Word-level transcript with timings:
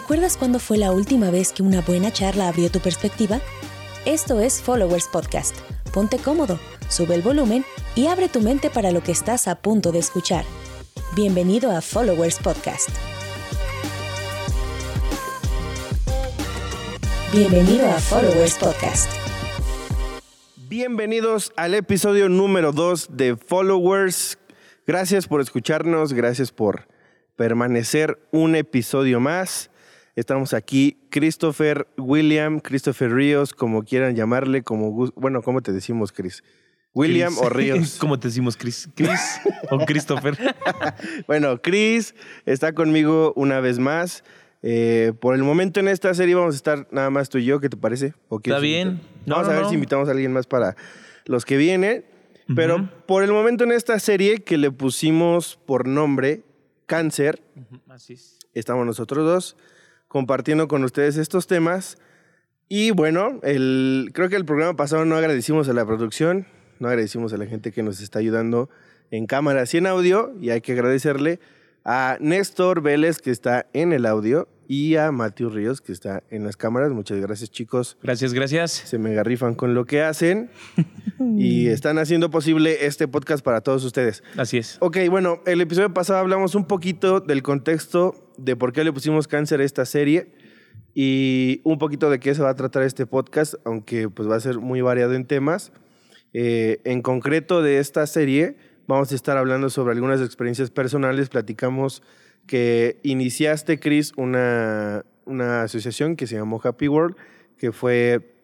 ¿Recuerdas 0.00 0.36
cuándo 0.36 0.60
fue 0.60 0.78
la 0.78 0.92
última 0.92 1.32
vez 1.32 1.52
que 1.52 1.64
una 1.64 1.80
buena 1.80 2.12
charla 2.12 2.46
abrió 2.46 2.70
tu 2.70 2.78
perspectiva? 2.78 3.40
Esto 4.06 4.38
es 4.38 4.62
Followers 4.62 5.08
Podcast. 5.08 5.56
Ponte 5.92 6.18
cómodo, 6.18 6.60
sube 6.88 7.16
el 7.16 7.20
volumen 7.20 7.64
y 7.96 8.06
abre 8.06 8.28
tu 8.28 8.40
mente 8.40 8.70
para 8.70 8.92
lo 8.92 9.02
que 9.02 9.10
estás 9.10 9.48
a 9.48 9.56
punto 9.56 9.90
de 9.90 9.98
escuchar. 9.98 10.44
Bienvenido 11.16 11.72
a 11.72 11.80
Followers 11.80 12.38
Podcast. 12.38 12.90
Bienvenido 17.32 17.84
a 17.90 17.98
Followers 17.98 18.54
Podcast. 18.54 19.10
Bienvenidos 20.68 21.52
al 21.56 21.74
episodio 21.74 22.28
número 22.28 22.70
2 22.70 23.16
de 23.16 23.36
Followers. 23.36 24.38
Gracias 24.86 25.26
por 25.26 25.40
escucharnos, 25.40 26.12
gracias 26.12 26.52
por 26.52 26.86
permanecer 27.34 28.16
un 28.30 28.54
episodio 28.54 29.18
más. 29.18 29.72
Estamos 30.18 30.52
aquí, 30.52 30.98
Christopher 31.10 31.86
William, 31.96 32.58
Christopher 32.58 33.12
Ríos, 33.14 33.54
como 33.54 33.84
quieran 33.84 34.16
llamarle, 34.16 34.64
como 34.64 34.90
bueno, 35.14 35.42
¿cómo 35.42 35.62
te 35.62 35.70
decimos, 35.70 36.10
Chris? 36.10 36.42
William 36.92 37.32
Chris. 37.32 37.46
o 37.46 37.48
Ríos. 37.48 37.96
¿Cómo 38.00 38.18
te 38.18 38.26
decimos, 38.26 38.56
Chris? 38.56 38.88
Chris 38.96 39.40
o 39.70 39.78
Christopher. 39.86 40.36
Bueno, 41.28 41.62
Chris 41.62 42.16
está 42.46 42.72
conmigo 42.72 43.32
una 43.36 43.60
vez 43.60 43.78
más. 43.78 44.24
Eh, 44.62 45.12
por 45.20 45.36
el 45.36 45.44
momento 45.44 45.78
en 45.78 45.86
esta 45.86 46.12
serie 46.14 46.34
vamos 46.34 46.54
a 46.54 46.56
estar 46.56 46.88
nada 46.90 47.10
más 47.10 47.28
tú 47.28 47.38
y 47.38 47.44
yo, 47.44 47.60
¿qué 47.60 47.68
te 47.68 47.76
parece? 47.76 48.12
¿O 48.28 48.40
quieres 48.40 48.56
Está 48.56 48.60
bien. 48.60 49.00
No, 49.24 49.36
vamos 49.36 49.46
no, 49.46 49.52
a 49.52 49.54
ver 49.54 49.62
no. 49.62 49.68
si 49.68 49.76
invitamos 49.76 50.08
a 50.08 50.10
alguien 50.10 50.32
más 50.32 50.48
para 50.48 50.74
los 51.26 51.44
que 51.44 51.56
vienen. 51.56 52.04
Pero 52.56 52.90
por 53.06 53.22
el 53.22 53.30
momento 53.30 53.62
en 53.62 53.70
esta 53.70 53.96
serie 54.00 54.38
que 54.38 54.58
le 54.58 54.72
pusimos 54.72 55.60
por 55.64 55.86
nombre 55.86 56.42
Cáncer, 56.86 57.40
Así 57.88 58.14
es. 58.14 58.40
estamos 58.52 58.84
nosotros 58.84 59.24
dos 59.24 59.56
compartiendo 60.08 60.66
con 60.68 60.84
ustedes 60.84 61.16
estos 61.16 61.46
temas. 61.46 61.98
Y 62.68 62.90
bueno, 62.90 63.40
creo 63.40 64.28
que 64.28 64.36
el 64.36 64.44
programa 64.44 64.76
pasado 64.76 65.04
no 65.04 65.16
agradecimos 65.16 65.68
a 65.68 65.72
la 65.72 65.86
producción, 65.86 66.46
no 66.80 66.88
agradecimos 66.88 67.32
a 67.32 67.38
la 67.38 67.46
gente 67.46 67.72
que 67.72 67.82
nos 67.82 68.00
está 68.00 68.18
ayudando 68.18 68.68
en 69.10 69.26
cámaras 69.26 69.72
y 69.72 69.78
en 69.78 69.86
audio, 69.86 70.34
y 70.40 70.50
hay 70.50 70.60
que 70.60 70.72
agradecerle 70.72 71.40
a 71.84 72.18
Néstor 72.20 72.82
Vélez, 72.82 73.20
que 73.20 73.30
está 73.30 73.66
en 73.72 73.94
el 73.94 74.04
audio, 74.04 74.48
y 74.68 74.96
a 74.96 75.10
Matthew 75.10 75.48
Ríos, 75.48 75.80
que 75.80 75.92
está 75.92 76.22
en 76.28 76.44
las 76.44 76.58
cámaras. 76.58 76.92
Muchas 76.92 77.18
gracias, 77.18 77.50
chicos. 77.50 77.96
Gracias, 78.02 78.34
gracias. 78.34 78.70
Se 78.70 78.98
me 78.98 79.14
garrifan 79.14 79.54
con 79.54 79.74
lo 79.74 79.86
que 79.86 80.02
hacen 80.02 80.50
y 81.38 81.66
están 81.68 81.96
haciendo 81.98 82.30
posible 82.30 82.84
este 82.84 83.08
podcast 83.08 83.42
para 83.42 83.62
todos 83.62 83.82
ustedes. 83.82 84.22
Así 84.36 84.58
es. 84.58 84.76
Ok, 84.80 84.98
bueno, 85.08 85.40
el 85.46 85.62
episodio 85.62 85.92
pasado 85.94 86.18
hablamos 86.18 86.54
un 86.54 86.66
poquito 86.66 87.20
del 87.20 87.42
contexto 87.42 88.30
de 88.36 88.56
por 88.56 88.74
qué 88.74 88.84
le 88.84 88.92
pusimos 88.92 89.26
cáncer 89.26 89.62
a 89.62 89.64
esta 89.64 89.86
serie 89.86 90.34
y 90.94 91.62
un 91.64 91.78
poquito 91.78 92.10
de 92.10 92.20
qué 92.20 92.34
se 92.34 92.42
va 92.42 92.50
a 92.50 92.54
tratar 92.54 92.82
este 92.82 93.06
podcast, 93.06 93.54
aunque 93.64 94.10
pues 94.10 94.28
va 94.28 94.36
a 94.36 94.40
ser 94.40 94.58
muy 94.58 94.82
variado 94.82 95.14
en 95.14 95.24
temas. 95.24 95.72
Eh, 96.34 96.82
en 96.84 97.00
concreto 97.00 97.62
de 97.62 97.78
esta 97.78 98.06
serie 98.06 98.56
vamos 98.86 99.12
a 99.12 99.14
estar 99.14 99.38
hablando 99.38 99.70
sobre 99.70 99.94
algunas 99.94 100.20
experiencias 100.20 100.70
personales. 100.70 101.30
Platicamos 101.30 102.02
que 102.48 102.98
iniciaste, 103.04 103.78
Chris, 103.78 104.12
una, 104.16 105.04
una 105.24 105.62
asociación 105.62 106.16
que 106.16 106.26
se 106.26 106.34
llamó 106.34 106.60
Happy 106.64 106.88
World, 106.88 107.14
que 107.56 107.70
fue, 107.70 108.34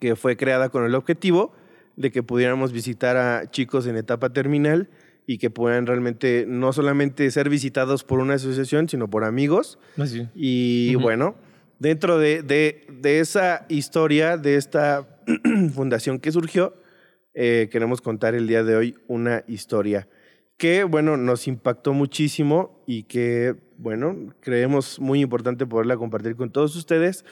que 0.00 0.16
fue 0.16 0.36
creada 0.36 0.70
con 0.70 0.84
el 0.84 0.96
objetivo 0.96 1.52
de 1.94 2.10
que 2.10 2.24
pudiéramos 2.24 2.72
visitar 2.72 3.16
a 3.16 3.50
chicos 3.50 3.86
en 3.86 3.96
etapa 3.96 4.32
terminal 4.32 4.88
y 5.26 5.38
que 5.38 5.50
puedan 5.50 5.86
realmente 5.86 6.44
no 6.48 6.72
solamente 6.72 7.30
ser 7.30 7.48
visitados 7.48 8.02
por 8.02 8.18
una 8.18 8.34
asociación, 8.34 8.88
sino 8.88 9.08
por 9.08 9.24
amigos. 9.24 9.78
Así. 9.96 10.26
Y 10.34 10.94
Ujú. 10.96 11.02
bueno, 11.02 11.34
dentro 11.78 12.18
de, 12.18 12.42
de- 12.42 12.86
de 12.90 13.20
esa 13.20 13.66
historia, 13.68 14.36
de 14.38 14.56
esta 14.56 15.06
fundación 15.74 16.18
que 16.18 16.32
surgió, 16.32 16.74
eh, 17.34 17.68
queremos 17.70 18.00
contar 18.00 18.34
el 18.34 18.46
día 18.48 18.64
de 18.64 18.74
hoy 18.76 18.94
una 19.06 19.44
historia 19.46 20.08
que, 20.58 20.84
bueno, 20.84 21.16
nos 21.16 21.48
impactó 21.48 21.94
muchísimo 21.94 22.82
y 22.86 23.04
que, 23.04 23.54
bueno, 23.78 24.34
creemos 24.40 25.00
muy 25.00 25.20
importante 25.22 25.64
poderla 25.66 25.96
compartir 25.96 26.36
con 26.36 26.50
todos 26.50 26.76
ustedes. 26.76 27.24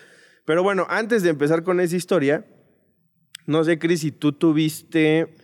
Pero 0.44 0.62
bueno, 0.62 0.87
antes 0.88 1.22
de 1.22 1.31
empezar 1.31 1.64
con 1.64 1.81
esa 1.81 1.97
historia, 1.97 2.47
no 3.47 3.62
sé, 3.64 3.78
Cris, 3.78 4.00
si 4.00 4.12
tú 4.12 4.32
tuviste... 4.32 5.34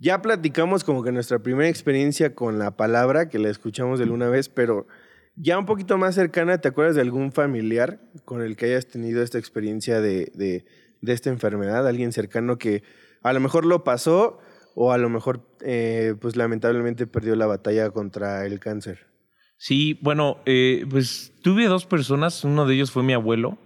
Ya 0.00 0.22
platicamos 0.22 0.84
como 0.84 1.02
que 1.02 1.10
nuestra 1.10 1.40
primera 1.40 1.68
experiencia 1.68 2.32
con 2.32 2.60
la 2.60 2.76
palabra, 2.76 3.28
que 3.28 3.40
la 3.40 3.48
escuchamos 3.48 3.98
de 3.98 4.04
alguna 4.04 4.28
vez, 4.28 4.48
pero 4.48 4.86
ya 5.34 5.58
un 5.58 5.66
poquito 5.66 5.98
más 5.98 6.14
cercana, 6.14 6.58
¿te 6.60 6.68
acuerdas 6.68 6.94
de 6.94 7.00
algún 7.00 7.32
familiar 7.32 8.00
con 8.24 8.40
el 8.40 8.54
que 8.54 8.66
hayas 8.66 8.86
tenido 8.86 9.24
esta 9.24 9.38
experiencia 9.38 10.00
de, 10.00 10.30
de- 10.36 10.64
de 11.00 11.12
esta 11.12 11.30
enfermedad? 11.30 11.84
Alguien 11.86 12.12
cercano 12.12 12.58
que 12.58 12.84
a 13.22 13.32
lo 13.32 13.40
mejor 13.40 13.66
lo 13.66 13.82
pasó 13.82 14.38
o 14.80 14.92
a 14.92 14.98
lo 14.98 15.08
mejor, 15.10 15.40
eh, 15.60 16.14
pues 16.20 16.36
lamentablemente 16.36 17.08
perdió 17.08 17.34
la 17.34 17.46
batalla 17.46 17.90
contra 17.90 18.46
el 18.46 18.60
cáncer. 18.60 19.08
Sí, 19.56 19.98
bueno, 20.02 20.38
eh, 20.46 20.86
pues 20.88 21.32
tuve 21.42 21.66
dos 21.66 21.84
personas. 21.84 22.44
Uno 22.44 22.64
de 22.64 22.76
ellos 22.76 22.92
fue 22.92 23.02
mi 23.02 23.12
abuelo. 23.12 23.58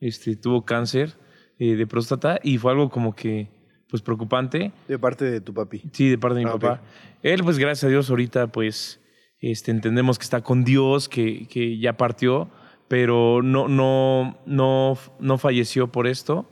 Este, 0.00 0.34
tuvo 0.34 0.64
cáncer 0.64 1.14
eh, 1.60 1.76
de 1.76 1.86
próstata 1.86 2.40
y 2.42 2.58
fue 2.58 2.72
algo 2.72 2.90
como 2.90 3.14
que, 3.14 3.48
pues, 3.88 4.02
preocupante. 4.02 4.72
De 4.88 4.98
parte 4.98 5.26
de 5.26 5.40
tu 5.40 5.54
papi. 5.54 5.84
Sí, 5.92 6.08
de 6.08 6.18
parte 6.18 6.38
de 6.40 6.44
mi 6.44 6.50
Ah, 6.50 6.54
papá. 6.54 6.82
Él, 7.22 7.44
pues, 7.44 7.56
gracias 7.56 7.84
a 7.84 7.88
Dios, 7.88 8.10
ahorita, 8.10 8.48
pues, 8.48 9.00
este, 9.38 9.70
entendemos 9.70 10.18
que 10.18 10.24
está 10.24 10.40
con 10.40 10.64
Dios, 10.64 11.08
que, 11.08 11.46
que 11.46 11.78
ya 11.78 11.96
partió, 11.96 12.50
pero 12.88 13.42
no, 13.42 13.68
no, 13.68 14.40
no, 14.44 14.98
no 15.20 15.38
falleció 15.38 15.92
por 15.92 16.08
esto. 16.08 16.50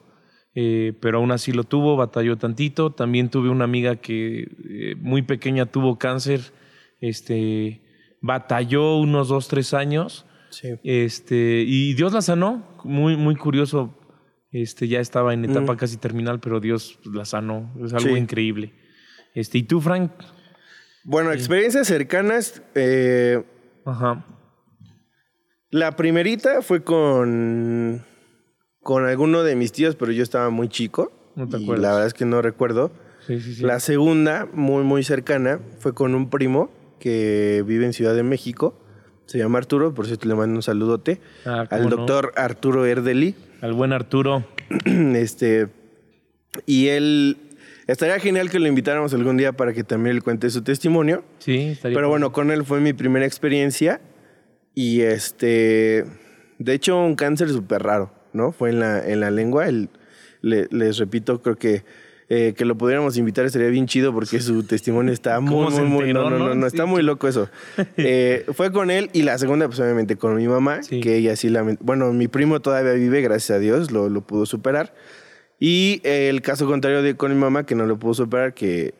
Eh, 0.58 0.94
pero 1.00 1.18
aún 1.18 1.32
así 1.32 1.52
lo 1.52 1.64
tuvo, 1.64 1.96
batalló 1.96 2.38
tantito. 2.38 2.90
También 2.90 3.28
tuve 3.28 3.50
una 3.50 3.64
amiga 3.64 3.96
que 3.96 4.48
eh, 4.70 4.94
muy 4.98 5.20
pequeña 5.20 5.66
tuvo 5.66 5.98
cáncer, 5.98 6.40
este, 7.02 7.82
batalló 8.22 8.96
unos 8.96 9.28
dos, 9.28 9.48
tres 9.48 9.74
años. 9.74 10.24
Sí. 10.50 10.68
Este, 10.82 11.62
y 11.66 11.92
Dios 11.92 12.14
la 12.14 12.22
sanó, 12.22 12.64
muy, 12.84 13.16
muy 13.18 13.36
curioso. 13.36 13.94
Este, 14.50 14.88
ya 14.88 15.00
estaba 15.00 15.34
en 15.34 15.44
etapa 15.44 15.74
Mm. 15.74 15.76
casi 15.76 15.96
terminal, 15.98 16.40
pero 16.40 16.58
Dios 16.60 16.98
la 17.04 17.26
sanó. 17.26 17.70
Es 17.84 17.92
algo 17.92 18.14
Sí. 18.14 18.18
increíble. 18.20 18.72
Este, 19.34 19.58
¿y 19.58 19.64
tú, 19.64 19.82
Frank? 19.82 20.10
Bueno, 21.04 21.32
experiencias 21.32 21.86
cercanas. 21.86 22.62
eh, 22.74 23.44
Ajá. 23.84 24.24
La 25.70 25.92
primerita 25.96 26.62
fue 26.62 26.82
con, 26.82 28.02
con 28.86 29.04
alguno 29.04 29.42
de 29.42 29.56
mis 29.56 29.72
tíos, 29.72 29.96
pero 29.96 30.12
yo 30.12 30.22
estaba 30.22 30.48
muy 30.48 30.68
chico. 30.68 31.10
No 31.34 31.48
te 31.48 31.58
y 31.58 31.64
acuerdas. 31.64 31.82
La 31.82 31.90
verdad 31.90 32.06
es 32.06 32.14
que 32.14 32.24
no 32.24 32.40
recuerdo. 32.40 32.92
Sí, 33.26 33.40
sí, 33.40 33.56
sí. 33.56 33.62
La 33.64 33.80
segunda, 33.80 34.48
muy, 34.52 34.84
muy 34.84 35.02
cercana, 35.02 35.58
fue 35.80 35.92
con 35.92 36.14
un 36.14 36.30
primo 36.30 36.70
que 37.00 37.64
vive 37.66 37.84
en 37.84 37.92
Ciudad 37.92 38.14
de 38.14 38.22
México. 38.22 38.78
Se 39.24 39.38
llama 39.38 39.58
Arturo, 39.58 39.92
por 39.92 40.06
cierto 40.06 40.28
le 40.28 40.36
mando 40.36 40.54
un 40.54 40.62
saludote. 40.62 41.20
Ah, 41.44 41.66
¿cómo 41.68 41.82
al 41.82 41.90
no? 41.90 41.96
doctor 41.96 42.32
Arturo 42.36 42.86
Erdeli. 42.86 43.34
Al 43.60 43.72
buen 43.72 43.92
Arturo. 43.92 44.46
este, 44.84 45.66
y 46.64 46.86
él, 46.86 47.38
estaría 47.88 48.20
genial 48.20 48.50
que 48.50 48.60
lo 48.60 48.68
invitáramos 48.68 49.12
algún 49.14 49.36
día 49.36 49.52
para 49.52 49.72
que 49.72 49.82
también 49.82 50.14
le 50.14 50.22
cuente 50.22 50.48
su 50.48 50.62
testimonio. 50.62 51.24
Sí, 51.40 51.70
estaría. 51.70 51.96
Pero 51.96 52.08
bueno, 52.08 52.30
con 52.30 52.52
él 52.52 52.64
fue 52.64 52.78
mi 52.78 52.92
primera 52.92 53.26
experiencia 53.26 54.00
y 54.76 55.00
este, 55.00 56.04
de 56.60 56.72
hecho 56.72 56.96
un 57.00 57.16
cáncer 57.16 57.48
súper 57.48 57.82
raro, 57.82 58.12
¿no? 58.32 58.52
Fue 58.52 58.70
en 58.70 58.80
la, 58.80 59.06
en 59.06 59.20
la 59.20 59.30
lengua, 59.30 59.68
el- 59.68 59.88
le- 60.42 60.68
les 60.70 60.98
repito, 60.98 61.40
creo 61.42 61.56
que 61.56 61.84
eh, 62.28 62.54
que 62.56 62.64
lo 62.64 62.76
pudiéramos 62.76 63.16
invitar 63.18 63.44
estaría 63.46 63.68
bien 63.68 63.86
chido 63.86 64.12
porque 64.12 64.40
su 64.40 64.64
testimonio 64.64 65.12
está 65.12 65.38
muy, 65.38 65.50
¿Cómo 65.54 65.70
se 65.70 65.82
muy, 65.82 65.88
muy, 65.90 66.00
enteró, 66.10 66.28
no, 66.28 66.38
no, 66.40 66.48
no, 66.48 66.54
no? 66.56 66.66
está 66.66 66.84
muy 66.84 67.02
loco 67.04 67.28
eso. 67.28 67.48
Eh, 67.96 68.44
fue 68.52 68.72
con 68.72 68.90
él 68.90 69.10
y 69.12 69.22
la 69.22 69.38
segunda, 69.38 69.68
pues 69.68 69.78
obviamente 69.78 70.16
con 70.16 70.34
mi 70.34 70.48
mamá, 70.48 70.82
Sí. 70.82 71.00
que 71.00 71.14
ella 71.16 71.36
sí, 71.36 71.48
lament- 71.50 71.78
bueno, 71.80 72.12
mi 72.12 72.26
primo 72.26 72.60
todavía 72.60 72.94
vive, 72.94 73.20
gracias 73.20 73.56
a 73.56 73.60
Dios, 73.60 73.92
lo, 73.92 74.08
lo 74.08 74.22
pudo 74.22 74.44
superar. 74.44 74.92
Y 75.60 76.00
eh, 76.02 76.28
el 76.28 76.42
caso 76.42 76.66
contrario 76.66 77.00
de 77.00 77.16
con 77.16 77.32
mi 77.32 77.38
mamá, 77.40 77.64
que 77.64 77.76
no 77.76 77.86
lo 77.86 77.96
pudo 77.96 78.14
superar, 78.14 78.54
que 78.54 78.94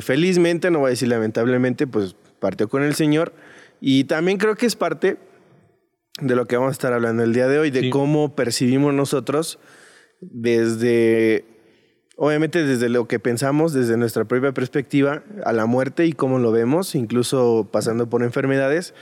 felizmente, 0.00 0.70
no 0.70 0.80
voy 0.80 0.88
a 0.88 0.90
decir 0.90 1.08
lamentablemente, 1.08 1.86
pues 1.86 2.16
partió 2.40 2.68
con 2.68 2.82
el 2.82 2.94
Señor. 2.94 3.32
Y 3.80 4.04
también 4.04 4.38
creo 4.38 4.54
que 4.56 4.66
es 4.66 4.74
parte 4.76 5.16
de 6.20 6.36
lo 6.36 6.46
que 6.46 6.56
vamos 6.56 6.70
a 6.70 6.72
estar 6.72 6.92
hablando 6.92 7.22
el 7.22 7.32
día 7.32 7.48
de 7.48 7.58
hoy, 7.58 7.70
de 7.70 7.80
Sí. 7.80 7.90
cómo 7.90 8.34
percibimos 8.36 8.92
nosotros 8.94 9.58
desde, 10.20 11.44
obviamente 12.16 12.64
desde 12.64 12.88
lo 12.88 13.08
que 13.08 13.18
pensamos, 13.18 13.72
desde 13.72 13.96
nuestra 13.96 14.24
propia 14.24 14.52
perspectiva, 14.52 15.22
a 15.44 15.52
la 15.52 15.66
muerte 15.66 16.06
y 16.06 16.12
cómo 16.12 16.38
lo 16.38 16.52
vemos, 16.52 16.94
incluso 16.94 17.68
pasando 17.72 18.08
por 18.08 18.22
enfermedades. 18.22 18.94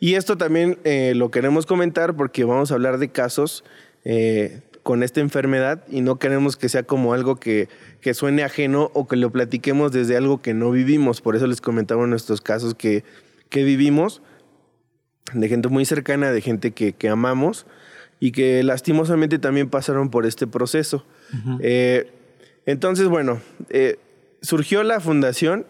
Y 0.00 0.14
esto 0.14 0.36
también 0.36 0.78
eh, 0.84 1.14
lo 1.16 1.30
queremos 1.30 1.64
comentar 1.66 2.16
porque 2.16 2.44
vamos 2.44 2.70
a 2.70 2.74
hablar 2.74 2.98
de 2.98 3.08
casos 3.08 3.64
eh, 4.04 4.60
con 4.82 5.02
esta 5.02 5.20
enfermedad 5.20 5.84
y 5.88 6.02
no 6.02 6.18
queremos 6.18 6.56
que 6.56 6.68
sea 6.68 6.82
como 6.82 7.14
algo 7.14 7.36
que, 7.36 7.68
que 8.00 8.12
suene 8.12 8.42
ajeno 8.44 8.90
o 8.92 9.08
que 9.08 9.16
lo 9.16 9.30
platiquemos 9.32 9.92
desde 9.92 10.16
algo 10.16 10.42
que 10.42 10.52
no 10.52 10.70
vivimos. 10.70 11.22
Por 11.22 11.34
eso 11.34 11.46
les 11.46 11.60
comentamos 11.62 12.06
nuestros 12.08 12.40
casos 12.42 12.74
que, 12.74 13.04
que 13.48 13.64
vivimos. 13.64 14.20
De 15.32 15.48
gente 15.48 15.68
muy 15.68 15.84
cercana, 15.84 16.30
de 16.30 16.40
gente 16.40 16.72
que, 16.72 16.92
que 16.92 17.08
amamos 17.08 17.66
y 18.20 18.32
que 18.32 18.62
lastimosamente 18.62 19.38
también 19.38 19.68
pasaron 19.68 20.10
por 20.10 20.26
este 20.26 20.46
proceso. 20.46 21.04
Eh, 21.60 22.10
entonces, 22.64 23.08
bueno, 23.08 23.40
eh, 23.70 23.98
surgió 24.42 24.82
la 24.82 25.00
fundación 25.00 25.66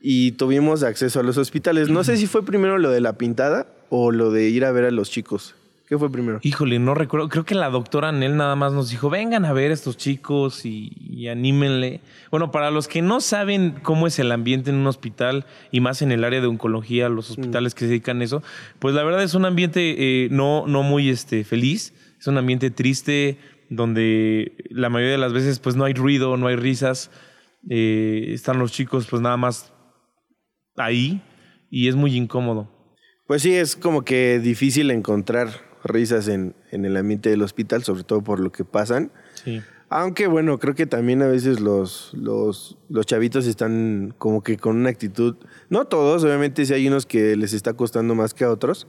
y 0.00 0.32
tuvimos 0.32 0.82
acceso 0.82 1.20
a 1.20 1.22
los 1.22 1.36
hospitales. 1.36 1.88
No 1.88 2.04
sé 2.04 2.16
si 2.16 2.26
fue 2.26 2.44
primero 2.44 2.78
lo 2.78 2.90
de 2.90 3.00
la 3.00 3.14
pintada 3.18 3.68
o 3.90 4.10
lo 4.10 4.30
de 4.30 4.48
ir 4.48 4.64
a 4.64 4.72
ver 4.72 4.84
a 4.84 4.90
los 4.90 5.10
chicos. 5.10 5.54
¿Qué 5.86 5.96
fue 5.96 6.10
primero? 6.10 6.40
Híjole, 6.42 6.80
no 6.80 6.94
recuerdo. 6.94 7.28
Creo 7.28 7.44
que 7.44 7.54
la 7.54 7.70
doctora 7.70 8.08
Anel 8.08 8.36
nada 8.36 8.56
más 8.56 8.72
nos 8.72 8.90
dijo, 8.90 9.08
vengan 9.08 9.44
a 9.44 9.52
ver 9.52 9.70
a 9.70 9.74
estos 9.74 9.96
chicos 9.96 10.66
y, 10.66 11.28
anímenle. 11.28 12.00
Bueno, 12.30 12.50
para 12.50 12.72
los 12.72 12.88
que 12.88 13.02
no 13.02 13.20
saben 13.20 13.76
cómo 13.82 14.08
es 14.08 14.18
el 14.18 14.32
ambiente 14.32 14.70
en 14.70 14.76
un 14.76 14.86
hospital 14.88 15.46
y 15.70 15.80
más 15.80 16.02
en 16.02 16.10
el 16.10 16.24
área 16.24 16.40
de 16.40 16.48
oncología, 16.48 17.08
los 17.08 17.30
hospitales 17.30 17.74
que 17.74 17.80
se 17.80 17.88
dedican 17.88 18.20
a 18.20 18.24
eso, 18.24 18.42
pues 18.80 18.96
la 18.96 19.04
verdad 19.04 19.22
es 19.22 19.34
un 19.34 19.44
ambiente 19.44 20.24
eh, 20.24 20.28
no, 20.30 20.66
no 20.66 20.82
muy 20.82 21.08
este, 21.08 21.44
feliz. 21.44 21.94
Es 22.18 22.26
un 22.26 22.36
ambiente 22.36 22.70
triste 22.70 23.38
donde 23.70 24.56
la 24.70 24.88
mayoría 24.88 25.12
de 25.12 25.18
las 25.18 25.32
veces 25.32 25.60
pues 25.60 25.76
no 25.76 25.84
hay 25.84 25.94
ruido, 25.94 26.36
no 26.36 26.48
hay 26.48 26.56
risas. 26.56 27.12
Eh, 27.70 28.30
están 28.32 28.58
los 28.58 28.72
chicos 28.72 29.06
pues 29.08 29.22
nada 29.22 29.36
más 29.36 29.72
ahí 30.76 31.22
y 31.70 31.86
es 31.86 31.94
muy 31.94 32.16
incómodo. 32.16 32.72
Pues 33.28 33.42
sí, 33.42 33.54
es 33.54 33.76
como 33.76 34.02
que 34.02 34.38
difícil 34.40 34.90
encontrar 34.90 35.65
risas 35.86 36.28
en, 36.28 36.54
en, 36.70 36.84
el 36.84 36.96
ambiente 36.96 37.30
del 37.30 37.42
hospital, 37.42 37.82
sobre 37.82 38.04
todo 38.04 38.22
por 38.22 38.40
lo 38.40 38.52
que 38.52 38.64
pasan. 38.64 39.10
Sí. 39.44 39.62
Aunque 39.88 40.26
bueno, 40.26 40.58
creo 40.58 40.74
que 40.74 40.86
también 40.86 41.22
a 41.22 41.26
veces 41.26 41.60
los, 41.60 42.12
los, 42.12 42.76
los 42.88 43.06
chavitos 43.06 43.46
están 43.46 44.14
como 44.18 44.42
que 44.42 44.56
con 44.56 44.76
una 44.76 44.90
actitud, 44.90 45.36
no 45.70 45.84
todos, 45.84 46.24
obviamente 46.24 46.66
sí 46.66 46.74
hay 46.74 46.88
unos 46.88 47.06
que 47.06 47.36
les 47.36 47.52
está 47.52 47.74
costando 47.74 48.16
más 48.16 48.34
que 48.34 48.44
a 48.44 48.50
otros, 48.50 48.88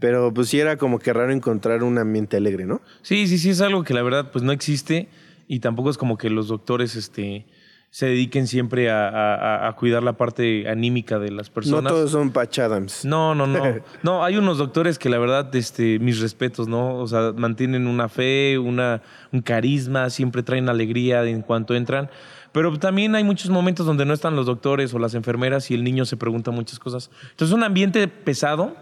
pero 0.00 0.34
pues 0.34 0.48
sí 0.48 0.58
era 0.58 0.76
como 0.76 0.98
que 0.98 1.12
raro 1.12 1.32
encontrar 1.32 1.84
un 1.84 1.98
ambiente 1.98 2.36
alegre, 2.36 2.66
¿no? 2.66 2.80
Sí, 3.02 3.28
sí, 3.28 3.38
sí, 3.38 3.50
es 3.50 3.60
algo 3.60 3.84
que 3.84 3.94
la 3.94 4.02
verdad 4.02 4.32
pues 4.32 4.44
no 4.44 4.50
existe 4.50 5.08
y 5.46 5.60
tampoco 5.60 5.90
es 5.90 5.98
como 5.98 6.18
que 6.18 6.28
los 6.28 6.48
doctores 6.48 6.96
este, 6.96 7.46
se 7.90 8.06
dediquen 8.06 8.46
siempre 8.46 8.90
a, 8.90 9.74
cuidar 9.78 10.02
la 10.02 10.14
parte 10.14 10.68
anímica 10.68 11.18
de 11.18 11.30
las 11.30 11.48
personas. 11.48 11.84
No 11.84 11.90
todos 11.90 12.10
son 12.10 12.30
Patch 12.30 12.58
Adams. 12.58 13.04
No, 13.04 13.34
no, 13.34 13.46
no. 13.46 13.62
no, 14.02 14.24
hay 14.24 14.36
unos 14.36 14.58
doctores 14.58 14.98
que 14.98 15.08
la 15.08 15.18
verdad, 15.18 15.54
este, 15.54 15.98
mis 15.98 16.20
respetos, 16.20 16.68
¿no? 16.68 16.96
O 16.96 17.06
sea, 17.06 17.32
mantienen 17.34 17.86
una 17.86 18.08
fe, 18.08 18.58
una, 18.58 19.02
un 19.32 19.40
carisma, 19.40 20.10
siempre 20.10 20.42
traen 20.42 20.68
alegría 20.68 21.24
en 21.24 21.42
cuanto 21.42 21.74
entran. 21.74 22.10
Pero 22.52 22.78
también 22.78 23.14
hay 23.14 23.24
muchos 23.24 23.50
momentos 23.50 23.86
donde 23.86 24.04
no 24.04 24.14
están 24.14 24.36
los 24.36 24.46
doctores 24.46 24.92
o 24.94 24.98
las 24.98 25.14
enfermeras 25.14 25.70
y 25.70 25.74
el 25.74 25.84
niño 25.84 26.04
se 26.04 26.16
pregunta 26.16 26.50
muchas 26.50 26.78
cosas. 26.78 27.10
Entonces, 27.22 27.48
es 27.48 27.52
un 27.52 27.64
ambiente 27.64 28.08
pesado. 28.08 28.76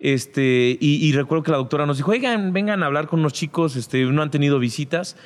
Este, 0.00 0.76
y, 0.80 1.06
y, 1.06 1.12
recuerdo 1.12 1.44
que 1.44 1.50
la 1.50 1.56
doctora 1.56 1.86
nos 1.86 1.96
dijo, 1.96 2.10
oigan, 2.10 2.52
vengan 2.52 2.82
a 2.82 2.86
hablar 2.86 3.06
con 3.06 3.22
los 3.22 3.32
chicos, 3.32 3.76
este, 3.76 4.04
no 4.04 4.22
han 4.22 4.30
tenido 4.30 4.58
visitas. 4.58 5.16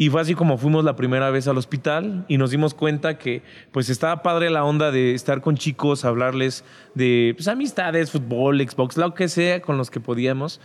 Y 0.00 0.10
fue 0.10 0.20
así 0.20 0.36
como 0.36 0.58
fuimos 0.58 0.84
la 0.84 0.94
primera 0.94 1.28
vez 1.30 1.48
al 1.48 1.58
hospital 1.58 2.24
y 2.28 2.38
nos 2.38 2.52
dimos 2.52 2.72
cuenta 2.72 3.18
que 3.18 3.42
pues 3.72 3.90
estaba 3.90 4.22
padre 4.22 4.48
la 4.48 4.62
onda 4.62 4.92
de 4.92 5.12
estar 5.12 5.40
con 5.40 5.56
chicos, 5.56 6.04
hablarles 6.04 6.64
de 6.94 7.34
pues, 7.36 7.48
amistades, 7.48 8.12
fútbol, 8.12 8.60
Xbox, 8.60 8.96
lo 8.96 9.12
que 9.12 9.26
sea 9.26 9.60
con 9.60 9.76
los 9.76 9.90
que 9.90 9.98
podíamos. 9.98 10.60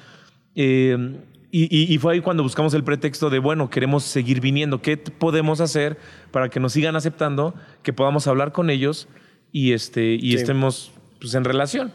Eh, 0.54 1.18
y, 1.50 1.98
fue 1.98 2.14
ahí 2.14 2.22
cuando 2.22 2.44
buscamos 2.44 2.76
el 2.76 2.84
pretexto 2.84 3.32
de, 3.32 3.40
bueno, 3.40 3.72
queremos 3.72 4.04
seguir 4.04 4.40
viniendo, 4.40 4.84
¿qué 4.84 4.98
podemos 4.98 5.62
hacer 5.62 5.98
para 6.30 6.50
que 6.50 6.60
nos 6.60 6.74
sigan 6.74 6.96
aceptando, 6.96 7.56
que 7.82 7.92
podamos 7.92 8.28
hablar 8.28 8.52
con 8.52 8.70
ellos 8.70 9.08
y, 9.52 9.74
este, 9.74 10.14
y 10.14 10.36
estemos 10.36 10.92
pues, 11.20 11.34
en 11.34 11.44
relación? 11.44 11.92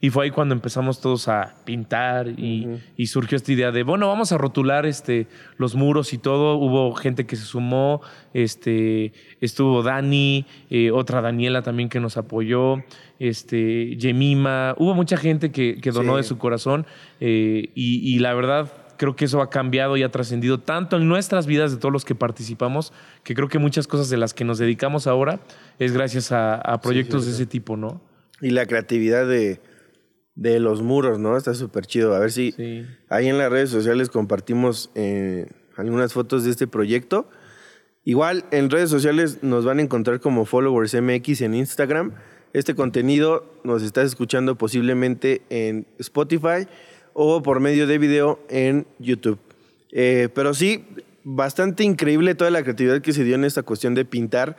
Y 0.00 0.10
fue 0.10 0.24
ahí 0.24 0.30
cuando 0.30 0.54
empezamos 0.54 1.00
todos 1.00 1.28
a 1.28 1.54
pintar 1.64 2.28
y, 2.28 2.80
surgió 3.06 3.36
esta 3.36 3.52
idea 3.52 3.72
de, 3.72 3.84
bueno, 3.84 4.06
vamos 4.08 4.32
a 4.32 4.38
rotular 4.38 4.84
este, 4.84 5.28
los 5.56 5.76
muros 5.76 6.12
y 6.12 6.18
todo. 6.18 6.56
Hubo 6.56 6.94
gente 6.94 7.24
que 7.24 7.36
se 7.36 7.44
sumó, 7.44 8.02
este, 8.34 9.12
estuvo 9.40 9.82
Dani, 9.82 10.44
eh, 10.68 10.90
otra 10.90 11.22
Daniela 11.22 11.62
también 11.62 11.88
que 11.88 12.00
nos 12.00 12.16
apoyó, 12.16 12.84
este, 13.18 13.96
Yemima. 13.96 14.74
Hubo 14.76 14.94
mucha 14.94 15.16
gente 15.16 15.50
que, 15.50 15.80
donó 15.90 16.18
de 16.18 16.22
su 16.22 16.36
corazón 16.36 16.86
eh, 17.20 17.70
y, 17.74 18.18
la 18.18 18.34
verdad 18.34 18.70
creo 18.96 19.16
que 19.16 19.24
eso 19.24 19.40
ha 19.40 19.50
cambiado 19.50 19.96
y 19.96 20.02
ha 20.02 20.10
trascendido 20.10 20.60
tanto 20.60 20.96
en 20.96 21.08
nuestras 21.08 21.46
vidas 21.46 21.72
de 21.72 21.78
todos 21.78 21.92
los 21.92 22.04
que 22.04 22.14
participamos, 22.14 22.92
que 23.22 23.34
creo 23.34 23.48
que 23.48 23.58
muchas 23.58 23.86
cosas 23.86 24.08
de 24.08 24.16
las 24.16 24.34
que 24.34 24.44
nos 24.44 24.58
dedicamos 24.58 25.06
ahora 25.06 25.40
es 25.78 25.92
gracias 25.92 26.30
a, 26.30 26.80
proyectos 26.82 27.26
de 27.26 27.32
ese 27.32 27.46
tipo, 27.46 27.76
¿no? 27.76 28.00
Y 28.40 28.50
la 28.50 28.66
creatividad 28.66 29.26
de 29.26 29.60
de 30.34 30.58
los 30.60 30.82
muros, 30.82 31.18
¿no? 31.18 31.36
Está 31.36 31.54
súper 31.54 31.86
chido. 31.86 32.14
A 32.14 32.18
ver 32.18 32.32
si 32.32 32.54
ahí 33.08 33.28
en 33.28 33.38
las 33.38 33.50
redes 33.50 33.70
sociales 33.70 34.10
compartimos 34.10 34.90
eh, 34.94 35.46
algunas 35.76 36.12
fotos 36.12 36.44
de 36.44 36.50
este 36.50 36.66
proyecto. 36.66 37.28
Igual 38.04 38.44
en 38.50 38.70
redes 38.70 38.90
sociales 38.90 39.38
nos 39.42 39.64
van 39.64 39.78
a 39.78 39.82
encontrar 39.82 40.20
como 40.20 40.44
Followers 40.44 40.94
MX 40.94 41.40
en 41.42 41.54
Instagram. 41.54 42.12
Este 42.52 42.74
contenido 42.74 43.44
nos 43.64 43.82
estás 43.82 44.06
escuchando 44.06 44.56
posiblemente 44.56 45.42
en 45.48 45.86
Spotify 45.98 46.68
o 47.12 47.42
por 47.42 47.60
medio 47.60 47.86
de 47.86 47.98
video 47.98 48.40
en 48.48 48.86
YouTube. 48.98 49.38
Eh, 49.90 50.28
pero 50.34 50.52
sí, 50.52 50.84
bastante 51.22 51.84
increíble 51.84 52.34
toda 52.34 52.50
la 52.50 52.62
creatividad 52.62 53.00
que 53.00 53.12
se 53.12 53.24
dio 53.24 53.36
en 53.36 53.44
esta 53.44 53.62
cuestión 53.62 53.94
de 53.94 54.04
pintar. 54.04 54.56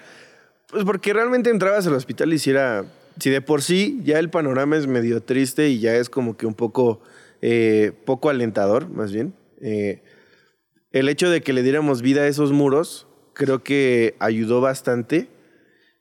Pues 0.71 0.83
porque 0.83 1.13
realmente 1.13 1.49
entrabas 1.49 1.85
al 1.85 1.93
hospital 1.93 2.33
y 2.33 2.37
hiciera 2.37 2.85
si 3.19 3.29
de 3.29 3.41
por 3.41 3.61
sí 3.61 3.99
ya 4.03 4.19
el 4.19 4.29
panorama 4.29 4.77
es 4.77 4.87
medio 4.87 5.21
triste 5.23 5.69
y 5.69 5.79
ya 5.79 5.95
es 5.95 6.09
como 6.09 6.37
que 6.37 6.45
un 6.45 6.53
poco, 6.53 7.01
eh, 7.41 7.91
poco 8.05 8.29
alentador, 8.29 8.89
más 8.89 9.11
bien, 9.11 9.33
eh, 9.61 10.01
el 10.91 11.09
hecho 11.09 11.29
de 11.29 11.41
que 11.41 11.53
le 11.53 11.63
diéramos 11.63 12.01
vida 12.01 12.21
a 12.21 12.27
esos 12.27 12.51
muros 12.51 13.07
creo 13.33 13.63
que 13.63 14.15
ayudó 14.19 14.61
bastante 14.61 15.27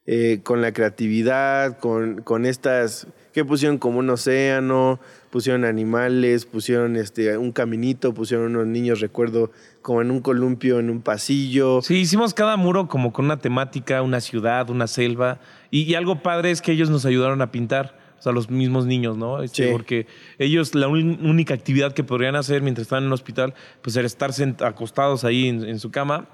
eh, 0.07 0.41
con 0.43 0.61
la 0.61 0.71
creatividad, 0.71 1.79
con, 1.79 2.21
con 2.21 2.45
estas 2.45 3.07
que 3.33 3.43
pusieron 3.43 3.79
como 3.79 3.99
un 3.99 4.09
océano, 4.09 4.99
pusieron 5.29 5.65
animales, 5.65 6.45
pusieron 6.45 6.95
este, 6.95 7.37
un 7.37 7.51
caminito, 7.51 8.13
pusieron 8.13 8.55
unos 8.55 8.67
niños, 8.67 9.01
recuerdo, 9.01 9.51
como 9.81 10.01
en 10.01 10.11
un 10.11 10.21
columpio, 10.21 10.79
en 10.79 10.89
un 10.89 11.01
pasillo. 11.01 11.81
Sí, 11.81 11.95
hicimos 11.95 12.33
cada 12.33 12.55
muro 12.55 12.87
como 12.87 13.11
con 13.11 13.25
una 13.25 13.39
temática, 13.39 14.01
una 14.01 14.21
ciudad, 14.21 14.69
una 14.69 14.87
selva. 14.87 15.39
Y, 15.75 15.93
algo 15.95 16.21
padre 16.21 16.51
es 16.51 16.61
que 16.61 16.71
ellos 16.71 16.89
nos 16.89 17.05
ayudaron 17.05 17.41
a 17.41 17.51
pintar. 17.51 17.97
O 18.17 18.21
sea, 18.21 18.31
los 18.31 18.49
mismos 18.49 18.85
niños, 18.85 19.17
¿no? 19.17 19.43
Este, 19.43 19.71
porque 19.73 20.07
ellos, 20.39 20.73
la 20.73 20.87
única 20.87 21.53
actividad 21.53 21.91
que 21.93 22.03
podrían 22.03 22.37
hacer 22.37 22.61
mientras 22.61 22.83
estaban 22.83 23.03
en 23.03 23.09
el 23.09 23.13
hospital, 23.13 23.53
pues 23.81 23.95
era 23.97 24.07
estar 24.07 24.31
acostados 24.61 25.25
ahí 25.25 25.49
en, 25.49 25.79
su 25.79 25.91
cama, 25.91 26.29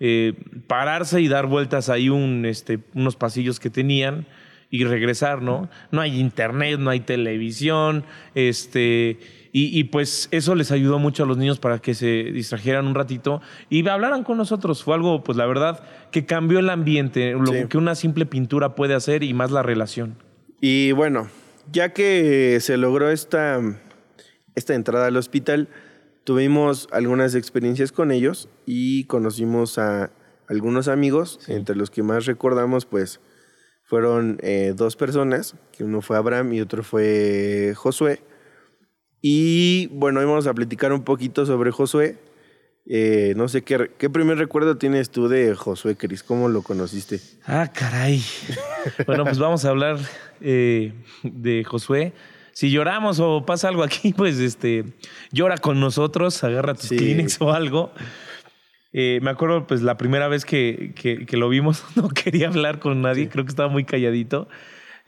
eh, 0.00 0.32
pararse 0.66 1.20
y 1.20 1.28
dar 1.28 1.46
vueltas 1.46 1.90
ahí 1.90 2.08
un, 2.08 2.46
este, 2.46 2.78
unos 2.94 3.16
pasillos 3.16 3.60
que 3.60 3.68
tenían 3.68 4.26
y 4.70 4.84
regresar, 4.84 5.42
¿no? 5.42 5.68
No 5.90 6.00
hay 6.00 6.18
internet, 6.18 6.80
no 6.80 6.88
hay 6.88 7.00
televisión, 7.00 8.02
este, 8.34 9.18
y, 9.58 9.84
pues 9.84 10.28
eso 10.32 10.54
les 10.54 10.70
ayudó 10.70 10.98
mucho 10.98 11.22
a 11.22 11.26
los 11.26 11.38
niños 11.38 11.58
para 11.58 11.78
que 11.78 11.94
se 11.94 12.24
distrajeran 12.24 12.86
un 12.86 12.94
ratito 12.94 13.40
y 13.70 13.88
hablaran 13.88 14.22
con 14.22 14.36
nosotros. 14.36 14.82
Fue 14.82 14.94
algo, 14.94 15.24
pues 15.24 15.38
la 15.38 15.46
verdad, 15.46 15.82
que 16.16 16.24
cambió 16.24 16.60
el 16.60 16.70
ambiente, 16.70 17.32
lo 17.32 17.68
que 17.68 17.76
una 17.76 17.94
simple 17.94 18.24
pintura 18.24 18.74
puede 18.74 18.94
hacer 18.94 19.22
y 19.22 19.34
más 19.34 19.50
la 19.50 19.62
relación. 19.62 20.16
Y 20.62 20.92
bueno, 20.92 21.28
ya 21.70 21.92
que 21.92 22.56
se 22.62 22.78
logró 22.78 23.10
esta, 23.10 23.60
esta 24.54 24.74
entrada 24.74 25.08
al 25.08 25.18
hospital, 25.18 25.68
tuvimos 26.24 26.88
algunas 26.90 27.34
experiencias 27.34 27.92
con 27.92 28.12
ellos 28.12 28.48
y 28.64 29.04
conocimos 29.04 29.76
a 29.76 30.10
algunos 30.48 30.88
amigos, 30.88 31.38
entre 31.48 31.76
los 31.76 31.90
que 31.90 32.02
más 32.02 32.24
recordamos, 32.24 32.86
pues 32.86 33.20
fueron 33.84 34.38
eh, 34.40 34.72
dos 34.74 34.96
personas, 34.96 35.54
que 35.76 35.84
uno 35.84 36.00
fue 36.00 36.16
Abraham 36.16 36.54
y 36.54 36.62
otro 36.62 36.82
fue 36.82 37.74
Josué. 37.76 38.22
Y 39.20 39.88
bueno, 39.88 40.20
hoy 40.20 40.24
vamos 40.24 40.46
a 40.46 40.54
platicar 40.54 40.94
un 40.94 41.02
poquito 41.02 41.44
sobre 41.44 41.72
Josué. 41.72 42.16
Eh, 42.88 43.34
no 43.36 43.48
sé 43.48 43.62
qué, 43.62 43.90
qué 43.98 44.08
primer 44.08 44.38
recuerdo 44.38 44.78
tienes 44.78 45.10
tú 45.10 45.26
de 45.26 45.54
Josué, 45.56 45.96
Cris. 45.96 46.22
¿Cómo 46.22 46.48
lo 46.48 46.62
conociste? 46.62 47.20
Ah, 47.44 47.70
caray. 47.72 48.22
bueno, 49.06 49.24
pues 49.24 49.38
vamos 49.38 49.64
a 49.64 49.70
hablar 49.70 49.98
eh, 50.40 50.92
de 51.24 51.64
Josué. 51.64 52.12
Si 52.52 52.70
lloramos 52.70 53.18
o 53.18 53.44
pasa 53.44 53.68
algo 53.68 53.82
aquí, 53.82 54.12
pues 54.16 54.38
este 54.38 54.84
llora 55.32 55.58
con 55.58 55.80
nosotros, 55.80 56.42
agarra 56.44 56.74
tus 56.74 56.88
sí. 56.88 57.26
o 57.40 57.52
algo. 57.52 57.90
Eh, 58.92 59.18
me 59.20 59.30
acuerdo, 59.30 59.66
pues, 59.66 59.82
la 59.82 59.98
primera 59.98 60.28
vez 60.28 60.44
que, 60.44 60.94
que, 60.94 61.36
lo 61.36 61.48
vimos, 61.48 61.84
no 61.96 62.08
quería 62.08 62.48
hablar 62.48 62.78
con 62.78 63.02
nadie, 63.02 63.28
creo 63.28 63.44
que 63.44 63.50
estaba 63.50 63.68
muy 63.68 63.84
calladito. 63.84 64.48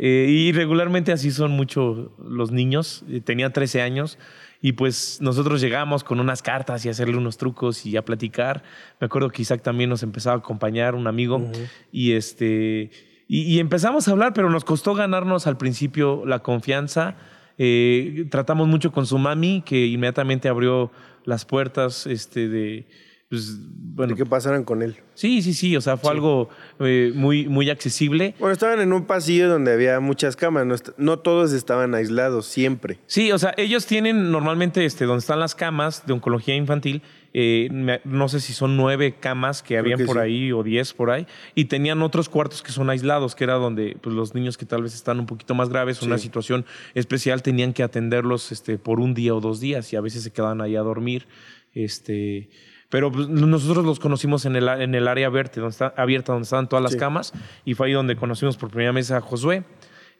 Y 0.00 0.52
regularmente 0.52 1.10
así 1.10 1.32
son 1.32 1.50
mucho 1.50 2.14
los 2.22 2.52
niños. 2.52 3.04
Tenía 3.24 3.50
13 3.52 3.82
años 3.82 4.16
y 4.60 4.72
pues 4.72 5.18
nosotros 5.20 5.60
llegamos 5.60 6.04
con 6.04 6.20
unas 6.20 6.42
cartas 6.42 6.84
y 6.84 6.88
hacerle 6.88 7.16
unos 7.16 7.36
trucos 7.36 7.86
y 7.86 7.96
a 7.96 8.04
platicar. 8.04 8.62
Me 9.00 9.06
acuerdo 9.06 9.30
que 9.30 9.42
Isaac 9.42 9.62
también 9.62 9.90
nos 9.90 10.02
empezaba 10.02 10.36
a 10.36 10.38
acompañar, 10.38 10.94
un 10.94 11.06
amigo, 11.06 11.50
y 11.92 12.12
este... 12.12 12.90
Y, 13.30 13.42
y, 13.42 13.58
empezamos 13.58 14.08
a 14.08 14.12
hablar, 14.12 14.32
pero 14.32 14.48
nos 14.48 14.64
costó 14.64 14.94
ganarnos 14.94 15.46
al 15.46 15.58
principio 15.58 16.24
la 16.24 16.38
confianza 16.38 17.16
Eh, 17.58 18.26
tratamos 18.30 18.68
mucho 18.68 18.92
con 18.92 19.04
su 19.04 19.18
mami, 19.18 19.62
que 19.66 19.86
inmediatamente 19.86 20.48
abrió 20.48 20.92
las 21.24 21.44
puertas 21.44 22.06
este, 22.06 22.48
de, 22.48 22.86
pues, 23.28 23.58
bueno, 23.60 24.14
De 24.14 24.16
que 24.18 24.24
pasaran 24.26 24.64
con 24.64 24.80
él. 24.82 24.96
sí, 25.14 25.42
sí, 25.42 25.52
sí, 25.52 25.76
o 25.76 25.80
sea, 25.80 25.96
fue 25.96 26.12
algo 26.12 26.48
eh, 26.80 27.12
muy, 27.14 27.46
muy 27.48 27.68
accesible. 27.68 28.34
Bueno, 28.38 28.52
estaban 28.52 28.80
en 28.80 28.92
un 28.92 29.04
pasillo 29.06 29.48
donde 29.48 29.72
había 29.72 29.98
muchas 30.00 30.36
camas. 30.36 30.84
No, 30.96 31.18
todos 31.18 31.52
estaban 31.52 31.94
aislados, 31.94 32.46
siempre. 32.46 32.98
Sí, 33.06 33.32
o 33.32 33.38
sea, 33.38 33.52
ellos 33.56 33.86
tienen 33.86 34.30
normalmente 34.30 34.84
este, 34.84 35.04
donde 35.04 35.18
están 35.20 35.40
las 35.40 35.54
camas 35.54 36.06
de 36.06 36.12
oncología 36.14 36.54
infantil, 36.54 37.02
eh, 37.34 37.68
me- 37.70 38.00
no 38.04 38.28
sé 38.28 38.40
si 38.40 38.52
son 38.54 38.76
nueve 38.78 39.16
camas 39.20 39.62
que 39.62 39.76
habían 39.76 39.98
que 39.98 40.06
por 40.06 40.16
sí. 40.16 40.22
ahí 40.22 40.52
o 40.52 40.62
diez 40.62 40.94
por 40.94 41.10
ahí, 41.10 41.26
y 41.54 41.66
tenían 41.66 42.00
otros 42.02 42.28
cuartos 42.30 42.62
que 42.62 42.72
son 42.72 42.88
aislados, 42.88 43.34
que 43.34 43.44
era 43.44 43.54
donde 43.54 43.98
pues, 44.00 44.14
los 44.16 44.34
niños 44.34 44.56
que 44.56 44.64
tal 44.64 44.82
vez 44.82 44.94
están 44.94 45.20
un 45.20 45.26
poquito 45.26 45.54
más 45.54 45.68
graves, 45.68 46.00
una 46.02 46.16
situación 46.18 46.64
especial, 46.94 47.42
tenían 47.42 47.74
que 47.74 47.82
atenderlos 47.82 48.52
este, 48.52 48.78
por 48.78 49.00
un 49.00 49.12
día 49.12 49.34
o 49.34 49.40
dos 49.40 49.60
días 49.60 49.92
y 49.92 49.96
a 49.96 50.00
veces 50.00 50.22
se 50.22 50.30
quedaban 50.32 50.60
ahí 50.62 50.76
a 50.76 50.80
dormir. 50.80 51.26
Este, 51.74 52.48
pero 52.88 53.10
pues, 53.12 53.28
nosotros 53.28 53.84
los 53.84 53.98
conocimos 54.00 54.44
en 54.46 54.56
el, 54.56 54.68
en 54.68 54.94
el 54.94 55.08
área 55.08 55.28
verde, 55.28 55.52
donde 55.56 55.70
está, 55.70 55.92
abierta, 55.96 56.32
donde 56.32 56.44
estaban 56.44 56.68
todas 56.68 56.82
las 56.82 56.92
Sí. 56.92 56.98
camas, 56.98 57.32
y 57.64 57.74
fue 57.74 57.88
ahí 57.88 57.92
donde 57.92 58.16
conocimos 58.16 58.56
por 58.56 58.70
primera 58.70 58.92
vez 58.92 59.10
a 59.10 59.20
Josué. 59.20 59.64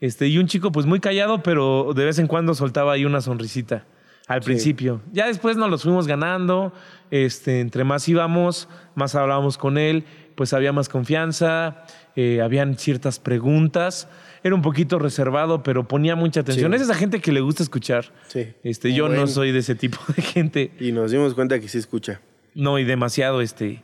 Este, 0.00 0.28
y 0.28 0.38
un 0.38 0.46
chico 0.46 0.70
pues 0.70 0.87
muy 0.87 1.00
callado, 1.00 1.42
pero 1.42 1.92
de 1.94 2.04
vez 2.04 2.18
en 2.18 2.26
cuando 2.28 2.54
soltaba 2.54 2.92
ahí 2.92 3.04
una 3.04 3.20
sonrisita 3.20 3.84
al 4.28 4.42
principio. 4.42 5.00
Ya 5.12 5.26
después 5.26 5.56
nos 5.56 5.70
los 5.70 5.82
fuimos 5.82 6.06
ganando, 6.06 6.72
este, 7.10 7.60
entre 7.60 7.82
más 7.84 8.06
íbamos, 8.08 8.68
más 8.94 9.14
hablábamos 9.14 9.56
con 9.58 9.76
él, 9.78 10.04
pues 10.37 10.52
había 10.52 10.72
más 10.72 10.88
confianza, 10.88 11.84
eh, 12.14 12.40
habían 12.42 12.76
ciertas 12.76 13.18
preguntas. 13.18 14.08
Era 14.44 14.54
un 14.54 14.62
poquito 14.62 14.98
reservado, 15.00 15.62
pero 15.64 15.88
ponía 15.88 16.14
mucha 16.14 16.40
atención. 16.40 16.70
Sí. 16.70 16.76
Es 16.76 16.82
esa 16.82 16.94
gente 16.94 17.20
que 17.20 17.32
le 17.32 17.40
gusta 17.40 17.62
escuchar. 17.64 18.12
Sí. 18.28 18.46
Este, 18.62 18.92
yo 18.92 19.06
Bueno. 19.06 19.22
no 19.22 19.26
soy 19.26 19.50
de 19.50 19.58
ese 19.60 19.75
tipo 19.75 19.98
de 20.14 20.22
gente. 20.22 20.72
Y 20.78 20.92
nos 20.92 21.10
dimos 21.10 21.34
cuenta 21.34 21.58
que 21.58 21.66
sí 21.68 21.78
escucha. 21.78 22.20
No, 22.58 22.78
y 22.78 22.84
demasiado, 22.84 23.40
este. 23.40 23.82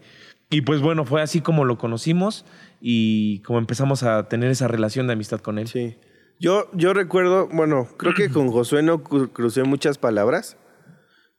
Y 0.50 0.62
pues 0.62 0.80
bueno, 0.80 1.04
fue 1.04 1.22
así 1.22 1.40
como 1.40 1.64
lo 1.64 1.78
conocimos 1.78 2.44
y 2.80 3.38
como 3.40 3.58
empezamos 3.58 4.02
a 4.02 4.28
tener 4.28 4.50
esa 4.50 4.68
relación 4.68 5.06
de 5.06 5.12
amistad 5.14 5.40
con 5.40 5.58
él. 5.58 5.68
Sí. 5.68 5.96
Yo, 6.40 6.68
yo 6.74 6.92
recuerdo, 6.92 7.48
bueno, 7.52 7.88
creo 7.96 8.14
que 8.14 8.28
con 8.30 8.48
Josué 8.52 8.82
no 8.82 9.02
cru- 9.02 9.32
crucé 9.32 9.62
muchas 9.62 9.96
palabras, 9.98 10.56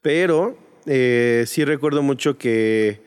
pero 0.01 0.57
eh, 0.85 1.43
sí 1.47 1.65
recuerdo 1.65 2.01
mucho 2.01 2.37
que 2.37 3.03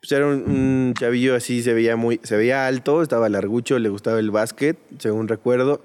pues, 0.00 0.12
era 0.12 0.26
un, 0.26 0.44
un 0.48 0.94
chavillo 0.94 1.34
así, 1.34 1.62
se 1.62 1.74
veía 1.74 1.96
muy, 1.96 2.20
se 2.22 2.36
veía 2.36 2.66
alto, 2.66 3.02
estaba 3.02 3.28
largucho, 3.28 3.78
le 3.78 3.88
gustaba 3.88 4.18
el 4.20 4.30
básquet, 4.30 4.78
según 4.98 5.26
recuerdo. 5.28 5.84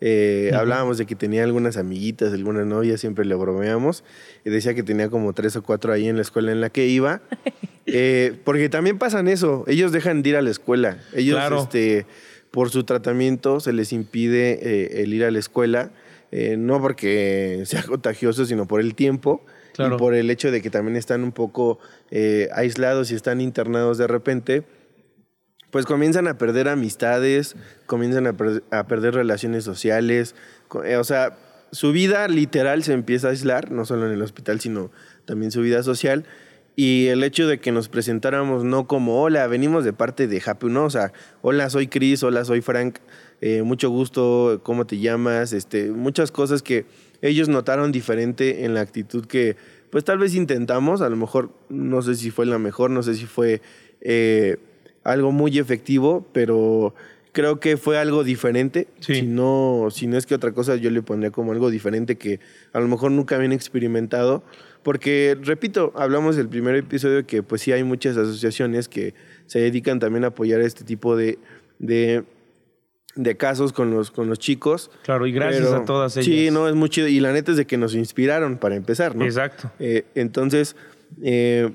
Eh, 0.00 0.50
Hablábamos 0.54 0.98
de 0.98 1.06
que 1.06 1.14
tenía 1.14 1.42
algunas 1.44 1.76
amiguitas, 1.76 2.32
algunas 2.32 2.66
novias, 2.66 3.00
siempre 3.00 3.24
le 3.24 3.34
bromeamos. 3.34 4.04
Y 4.44 4.50
decía 4.50 4.74
que 4.74 4.82
tenía 4.82 5.08
como 5.08 5.32
tres 5.32 5.56
o 5.56 5.62
cuatro 5.62 5.92
ahí 5.92 6.06
en 6.08 6.16
la 6.16 6.22
escuela 6.22 6.52
en 6.52 6.60
la 6.60 6.70
que 6.70 6.86
iba. 6.86 7.22
Eh, 7.88 8.34
porque 8.42 8.68
también 8.68 8.98
pasan 8.98 9.28
eso, 9.28 9.62
ellos 9.68 9.92
dejan 9.92 10.24
de 10.24 10.30
ir 10.30 10.36
a 10.36 10.42
la 10.42 10.50
escuela. 10.50 10.98
Ellos, 11.14 11.36
Claro. 11.36 11.62
este, 11.62 12.04
por 12.50 12.68
su 12.70 12.82
tratamiento, 12.82 13.60
se 13.60 13.72
les 13.72 13.92
impide 13.92 14.58
eh, 14.60 15.02
el 15.04 15.14
ir 15.14 15.22
a 15.24 15.30
la 15.30 15.38
escuela. 15.38 15.92
eh, 16.32 16.56
no 16.58 16.80
porque 16.80 17.62
sea 17.64 17.84
contagioso, 17.84 18.44
sino 18.44 18.66
por 18.66 18.80
el 18.80 18.96
tiempo. 18.96 19.46
Claro. 19.74 19.94
Y 19.94 19.98
por 20.00 20.14
el 20.16 20.28
hecho 20.32 20.50
de 20.50 20.60
que 20.62 20.68
también 20.68 20.96
están 20.96 21.22
un 21.22 21.30
poco 21.30 21.78
aislados 22.52 23.12
y 23.12 23.14
están 23.14 23.40
internados 23.40 23.98
de 23.98 24.08
repente 24.08 24.64
pues 25.70 25.86
comienzan 25.86 26.28
a 26.28 26.38
perder 26.38 26.68
amistades, 26.68 27.56
comienzan 27.86 28.26
a, 28.26 28.34
a 28.70 28.86
perder 28.86 29.14
relaciones 29.14 29.64
sociales, 29.64 30.34
eh, 30.84 30.96
o 30.96 31.04
sea, 31.04 31.38
su 31.72 31.92
vida 31.92 32.28
literal 32.28 32.82
se 32.84 32.92
empieza 32.92 33.28
a 33.28 33.30
aislar, 33.30 33.70
no 33.70 33.84
solo 33.84 34.06
en 34.06 34.12
el 34.12 34.22
hospital, 34.22 34.60
sino 34.60 34.90
también 35.24 35.50
su 35.50 35.60
vida 35.60 35.82
social. 35.82 36.24
Y 36.78 37.06
el 37.06 37.24
hecho 37.24 37.48
de 37.48 37.58
que 37.58 37.72
nos 37.72 37.88
presentáramos 37.88 38.62
no 38.62 38.86
como, 38.86 39.22
hola, 39.22 39.46
venimos 39.46 39.82
de 39.84 39.92
parte 39.92 40.28
de 40.28 40.42
Happy, 40.44 40.66
no, 40.66 40.84
o 40.84 40.90
sea, 40.90 41.12
hola, 41.40 41.70
soy 41.70 41.88
Chris, 41.88 42.22
hola, 42.22 42.44
soy 42.44 42.60
Frank, 42.60 42.98
eh, 43.40 43.62
mucho 43.62 43.88
gusto, 43.88 44.60
¿cómo 44.62 44.86
te 44.86 44.98
llamas? 44.98 45.52
Este, 45.52 45.90
muchas 45.90 46.30
cosas 46.30 46.62
que 46.62 46.84
ellos 47.22 47.48
notaron 47.48 47.92
diferente 47.92 48.64
en 48.64 48.74
la 48.74 48.82
actitud 48.82 49.26
que, 49.26 49.56
pues 49.90 50.04
tal 50.04 50.18
vez 50.18 50.34
intentamos, 50.34 51.00
a 51.00 51.08
lo 51.08 51.16
mejor, 51.16 51.50
no 51.70 52.02
sé 52.02 52.14
si 52.14 52.30
fue 52.30 52.44
la 52.44 52.58
mejor, 52.58 52.90
no 52.90 53.02
sé 53.02 53.14
si 53.14 53.26
fue... 53.26 53.62
eh, 54.00 54.58
algo 55.06 55.32
muy 55.32 55.58
efectivo, 55.58 56.26
pero 56.32 56.94
creo 57.32 57.60
que 57.60 57.76
fue 57.76 57.98
algo 57.98 58.24
diferente. 58.24 58.88
Sí. 59.00 59.16
Si, 59.16 59.22
no, 59.22 59.88
si 59.90 60.06
no 60.06 60.16
es 60.16 60.26
que 60.26 60.34
otra 60.34 60.52
cosa, 60.52 60.76
yo 60.76 60.90
le 60.90 61.02
pondría 61.02 61.30
como 61.30 61.52
algo 61.52 61.70
diferente 61.70 62.16
que 62.16 62.40
a 62.72 62.80
lo 62.80 62.88
mejor 62.88 63.10
nunca 63.10 63.36
habían 63.36 63.52
experimentado. 63.52 64.42
Porque, 64.82 65.36
repito, 65.42 65.92
hablamos 65.96 66.36
del 66.36 66.48
primer 66.48 66.76
episodio 66.76 67.26
que 67.26 67.42
pues 67.42 67.60
sí 67.62 67.72
hay 67.72 67.82
muchas 67.84 68.16
asociaciones 68.16 68.88
que 68.88 69.14
se 69.46 69.58
dedican 69.58 69.98
también 69.98 70.24
a 70.24 70.28
apoyar 70.28 70.60
este 70.60 70.84
tipo 70.84 71.16
de, 71.16 71.38
de, 71.80 72.22
de 73.16 73.36
casos 73.36 73.72
con 73.72 73.90
los, 73.90 74.10
con 74.12 74.28
los 74.28 74.38
chicos. 74.38 74.90
Claro, 75.02 75.26
y 75.26 75.32
gracias 75.32 75.66
Pero- 75.66 75.76
a 75.82 75.84
todas 75.84 76.16
ellas. 76.16 76.26
Sí, 76.26 76.50
no, 76.52 76.68
es 76.68 76.74
muy 76.76 76.88
chido. 76.88 77.08
Y 77.08 77.18
la 77.20 77.32
neta 77.32 77.50
es 77.50 77.56
de 77.56 77.66
que 77.66 77.76
nos 77.76 77.94
inspiraron 77.96 78.58
para 78.58 78.76
empezar, 78.76 79.16
¿no? 79.16 79.24
Exacto. 79.24 79.72
Eh, 79.80 80.04
entonces, 80.14 80.76
eh, 81.22 81.70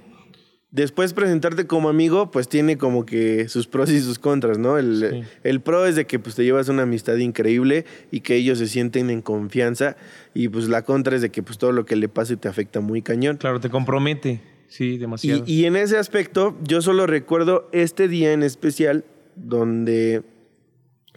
después 0.72 1.13
presentarte 1.13 1.68
como 1.68 1.90
amigo, 1.90 2.32
pues 2.32 2.48
tiene 2.48 2.78
como 2.78 3.06
que 3.06 3.48
sus 3.50 3.68
pros 3.68 3.90
y 3.92 4.00
sus 4.00 4.20
contras, 4.20 4.58
¿no? 4.58 4.78
El, 4.78 5.10
Sí. 5.12 5.30
el 5.44 5.62
pro 5.62 5.86
es 5.86 5.96
de 5.96 6.06
que 6.06 6.18
pues, 6.20 6.36
te 6.36 6.44
llevas 6.44 6.70
una 6.70 6.84
amistad 6.84 7.18
increíble 7.18 7.86
y 8.10 8.22
que 8.22 8.36
ellos 8.36 8.58
se 8.58 8.68
sienten 8.68 9.10
en 9.10 9.22
confianza. 9.22 9.98
Y 10.34 10.48
pues 10.48 10.68
la 10.70 10.84
contra 10.84 11.16
es 11.16 11.22
de 11.22 11.30
que 11.30 11.44
pues 11.44 11.58
todo 11.58 11.72
lo 11.72 11.86
que 11.86 11.96
le 11.96 12.08
pase 12.10 12.38
te 12.38 12.48
afecta 12.48 12.80
muy 12.80 13.01
cañón. 13.01 13.38
Claro, 13.38 13.60
te 13.60 13.70
compromete. 13.70 14.42
Sí, 14.70 14.98
demasiado. 14.98 15.44
Y, 15.46 15.54
y 15.62 15.66
en 15.66 15.75
ese 15.75 15.98
aspecto, 15.98 16.58
yo 16.63 16.82
solo 16.82 17.06
recuerdo 17.06 17.68
este 17.74 18.08
día 18.08 18.32
en 18.32 18.42
especial 18.42 19.04
donde 19.36 20.24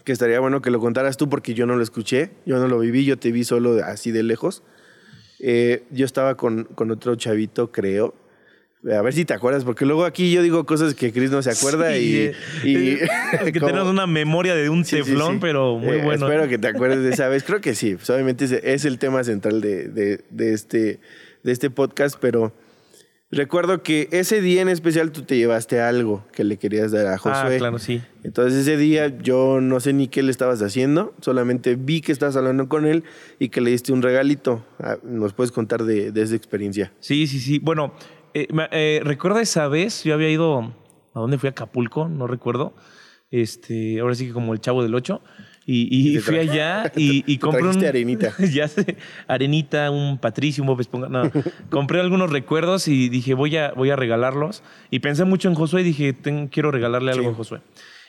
que 0.02 0.12
estaría 0.12 0.38
bueno 0.40 0.61
que 0.61 0.70
lo 0.70 0.80
contaras 0.80 1.16
tú 1.16 1.30
porque 1.30 1.54
yo 1.54 1.64
no 1.64 1.76
lo 1.76 1.82
escuché, 1.82 2.30
yo 2.44 2.58
no 2.58 2.68
lo 2.68 2.78
viví, 2.78 3.04
yo 3.06 3.16
te 3.18 3.32
vi 3.32 3.42
solo 3.44 3.82
así 3.84 4.11
de 4.11 4.23
lejos. 4.23 4.62
Eh, 5.40 5.84
yo 5.90 6.04
estaba 6.04 6.37
con, 6.37 6.64
con 6.64 6.90
otro 6.90 7.14
chavito, 7.16 7.73
creo. 7.73 8.14
A 8.92 9.00
ver 9.02 9.12
si 9.14 9.24
te 9.24 9.32
acuerdas, 9.32 9.64
porque 9.64 9.86
luego 9.86 10.04
aquí 10.04 10.30
yo 10.30 10.42
digo 10.42 10.66
cosas 10.66 10.94
que 10.94 11.10
Chris 11.12 11.30
no 11.30 11.40
se 11.42 11.50
acuerda 11.50 11.92
Sí, 11.94 11.98
y... 12.00 12.16
eh, 12.16 12.32
y 12.64 12.76
es 13.46 13.52
que 13.52 13.60
tenemos 13.60 13.88
una 13.88 14.06
memoria 14.06 14.54
de 14.54 14.68
un 14.68 14.84
Sí, 14.84 14.96
sí, 14.96 15.02
teflón, 15.10 15.34
sí. 15.34 15.38
pero 15.40 15.78
muy 15.78 15.96
Eh, 15.96 16.02
bueno. 16.04 16.26
Espero 16.26 16.48
que 16.48 16.58
te 16.58 16.68
acuerdes 16.68 17.02
de 17.02 17.10
esa 17.10 17.28
vez. 17.28 17.44
Creo 17.44 17.60
que 17.62 17.74
sí. 17.74 17.94
Pues, 17.94 18.10
obviamente 18.10 18.44
es, 18.74 18.84
el 18.84 18.98
tema 18.98 19.24
central 19.24 19.60
de, 19.62 19.88
de- 19.88 20.20
de 20.28 20.52
este, 20.52 21.00
de 21.42 21.52
este 21.52 21.70
podcast, 21.70 22.16
pero 22.20 22.52
recuerdo 23.30 23.82
que 23.82 24.08
ese 24.12 24.40
día 24.40 24.60
en 24.62 24.68
especial 24.68 25.10
tú 25.12 25.22
te 25.22 25.36
llevaste 25.36 25.80
algo 25.80 26.24
que 26.32 26.44
le 26.44 26.56
querías 26.58 26.92
dar 26.92 27.06
a 27.06 27.14
Ah, 27.14 27.18
Josué. 27.18 27.56
claro, 27.58 27.78
sí. 27.78 28.02
Entonces 28.22 28.60
ese 28.60 28.76
día 28.76 29.08
yo 29.22 29.60
no 29.62 29.80
sé 29.80 29.92
ni 29.94 30.08
qué 30.08 30.22
le 30.22 30.30
estabas 30.30 30.60
haciendo, 30.62 31.14
solamente 31.22 31.74
vi 31.74 32.00
que 32.02 32.12
estabas 32.12 32.36
hablando 32.36 32.68
con 32.68 32.86
él 32.86 33.02
y 33.38 33.48
que 33.48 33.60
le 33.60 33.70
diste 33.70 33.92
un 33.92 34.02
regalito. 34.02 34.64
Ah, 34.78 34.98
¿Nos 35.02 35.32
puedes 35.32 35.52
contar 35.52 35.84
de, 35.84 36.12
de 36.12 36.22
esa 36.22 36.36
experiencia? 36.36 36.92
Sí, 37.00 37.26
sí, 37.26 37.40
sí. 37.40 37.58
Bueno, 37.60 37.94
eh, 38.34 38.48
eh, 38.72 39.00
recuerdo 39.04 39.38
esa 39.40 39.68
vez, 39.68 40.04
yo 40.04 40.14
había 40.14 40.28
ido, 40.30 40.72
¿a 41.14 41.20
dónde 41.20 41.38
fui? 41.38 41.46
A 41.48 41.50
Acapulco, 41.50 42.08
no 42.08 42.26
recuerdo. 42.26 42.74
Este, 43.30 43.98
ahora 44.00 44.14
sí 44.14 44.26
que 44.28 44.32
como 44.32 44.52
el 44.52 44.60
chavo 44.60 44.82
del 44.82 44.94
8. 44.94 45.20
Y, 45.66 46.18
fui 46.18 46.36
allá 46.38 46.92
y, 46.96 47.38
compré 47.38 47.62
un... 47.66 47.82
arenita. 47.86 48.34
ya 48.52 48.68
sé, 48.68 48.96
arenita, 49.26 49.90
un 49.90 50.18
Patricio, 50.18 50.62
un 50.62 50.66
Bob 50.68 50.80
Esponja. 50.80 51.08
No, 51.08 51.30
compré 51.70 52.00
algunos 52.00 52.30
recuerdos 52.30 52.86
y 52.86 53.08
dije, 53.08 53.32
voy 53.32 53.56
a, 53.56 53.72
voy 53.72 53.88
a 53.90 53.96
regalarlos. 53.96 54.62
Y 54.90 54.98
pensé 54.98 55.24
mucho 55.24 55.48
en 55.48 55.54
Josué 55.54 55.80
y 55.80 55.84
dije, 55.84 56.12
"Ten- 56.12 56.48
quiero 56.48 56.70
regalarle 56.70 57.12
algo 57.12 57.24
Sí. 57.24 57.30
a 57.30 57.34
Josué. 57.34 57.60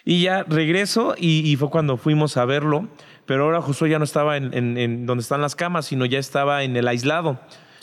Y 0.04 0.22
ya 0.22 0.44
regreso 0.44 1.16
y, 1.18 1.50
y 1.50 1.56
fue 1.56 1.70
cuando 1.70 1.96
fuimos 1.98 2.36
a 2.38 2.44
verlo. 2.46 2.90
Pero 3.26 3.46
ahora 3.46 3.62
Josué 3.62 3.90
ya 3.90 3.98
no 4.00 4.04
estaba 4.06 4.36
en, 4.38 4.54
en- 4.54 4.78
en 4.78 5.06
donde 5.06 5.22
están 5.22 5.42
las 5.42 5.56
camas, 5.56 5.86
sino 5.88 6.06
ya 6.06 6.20
estaba 6.20 6.64
en 6.64 6.76
el 6.76 6.88
aislado. 6.90 7.40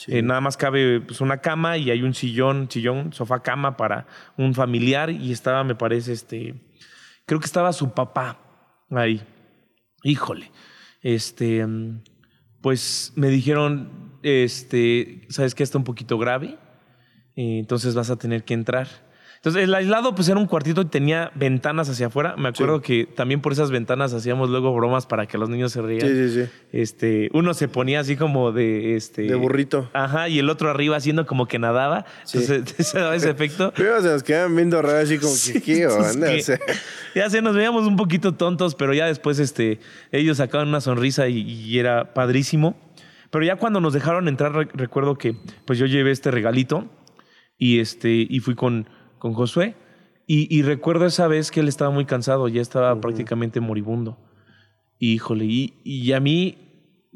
Eh, 0.08 0.22
nada 0.22 0.40
más 0.40 0.56
cabe 0.56 1.00
pues, 1.00 1.20
una 1.20 1.38
cama 1.38 1.76
y 1.76 1.90
hay 1.90 2.02
un 2.02 2.14
sillón, 2.14 2.68
sillón, 2.70 3.12
sofá, 3.12 3.42
cama 3.42 3.76
para 3.76 4.06
un 4.36 4.54
familiar. 4.54 5.10
Y 5.10 5.32
estaba, 5.32 5.64
me 5.64 5.74
parece, 5.74 6.12
este. 6.12 6.54
Creo 7.26 7.40
que 7.40 7.46
estaba 7.46 7.72
su 7.72 7.92
papá 7.92 8.38
ahí. 8.90 9.22
Híjole. 10.02 10.50
Este. 11.02 11.66
Pues 12.60 13.12
me 13.16 13.28
dijeron, 13.28 14.18
este, 14.22 15.26
¿sabes 15.28 15.54
qué? 15.54 15.62
Está 15.62 15.78
un 15.78 15.84
poquito 15.84 16.18
grave. 16.18 16.58
eh, 17.36 17.58
entonces 17.58 17.94
vas 17.94 18.10
a 18.10 18.16
tener 18.16 18.44
que 18.44 18.54
entrar. 18.54 18.88
Entonces, 19.44 19.64
el 19.64 19.74
aislado, 19.74 20.14
pues 20.14 20.28
era 20.28 20.38
un 20.38 20.46
cuartito 20.46 20.82
y 20.82 20.84
tenía 20.84 21.32
ventanas 21.34 21.88
hacia 21.88 22.06
afuera. 22.06 22.36
Me 22.38 22.50
acuerdo 22.50 22.80
que 22.80 23.06
también 23.06 23.40
por 23.40 23.50
esas 23.50 23.72
ventanas 23.72 24.12
hacíamos 24.14 24.48
luego 24.50 24.72
bromas 24.72 25.04
para 25.06 25.26
que 25.26 25.36
los 25.36 25.48
niños 25.48 25.72
se 25.72 25.82
rían. 25.82 26.06
Sí, 26.08 26.28
sí, 26.28 26.44
sí. 26.44 26.50
Este, 26.70 27.28
uno 27.32 27.52
se 27.52 27.66
ponía 27.66 27.98
así 27.98 28.14
como 28.14 28.52
de 28.52 28.94
este. 28.94 29.22
De 29.22 29.34
burrito. 29.34 29.90
Ajá, 29.94 30.28
y 30.28 30.38
el 30.38 30.48
otro 30.48 30.70
arriba 30.70 30.96
haciendo 30.96 31.26
como 31.26 31.46
que 31.48 31.58
nadaba. 31.58 32.06
Sí. 32.22 32.38
Entonces, 32.38 32.86
se 32.86 33.00
daba 33.00 33.16
ese 33.16 33.30
efecto. 33.30 33.72
Pero 33.76 34.00
se 34.00 34.06
nos 34.10 34.22
quedaban 34.22 34.54
viendo 34.54 34.80
raros 34.80 35.02
así 35.10 35.18
como 35.18 35.34
que, 35.34 35.60
¿qué 35.60 35.82
Entonces, 35.82 36.14
onda? 36.14 36.28
que- 36.28 36.38
O 36.38 36.42
sea, 36.44 36.58
ya 37.16 37.28
sé, 37.28 37.42
nos 37.42 37.56
veíamos 37.56 37.84
un 37.88 37.96
poquito 37.96 38.34
tontos, 38.34 38.76
pero 38.76 38.94
ya 38.94 39.06
después 39.06 39.40
este, 39.40 39.80
ellos 40.12 40.36
sacaban 40.36 40.68
una 40.68 40.80
sonrisa 40.80 41.26
y, 41.26 41.40
y 41.40 41.78
era 41.80 42.14
padrísimo. 42.14 42.76
Pero 43.30 43.44
ya 43.44 43.56
cuando 43.56 43.80
nos 43.80 43.92
dejaron 43.92 44.28
entrar, 44.28 44.52
re- 44.54 44.68
recuerdo 44.72 45.18
que 45.18 45.34
pues 45.66 45.80
yo 45.80 45.86
llevé 45.86 46.12
este 46.12 46.30
regalito 46.30 46.88
y, 47.58 47.80
este, 47.80 48.24
y 48.30 48.38
fui 48.38 48.54
con, 48.54 48.88
con 49.22 49.34
Josué. 49.34 49.76
Y, 50.26 50.52
y 50.52 50.62
recuerdo 50.62 51.06
esa 51.06 51.28
vez 51.28 51.52
que 51.52 51.60
él 51.60 51.68
estaba 51.68 51.92
muy 51.92 52.06
cansado, 52.06 52.48
ya 52.48 52.60
estaba 52.60 53.00
prácticamente 53.00 53.60
moribundo. 53.60 54.18
Híjole, 54.98 55.44
y, 55.44 55.74
y 55.84 56.12
a 56.12 56.18
mí, 56.18 56.58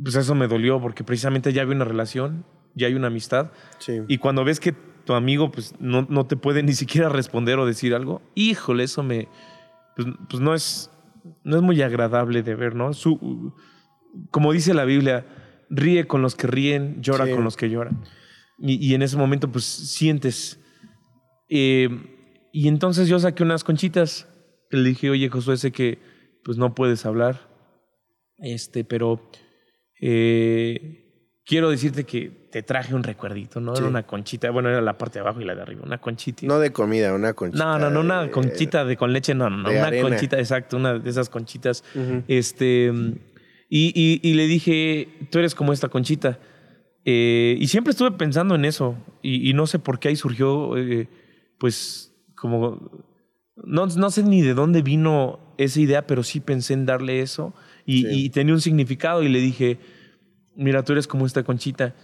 pues 0.01 0.15
eso 0.15 0.37
me 0.37 0.47
dolió 0.47 0.81
porque 0.81 1.03
precisamente 1.03 1.53
ya 1.53 1.63
había 1.63 1.75
una 1.75 1.85
relación, 1.85 2.45
ya 2.77 2.87
hay 2.87 2.95
una 2.95 3.09
amistad. 3.09 3.51
Sí. 3.79 4.03
Y 4.07 4.19
cuando 4.19 4.45
ves 4.45 4.61
que 4.61 4.73
tu 5.05 5.15
amigo 5.15 5.51
pues, 5.51 5.75
no, 5.81 6.07
no 6.09 6.27
te 6.27 6.37
puede 6.37 6.63
ni 6.69 6.75
siquiera 6.75 7.09
responder 7.09 7.59
o 7.59 7.67
decir 7.67 7.93
algo, 7.93 8.23
híjole, 8.37 8.85
eso 8.85 9.03
me. 9.03 9.27
Pues, 9.97 10.07
pues 10.31 10.41
no, 10.41 10.55
es, 10.55 10.93
no 11.43 11.57
es 11.57 11.63
muy 11.63 11.83
agradable 11.83 12.45
de 12.45 12.55
ver, 12.55 12.77
¿no? 12.77 12.93
Su, 12.93 13.53
como 14.31 14.53
dice 14.53 14.75
la 14.75 14.85
Biblia, 14.85 15.27
ríe 15.71 16.07
con 16.07 16.23
los 16.23 16.37
que 16.37 16.47
ríen, 16.47 17.03
llora 17.03 17.27
Sí. 17.27 17.33
con 17.33 17.43
los 17.43 17.57
que 17.57 17.69
lloran. 17.69 18.05
Y, 18.61 18.75
y 18.87 18.95
en 18.95 19.03
ese 19.03 19.17
momento, 19.17 19.51
pues 19.51 19.65
sientes. 19.65 20.61
Eh, 21.49 21.89
y 22.53 22.69
entonces 22.69 23.09
yo 23.09 23.19
saqué 23.19 23.43
unas 23.43 23.65
conchitas. 23.65 24.29
Le 24.71 24.89
dije, 24.89 25.11
oye, 25.11 25.29
Josué, 25.29 25.57
sé 25.57 25.71
que 25.73 25.99
pues 26.45 26.59
no 26.59 26.75
puedes 26.75 27.05
hablar. 27.07 27.49
Este, 28.39 28.85
pero 28.85 29.21
eh, 30.01 31.05
quiero 31.45 31.71
decirte 31.71 32.05
que 32.05 32.31
te 32.51 32.63
traje 32.63 32.95
un 32.95 33.03
recuerdito, 33.03 33.61
¿no? 33.61 33.75
Sí. 33.75 33.81
Era 33.83 33.89
una 33.91 34.03
conchita, 34.07 34.51
bueno, 34.51 34.69
era 34.69 34.81
la 34.81 34.99
parte 34.99 35.19
de 35.19 35.21
abajo 35.21 35.41
y 35.41 35.45
la 35.45 35.55
de 35.55 35.63
arriba, 35.63 35.83
una 35.85 35.99
conchita. 35.99 36.47
No 36.47 36.59
de 36.59 36.73
comida, 36.73 37.15
una 37.15 37.33
conchita. 37.35 37.65
No, 37.65 37.79
no, 37.79 37.91
no, 37.91 38.01
una 38.01 38.23
de- 38.25 38.31
conchita 38.31 38.85
de 38.85 38.97
con 38.97 39.13
leche, 39.13 39.35
no, 39.35 39.51
no, 39.51 39.57
no, 39.59 39.71
una 39.71 39.87
arena. 39.87 40.09
conchita, 40.09 40.39
exacto, 40.39 40.77
una 40.77 40.99
de 40.99 41.09
esas 41.11 41.29
conchitas. 41.29 41.85
Este, 42.29 42.93
y, 43.69 43.93
y- 43.95 44.21
y 44.23 44.35
le 44.35 44.47
dije, 44.47 45.09
tú 45.31 45.39
eres 45.39 45.55
como 45.55 45.73
esta 45.73 45.89
conchita. 45.89 46.39
Eh, 47.05 47.57
y 47.61 47.67
siempre 47.69 47.93
estuve 47.93 48.11
pensando 48.13 48.55
en 48.57 48.65
eso, 48.65 48.97
y, 49.23 49.49
y 49.49 49.55
no 49.55 49.67
sé 49.67 49.79
por 49.79 49.99
qué 49.99 50.09
ahí 50.09 50.17
surgió, 50.17 50.77
eh, 50.77 51.09
pues, 51.59 52.13
como, 52.35 52.91
no, 53.57 53.87
no 53.87 54.11
sé 54.11 54.23
ni 54.23 54.43
de 54.43 54.55
dónde 54.55 54.83
vino 54.83 55.39
esa 55.59 55.81
idea, 55.81 56.07
pero 56.07 56.23
sí 56.23 56.41
pensé 56.41 56.75
en 56.75 56.87
darle 56.87 57.21
eso, 57.21 57.55
y, 57.87 58.03
Sí. 58.03 58.09
y 58.27 58.31
tenía 58.31 58.55
un 58.55 58.61
significado, 58.61 59.23
y 59.23 59.29
le 59.29 59.41
dije, 59.41 59.79
mira, 60.55 60.83
tú 60.85 60.93
eres 60.93 61.07
como 61.07 61.25
esta 61.27 61.43
conchita, 61.45 61.95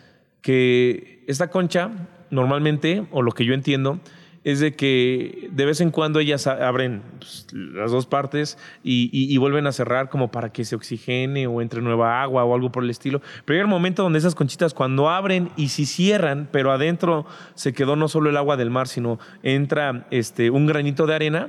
que 0.41 1.25
esta 1.29 1.49
concha, 1.51 1.91
normalmente, 2.31 3.07
o 3.11 3.23
lo 3.23 3.33
que 3.33 3.45
yo 3.45 3.55
entiendo, 3.55 4.01
es 4.45 4.59
de 4.59 4.75
que 4.75 5.49
de 5.53 5.65
vez 5.65 5.81
en 5.81 5.91
cuando 5.93 6.19
ellas 6.19 6.47
abren 6.49 7.03
pues, 7.19 7.47
las 7.53 7.93
dos 7.93 8.07
partes 8.07 8.59
y, 8.83 9.09
y- 9.13 9.33
y 9.33 9.37
vuelven 9.39 9.67
a 9.69 9.73
cerrar 9.73 10.09
como 10.09 10.33
para 10.33 10.51
que 10.53 10.65
se 10.65 10.75
oxigene 10.75 11.47
o 11.47 11.63
entre 11.63 11.81
nueva 11.81 12.23
agua 12.23 12.43
o 12.45 12.53
algo 12.55 12.73
por 12.73 12.83
el 12.83 12.91
estilo. 12.91 13.21
Pero 13.45 13.55
llega 13.55 13.63
el 13.65 13.71
momento 13.71 14.03
donde 14.03 14.19
esas 14.19 14.35
conchitas 14.35 14.75
cuando 14.75 15.09
abren 15.11 15.51
y 15.57 15.69
si 15.69 15.87
cierran, 15.87 16.49
pero 16.51 16.73
adentro 16.73 17.25
se 17.55 17.73
quedó 17.73 17.95
no 17.95 18.09
solo 18.09 18.31
el 18.31 18.37
agua 18.37 18.57
del 18.57 18.71
mar, 18.71 18.89
sino 18.89 19.21
entra 19.45 20.07
este, 20.11 20.51
un 20.51 20.67
granito 20.67 21.07
de 21.07 21.15
arena, 21.15 21.49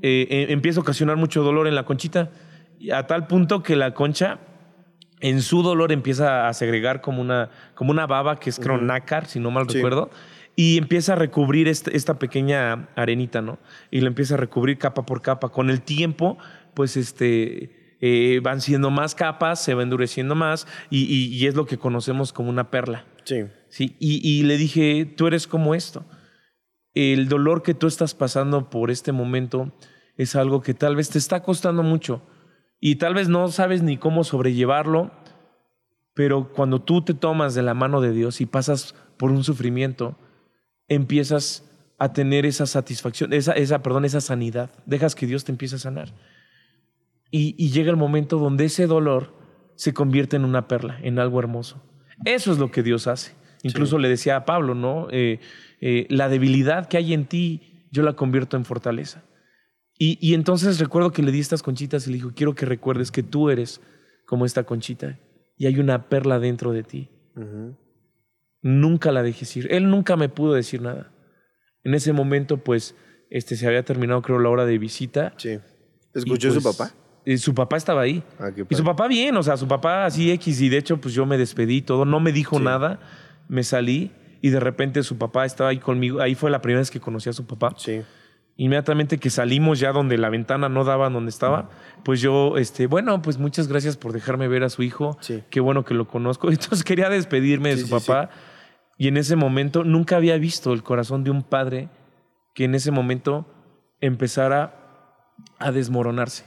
eh, 0.00 0.26
eh, 0.30 0.46
empieza 0.48 0.80
a 0.80 0.82
ocasionar 0.82 1.16
mucho 1.18 1.42
dolor 1.42 1.66
en 1.68 1.74
la 1.74 1.84
conchita, 1.84 2.30
a 2.92 3.06
tal 3.06 3.26
punto 3.26 3.62
que 3.62 3.76
la 3.76 3.92
concha 3.92 4.38
en 5.20 5.40
su 5.42 5.62
dolor 5.62 5.92
empieza 5.92 6.48
a 6.48 6.54
segregar 6.54 7.00
como 7.00 7.20
una, 7.22 7.50
como 7.74 7.90
una 7.90 8.06
baba 8.06 8.38
que 8.38 8.50
es 8.50 8.58
creo 8.58 8.78
nácar, 8.78 9.26
si 9.26 9.40
no 9.40 9.50
mal 9.50 9.66
Sí. 9.68 9.76
recuerdo, 9.76 10.10
y 10.56 10.78
empieza 10.78 11.12
a 11.14 11.16
recubrir 11.16 11.68
este- 11.68 11.96
esta 11.96 12.18
pequeña 12.18 12.88
arenita, 12.96 13.42
¿no? 13.42 13.58
Y 13.90 14.00
lo 14.00 14.06
empieza 14.08 14.34
a 14.34 14.38
recubrir 14.38 14.78
capa 14.78 15.04
por 15.06 15.20
capa. 15.22 15.48
Con 15.50 15.70
el 15.70 15.82
tiempo, 15.82 16.38
pues 16.74 16.96
este, 16.96 17.96
eh, 18.00 18.40
van 18.42 18.60
siendo 18.60 18.90
más 18.90 19.14
capas, 19.14 19.62
se 19.62 19.74
va 19.74 19.82
endureciendo 19.82 20.34
más, 20.34 20.66
y, 20.90 21.02
y- 21.04 21.34
y 21.34 21.46
es 21.46 21.54
lo 21.54 21.66
que 21.66 21.78
conocemos 21.78 22.32
como 22.32 22.50
una 22.50 22.70
perla. 22.70 23.06
Sí. 23.24 23.44
Sí, 23.68 23.96
y, 23.98 24.20
y 24.28 24.42
le 24.44 24.56
dije, 24.56 25.04
tú 25.06 25.26
eres 25.26 25.46
como 25.46 25.74
esto. 25.74 26.04
El 26.94 27.28
dolor 27.28 27.62
que 27.62 27.74
tú 27.74 27.86
estás 27.88 28.14
pasando 28.14 28.70
por 28.70 28.90
este 28.92 29.10
momento 29.10 29.72
es 30.16 30.36
algo 30.36 30.60
que 30.62 30.74
tal 30.74 30.94
vez 30.94 31.10
te 31.10 31.18
está 31.18 31.42
costando 31.42 31.82
mucho 31.82 32.22
y 32.78 32.96
tal 32.96 33.14
vez 33.14 33.28
no 33.28 33.48
sabes 33.48 33.82
ni 33.82 33.96
cómo 33.96 34.22
sobrellevarlo, 34.22 35.10
pero 36.14 36.52
cuando 36.52 36.80
tú 36.82 37.02
te 37.02 37.14
tomas 37.14 37.54
de 37.54 37.62
la 37.62 37.74
mano 37.74 38.00
de 38.00 38.12
Dios 38.12 38.40
y 38.40 38.46
pasas 38.46 38.94
por 39.16 39.32
un 39.32 39.42
sufrimiento, 39.42 40.16
empiezas 40.88 41.70
a 41.98 42.12
tener 42.12 42.44
esa 42.46 42.66
satisfacción, 42.66 43.32
esa, 43.32 43.52
esa, 43.52 43.82
perdón, 43.82 44.04
esa 44.04 44.20
sanidad. 44.20 44.70
Dejas 44.86 45.14
que 45.14 45.26
Dios 45.26 45.44
te 45.44 45.52
empiece 45.52 45.76
a 45.76 45.78
sanar. 45.78 46.12
Y, 47.30 47.54
y 47.58 47.70
llega 47.70 47.90
el 47.90 47.96
momento 47.96 48.38
donde 48.38 48.66
ese 48.66 48.86
dolor 48.86 49.32
se 49.76 49.92
convierte 49.92 50.36
en 50.36 50.44
una 50.44 50.68
perla, 50.68 50.98
en 51.02 51.18
algo 51.18 51.38
hermoso. 51.38 51.82
Eso 52.24 52.52
es 52.52 52.58
lo 52.58 52.70
que 52.70 52.82
Dios 52.82 53.06
hace. 53.06 53.32
Incluso 53.62 53.98
le 53.98 54.08
decía 54.08 54.36
a 54.36 54.44
Pablo, 54.44 54.74
¿no? 54.74 55.08
Eh, 55.10 55.40
eh, 55.80 56.06
la 56.10 56.28
debilidad 56.28 56.86
que 56.86 56.98
hay 56.98 57.14
en 57.14 57.24
ti, 57.24 57.86
yo 57.90 58.02
la 58.02 58.12
convierto 58.12 58.56
en 58.56 58.64
fortaleza. 58.64 59.24
Y, 59.98 60.18
y 60.20 60.34
entonces 60.34 60.78
recuerdo 60.78 61.12
que 61.12 61.22
le 61.22 61.32
di 61.32 61.40
estas 61.40 61.62
conchitas 61.62 62.06
y 62.06 62.10
le 62.10 62.16
dijo, 62.16 62.32
quiero 62.34 62.54
que 62.54 62.66
recuerdes 62.66 63.10
que 63.10 63.22
tú 63.22 63.48
eres 63.50 63.80
como 64.26 64.44
esta 64.44 64.64
conchita 64.64 65.18
y 65.56 65.66
hay 65.66 65.78
una 65.78 66.08
perla 66.08 66.38
dentro 66.38 66.72
de 66.72 66.82
ti. 66.82 67.10
Ujú. 67.36 67.76
Nunca 68.66 69.12
la 69.12 69.22
dejes 69.22 69.54
ir. 69.58 69.68
Él 69.70 69.90
nunca 69.90 70.16
me 70.16 70.28
pudo 70.30 70.54
decir 70.54 70.80
nada. 70.80 71.12
En 71.84 71.94
ese 71.94 72.14
momento, 72.14 72.56
pues, 72.56 72.94
este, 73.30 73.56
se 73.56 73.66
había 73.66 73.84
terminado, 73.84 74.22
creo, 74.22 74.38
la 74.38 74.48
hora 74.48 74.64
de 74.64 74.78
visita. 74.78 75.34
Sí. 75.36 75.50
y, 75.50 76.18
¿Escuchó 76.18 76.50
su 76.50 76.62
pues, 76.62 76.76
papá? 76.76 76.92
eh, 77.26 77.36
su 77.36 77.54
papá 77.54 77.76
estaba 77.76 78.00
ahí. 78.00 78.22
Ah, 78.38 78.48
Y 78.70 78.74
su 78.74 78.82
papá 78.82 79.06
bien, 79.06 79.36
o 79.36 79.42
sea, 79.42 79.58
su 79.58 79.68
papá 79.68 80.06
así 80.06 80.30
X 80.30 80.60
y 80.62 80.68
de 80.70 80.78
hecho 80.78 80.98
pues 80.98 81.12
yo 81.12 81.26
me 81.26 81.36
despedí 81.36 81.76
y 81.78 81.82
todo, 81.82 82.04
no 82.06 82.20
me 82.20 82.32
dijo 82.32 82.56
Sí. 82.58 82.64
nada, 82.64 83.00
me 83.48 83.64
salí 83.64 84.12
y 84.40 84.48
de 84.50 84.60
repente 84.60 85.02
su 85.02 85.18
papá 85.18 85.44
estaba 85.44 85.70
ahí 85.70 85.78
conmigo, 85.78 86.20
ahí 86.22 86.34
fue 86.34 86.50
la 86.50 86.62
primera 86.62 86.80
vez 86.80 86.90
que 86.90 87.00
conocí 87.00 87.28
a 87.28 87.32
su 87.34 87.46
papá. 87.46 87.74
Sí. 87.76 88.00
Inmediatamente 88.56 89.18
que 89.18 89.30
salimos 89.30 89.80
ya 89.80 89.90
donde 89.92 90.16
la 90.16 90.30
ventana 90.30 90.68
no 90.68 90.84
daba 90.84 91.10
donde 91.10 91.30
estaba, 91.30 91.70
pues 92.04 92.20
yo, 92.20 92.56
este, 92.56 92.86
bueno, 92.86 93.20
pues 93.20 93.36
muchas 93.38 93.66
gracias 93.68 93.96
por 93.96 94.12
dejarme 94.12 94.46
ver 94.46 94.62
a 94.62 94.68
su 94.68 94.82
hijo, 94.84 95.18
Sí. 95.20 95.42
qué 95.50 95.58
bueno 95.60 95.84
que 95.84 95.94
lo 95.94 96.06
conozco. 96.06 96.48
Entonces 96.50 96.84
quería 96.84 97.08
despedirme 97.10 97.70
de 97.70 97.76
Sí, 97.78 97.82
su 97.82 97.90
papá 97.90 98.30
y 98.98 99.08
en 99.08 99.16
ese 99.16 99.36
momento 99.36 99.84
nunca 99.84 100.16
había 100.16 100.36
visto 100.38 100.72
el 100.72 100.82
corazón 100.82 101.24
de 101.24 101.30
un 101.30 101.42
padre 101.42 101.88
que 102.54 102.64
en 102.64 102.74
ese 102.74 102.90
momento 102.90 103.46
empezara 104.00 105.32
a 105.58 105.72
desmoronarse. 105.72 106.44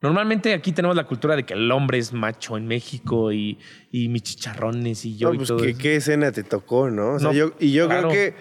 Normalmente 0.00 0.52
aquí 0.52 0.72
tenemos 0.72 0.96
la 0.96 1.04
cultura 1.04 1.36
de 1.36 1.44
que 1.44 1.54
el 1.54 1.70
hombre 1.70 1.96
es 1.98 2.12
macho 2.12 2.56
en 2.56 2.66
México 2.66 3.30
y, 3.32 3.58
y 3.92 4.08
mis 4.08 4.24
chicharrones 4.24 5.04
y 5.04 5.16
yo 5.16 5.28
No, 5.28 5.34
y 5.34 5.36
pues 5.38 5.48
todo 5.48 5.58
¿qué, 5.58 5.70
eso. 5.70 5.78
qué 5.78 5.96
escena 5.96 6.32
te 6.32 6.42
tocó, 6.42 6.90
¿no? 6.90 7.14
O 7.14 7.18
sea, 7.20 7.28
No, 7.28 7.34
yo, 7.34 7.52
y 7.60 7.70
yo 7.72 7.86
claro. 7.86 8.08
creo 8.08 8.32
que 8.32 8.36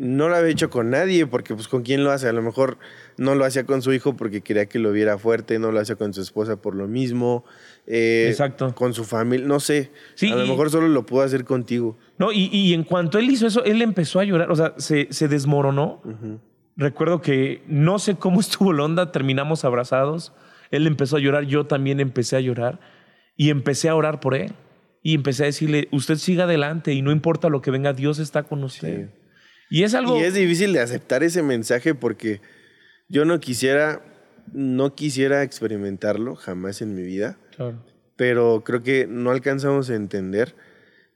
no 0.00 0.28
lo 0.28 0.36
había 0.36 0.50
hecho 0.50 0.70
con 0.70 0.90
nadie, 0.90 1.26
porque 1.26 1.54
pues 1.54 1.68
con 1.68 1.82
quién 1.82 2.02
lo 2.04 2.10
hace. 2.10 2.26
A 2.28 2.32
lo 2.32 2.42
mejor 2.42 2.78
no 3.18 3.34
lo 3.34 3.44
hacía 3.44 3.64
con 3.64 3.82
su 3.82 3.92
hijo 3.92 4.16
porque 4.16 4.40
quería 4.40 4.66
que 4.66 4.78
lo 4.78 4.92
viera 4.92 5.18
fuerte, 5.18 5.58
no 5.58 5.70
lo 5.72 5.78
hacía 5.80 5.96
con 5.96 6.14
su 6.14 6.20
esposa 6.22 6.60
por 6.60 6.74
lo 6.74 6.88
mismo. 6.88 7.44
eh, 7.86 8.26
Exacto. 8.30 8.74
Con 8.74 8.94
su 8.94 9.04
familia, 9.04 9.46
no 9.46 9.60
sé. 9.60 9.90
Sí, 10.14 10.30
a 10.32 10.36
lo 10.36 10.44
y- 10.44 10.48
mejor 10.48 10.70
solo 10.70 10.88
lo 10.88 11.04
pudo 11.06 11.22
hacer 11.22 11.44
contigo. 11.44 11.98
No, 12.18 12.32
y, 12.32 12.48
y 12.52 12.72
en 12.74 12.84
cuanto 12.84 13.18
él 13.18 13.30
hizo 13.30 13.46
eso, 13.46 13.62
él 13.64 13.82
empezó 13.82 14.20
a 14.20 14.24
llorar, 14.24 14.50
o 14.50 14.56
sea, 14.56 14.74
se, 14.78 15.08
se 15.10 15.28
desmoronó. 15.28 16.02
Recuerdo 16.76 17.20
que 17.20 17.62
no 17.66 17.98
sé 17.98 18.14
cómo 18.16 18.40
estuvo 18.40 18.72
la 18.72 18.84
onda, 18.84 19.12
terminamos 19.12 19.64
abrazados. 19.64 20.32
Él 20.70 20.86
empezó 20.86 21.16
a 21.16 21.20
llorar, 21.20 21.44
yo 21.44 21.66
también 21.66 22.00
empecé 22.00 22.36
a 22.36 22.40
llorar 22.40 22.80
y 23.36 23.50
empecé 23.50 23.88
a 23.88 23.94
orar 23.94 24.20
por 24.20 24.34
él. 24.34 24.52
Y 25.02 25.14
empecé 25.14 25.44
a 25.44 25.46
decirle, 25.46 25.88
usted 25.92 26.16
siga 26.16 26.44
adelante 26.44 26.92
y 26.92 27.00
no 27.00 27.10
importa 27.10 27.48
lo 27.48 27.62
que 27.62 27.70
venga, 27.70 27.92
Dios 27.94 28.18
está 28.18 28.42
con 28.42 28.62
usted. 28.64 29.08
Y 29.70 29.84
es 29.84 29.94
algo... 29.94 30.18
Y 30.18 30.24
es 30.24 30.34
difícil 30.34 30.72
de 30.72 30.80
aceptar 30.80 31.22
ese 31.22 31.42
mensaje 31.42 31.94
porque 31.94 32.40
yo 33.08 33.24
no 33.24 33.40
quisiera, 33.40 34.02
no 34.52 34.94
quisiera 34.94 35.42
experimentarlo 35.42 36.36
jamás 36.36 36.82
en 36.82 36.94
mi 36.94 37.02
vida. 37.02 37.38
Claro. 37.56 37.82
pero 38.16 38.62
creo 38.64 38.82
que 38.82 39.06
no 39.06 39.30
alcanzamos 39.30 39.88
a 39.90 39.94
entender 39.94 40.54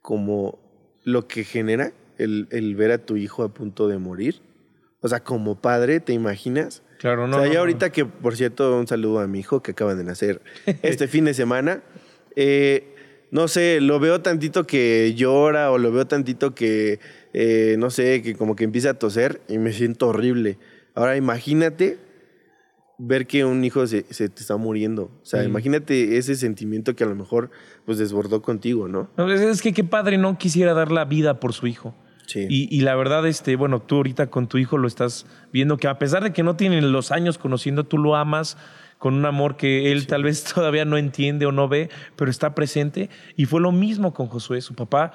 como 0.02 0.58
lo 1.04 1.26
que 1.26 1.44
genera 1.44 1.92
el, 2.18 2.48
el 2.50 2.76
ver 2.76 2.92
a 2.92 2.98
tu 2.98 3.16
hijo 3.16 3.42
a 3.42 3.52
punto 3.52 3.88
de 3.88 3.98
morir. 3.98 4.40
O 5.00 5.08
sea, 5.08 5.20
como 5.20 5.60
padre, 5.60 6.00
¿te 6.00 6.14
imaginas? 6.14 6.82
Claro, 6.98 7.26
no. 7.26 7.36
o 7.36 7.40
sea, 7.42 7.52
ya 7.52 7.60
ahorita 7.60 7.90
que, 7.90 8.06
por 8.06 8.36
cierto, 8.36 8.78
un 8.78 8.86
saludo 8.86 9.20
a 9.20 9.26
mi 9.26 9.40
hijo 9.40 9.62
que 9.62 9.72
acaba 9.72 9.94
de 9.94 10.04
nacer 10.04 10.40
este 10.82 11.08
fin 11.08 11.26
de 11.26 11.34
semana. 11.34 11.82
eh, 12.36 12.90
no 13.30 13.48
sé, 13.48 13.80
lo 13.80 13.98
veo 13.98 14.20
tantito 14.20 14.64
que 14.64 15.12
llora 15.14 15.72
o 15.72 15.78
lo 15.78 15.90
veo 15.90 16.06
tantito 16.06 16.54
que, 16.54 17.00
eh, 17.34 17.76
no 17.78 17.90
sé, 17.90 18.22
que 18.22 18.34
como 18.34 18.56
que 18.56 18.64
empieza 18.64 18.90
a 18.90 18.94
toser 18.94 19.42
y 19.48 19.58
me 19.58 19.72
siento 19.72 20.08
horrible. 20.08 20.56
Ahora 20.94 21.16
imagínate 21.16 21.98
ver 22.96 23.26
que 23.26 23.44
un 23.44 23.64
hijo 23.64 23.86
se, 23.88 24.04
se 24.10 24.28
te 24.28 24.40
está 24.40 24.56
muriendo. 24.56 25.04
O 25.22 25.24
sea, 25.24 25.40
Sí. 25.42 25.46
imagínate 25.48 26.16
ese 26.16 26.36
sentimiento 26.36 26.94
que 26.94 27.02
a 27.04 27.08
lo 27.08 27.16
mejor 27.16 27.50
pues 27.84 27.98
desbordó 27.98 28.40
contigo, 28.40 28.86
¿no? 28.88 29.10
No, 29.16 29.30
es- 29.32 29.40
es 29.40 29.62
que 29.62 29.72
qué 29.72 29.82
padre 29.84 30.16
no 30.16 30.38
quisiera 30.38 30.74
dar 30.74 30.92
la 30.92 31.04
vida 31.04 31.40
por 31.40 31.52
su 31.52 31.66
hijo. 31.66 31.94
Sí. 32.26 32.46
Y, 32.48 32.74
y 32.74 32.80
la 32.82 32.94
verdad, 32.94 33.26
este, 33.26 33.56
bueno, 33.56 33.82
tú 33.82 33.96
ahorita 33.96 34.28
con 34.28 34.46
tu 34.48 34.56
hijo 34.58 34.78
lo 34.78 34.86
estás 34.86 35.26
viendo 35.52 35.76
que 35.76 35.88
a 35.88 35.98
pesar 35.98 36.22
de 36.22 36.32
que 36.32 36.42
no 36.44 36.56
tienen 36.56 36.92
los 36.92 37.10
años 37.10 37.36
conociendo, 37.36 37.84
tú 37.84 37.98
lo 37.98 38.14
amas 38.16 38.56
con 38.98 39.12
un 39.14 39.26
amor 39.26 39.56
que 39.56 39.90
él 39.92 40.06
tal 40.06 40.22
vez 40.22 40.44
todavía 40.54 40.84
no 40.84 40.96
entiende 40.96 41.44
o 41.46 41.52
no 41.52 41.68
ve, 41.68 41.90
pero 42.16 42.30
está 42.30 42.54
presente. 42.54 43.10
Y 43.36 43.44
fue 43.46 43.60
lo 43.60 43.72
mismo 43.72 44.14
con 44.14 44.28
Josué. 44.28 44.60
Su 44.62 44.74
papá 44.74 45.12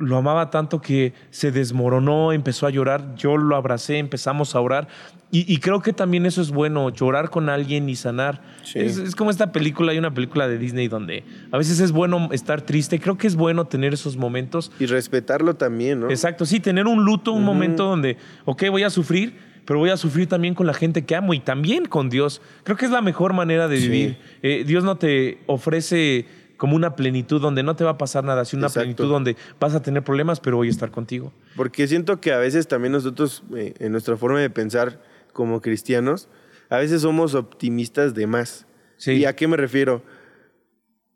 lo 0.00 0.16
amaba 0.16 0.50
tanto 0.50 0.80
que 0.80 1.12
se 1.30 1.52
desmoronó, 1.52 2.32
empezó 2.32 2.66
a 2.66 2.70
llorar, 2.70 3.14
yo 3.16 3.36
lo 3.36 3.54
abracé, 3.54 3.98
empezamos 3.98 4.54
a 4.54 4.60
orar. 4.60 4.88
Y, 5.32 5.58
creo 5.58 5.80
que 5.80 5.92
también 5.92 6.26
eso 6.26 6.42
es 6.42 6.50
bueno, 6.50 6.90
llorar 6.90 7.30
con 7.30 7.48
alguien 7.48 7.88
y 7.88 7.94
sanar. 7.94 8.42
Es, 8.74 9.14
como 9.14 9.30
esta 9.30 9.52
película, 9.52 9.92
hay 9.92 9.98
una 9.98 10.12
película 10.12 10.48
de 10.48 10.58
Disney 10.58 10.88
donde 10.88 11.22
a 11.52 11.56
veces 11.56 11.78
es 11.78 11.92
bueno 11.92 12.30
estar 12.32 12.62
triste, 12.62 12.98
creo 12.98 13.16
que 13.16 13.28
es 13.28 13.36
bueno 13.36 13.66
tener 13.66 13.94
esos 13.94 14.16
momentos. 14.16 14.72
Y 14.80 14.86
respetarlo 14.86 15.54
también, 15.54 16.00
¿no? 16.00 16.10
Exacto, 16.10 16.44
sí, 16.46 16.58
tener 16.58 16.88
un 16.88 17.04
luto, 17.04 17.30
un 17.30 17.44
momento 17.44 17.84
donde, 17.84 18.16
ok, 18.44 18.64
voy 18.70 18.82
a 18.82 18.90
sufrir, 18.90 19.36
pero 19.66 19.78
voy 19.78 19.90
a 19.90 19.96
sufrir 19.96 20.26
también 20.26 20.54
con 20.56 20.66
la 20.66 20.74
gente 20.74 21.04
que 21.04 21.14
amo 21.14 21.32
y 21.32 21.38
también 21.38 21.84
con 21.84 22.10
Dios. 22.10 22.42
Creo 22.64 22.76
que 22.76 22.86
es 22.86 22.90
la 22.90 23.00
mejor 23.00 23.32
manera 23.32 23.68
de 23.68 23.76
vivir. 23.76 24.16
Eh, 24.42 24.64
Dios 24.66 24.82
no 24.82 24.96
te 24.96 25.38
ofrece 25.46 26.26
como 26.60 26.76
una 26.76 26.94
plenitud 26.94 27.40
donde 27.40 27.62
no 27.62 27.74
te 27.74 27.84
va 27.84 27.92
a 27.92 27.96
pasar 27.96 28.22
nada, 28.22 28.44
sino 28.44 28.66
una 28.66 28.68
plenitud 28.68 29.08
donde 29.08 29.34
vas 29.58 29.74
a 29.74 29.80
tener 29.80 30.04
problemas, 30.04 30.40
pero 30.40 30.58
voy 30.58 30.68
a 30.68 30.70
estar 30.70 30.90
contigo. 30.90 31.32
Porque 31.56 31.88
siento 31.88 32.20
que 32.20 32.34
a 32.34 32.36
veces 32.36 32.68
también 32.68 32.92
nosotros, 32.92 33.42
eh, 33.56 33.72
en 33.78 33.92
nuestra 33.92 34.18
forma 34.18 34.40
de 34.40 34.50
pensar 34.50 35.00
como 35.32 35.62
cristianos, 35.62 36.28
a 36.68 36.76
veces 36.76 37.00
somos 37.00 37.34
optimistas 37.34 38.12
de 38.12 38.26
más. 38.26 38.66
¿Y 39.06 39.24
a 39.24 39.34
qué 39.34 39.48
me 39.48 39.56
refiero? 39.56 40.02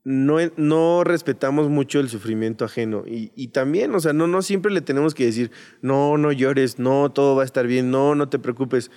No, 0.02 0.38
no 0.56 1.04
respetamos 1.04 1.68
mucho 1.68 2.00
el 2.00 2.08
sufrimiento 2.08 2.64
ajeno. 2.64 3.04
Y, 3.06 3.30
y, 3.36 3.48
también, 3.48 3.94
o 3.94 4.00
sea, 4.00 4.14
no, 4.14 4.26
no 4.26 4.40
siempre 4.40 4.72
le 4.72 4.80
tenemos 4.80 5.12
que 5.12 5.26
decir, 5.26 5.50
no, 5.82 6.16
no 6.16 6.32
llores, 6.32 6.78
no, 6.78 7.12
todo 7.12 7.36
va 7.36 7.42
a 7.42 7.44
estar 7.44 7.66
bien, 7.66 7.90
no, 7.90 8.14
no 8.14 8.30
te 8.30 8.38
preocupes 8.38 8.90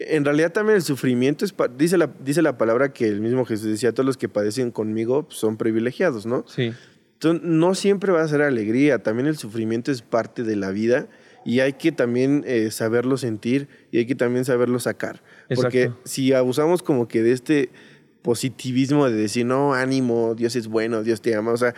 en 0.00 0.24
realidad 0.24 0.52
también 0.52 0.76
el 0.76 0.82
sufrimiento 0.82 1.44
es, 1.44 1.54
dice 1.76 1.98
la, 1.98 2.10
dice 2.24 2.40
la 2.40 2.56
palabra 2.56 2.92
que 2.92 3.06
el 3.06 3.20
mismo 3.20 3.44
Jesús 3.44 3.66
decía, 3.66 3.92
todos 3.92 4.06
los 4.06 4.16
que 4.16 4.28
padecen 4.28 4.70
conmigo 4.70 5.26
son 5.28 5.56
privilegiados, 5.56 6.24
¿no? 6.26 6.44
Sí. 6.48 6.72
Entonces, 7.14 7.46
no 7.46 7.74
siempre 7.74 8.12
va 8.12 8.22
a 8.22 8.28
ser 8.28 8.40
alegría, 8.40 9.02
también 9.02 9.26
el 9.26 9.36
sufrimiento 9.36 9.92
es 9.92 10.00
parte 10.00 10.42
de 10.42 10.56
la 10.56 10.70
vida 10.70 11.08
y 11.44 11.60
hay 11.60 11.74
que 11.74 11.92
también 11.92 12.44
eh, 12.46 12.70
saberlo 12.70 13.18
sentir 13.18 13.68
y 13.90 13.98
hay 13.98 14.06
que 14.06 14.14
también 14.14 14.46
saberlo 14.46 14.78
sacar. 14.78 15.22
Porque 15.54 15.92
si 16.04 16.32
abusamos 16.32 16.82
como 16.82 17.08
que 17.08 17.22
de 17.22 17.32
este 17.32 17.70
positivismo 18.22 19.08
de 19.08 19.16
decir, 19.16 19.44
no, 19.44 19.74
ánimo, 19.74 20.34
Dios 20.34 20.56
es 20.56 20.66
bueno, 20.68 21.02
Dios 21.02 21.20
te 21.20 21.34
ama. 21.34 21.52
O 21.52 21.56
sea, 21.58 21.74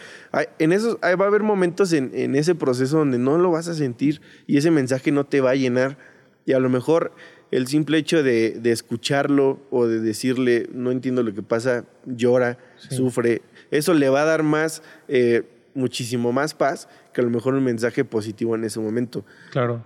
en 0.61 0.73
esos, 0.73 0.97
va 0.97 1.25
a 1.25 1.29
haber 1.29 1.43
momentos 1.43 1.93
en, 1.93 2.13
en, 2.15 2.37
ese 2.37 2.55
proceso 2.55 2.99
donde 2.99 3.19
no 3.19 3.37
lo 3.39 3.51
vas 3.51 3.67
a 3.67 3.75
sentir 3.75 4.21
y 4.47 4.59
ese 4.59 4.71
mensaje 4.71 5.11
no 5.11 5.25
te 5.25 5.41
va 5.41 5.51
a 5.51 5.55
llenar. 5.57 5.99
Y 6.45 6.53
a 6.53 6.59
lo 6.59 6.69
mejor 6.69 7.13
el 7.53 7.67
simple 7.67 7.99
hecho 7.99 8.23
de, 8.23 8.59
escucharlo 8.65 9.61
o 9.71 9.87
de 9.87 10.01
decirle, 10.01 10.69
no 10.73 10.91
entiendo 10.91 11.23
lo 11.23 11.35
que 11.35 11.43
pasa, 11.43 11.85
llora, 12.07 12.59
sufre, 12.77 13.43
eso 13.71 13.93
le 13.93 14.09
va 14.09 14.23
a 14.23 14.25
dar 14.25 14.43
más, 14.43 14.83
eh, 15.07 15.43
muchísimo 15.75 16.33
más 16.33 16.55
paz 16.55 16.89
que 17.13 17.21
a 17.21 17.25
lo 17.25 17.31
mejor 17.31 17.55
un 17.55 17.63
mensaje 17.63 18.05
positivo 18.05 18.55
en 18.55 18.65
ese 18.65 18.81
momento. 18.81 19.25
Claro. 19.51 19.85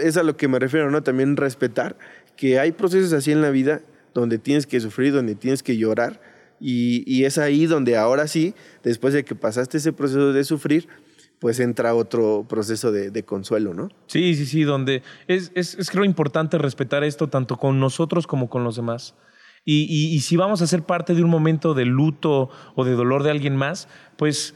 es 0.00 0.16
a 0.16 0.22
lo 0.22 0.36
que 0.36 0.46
me 0.46 0.60
refiero, 0.60 0.92
¿no? 0.92 1.02
También 1.02 1.36
respetar 1.36 1.98
que 2.36 2.60
hay 2.60 2.70
procesos 2.70 3.12
así 3.12 3.32
en 3.32 3.42
la 3.42 3.50
vida 3.50 3.82
donde 4.14 4.38
tienes 4.38 4.66
que 4.66 4.78
sufrir, 4.78 5.12
donde 5.12 5.34
tienes 5.34 5.64
que 5.64 5.76
llorar, 5.76 6.20
y, 6.60 7.02
y 7.04 7.24
es 7.24 7.36
ahí 7.36 7.66
donde 7.66 7.96
ahora 7.96 8.28
sí, 8.28 8.54
después 8.84 9.12
de 9.12 9.24
que 9.24 9.34
pasaste 9.34 9.78
ese 9.78 9.92
proceso 9.92 10.32
de 10.32 10.44
sufrir, 10.44 10.88
pues 11.38 11.60
entra 11.60 11.94
otro 11.94 12.46
proceso 12.48 12.90
de, 12.90 13.24
consuelo, 13.24 13.74
¿no? 13.74 13.88
Sí, 14.06 14.34
sí, 14.34 14.46
sí, 14.46 14.62
donde 14.62 15.02
es, 15.26 15.52
es, 15.54 15.74
es, 15.74 15.90
creo 15.90 16.04
importante 16.04 16.58
respetar 16.58 17.04
esto 17.04 17.28
tanto 17.28 17.56
con 17.56 17.78
nosotros 17.78 18.26
como 18.26 18.48
con 18.48 18.64
los 18.64 18.76
demás. 18.76 19.14
Y, 19.64 19.84
y, 19.84 20.20
si 20.20 20.36
vamos 20.36 20.62
a 20.62 20.66
ser 20.66 20.84
parte 20.84 21.14
de 21.14 21.22
un 21.22 21.28
momento 21.28 21.74
de 21.74 21.84
luto 21.84 22.48
o 22.74 22.84
de 22.84 22.92
dolor 22.92 23.22
de 23.22 23.30
alguien 23.30 23.54
más, 23.54 23.88
pues 24.16 24.54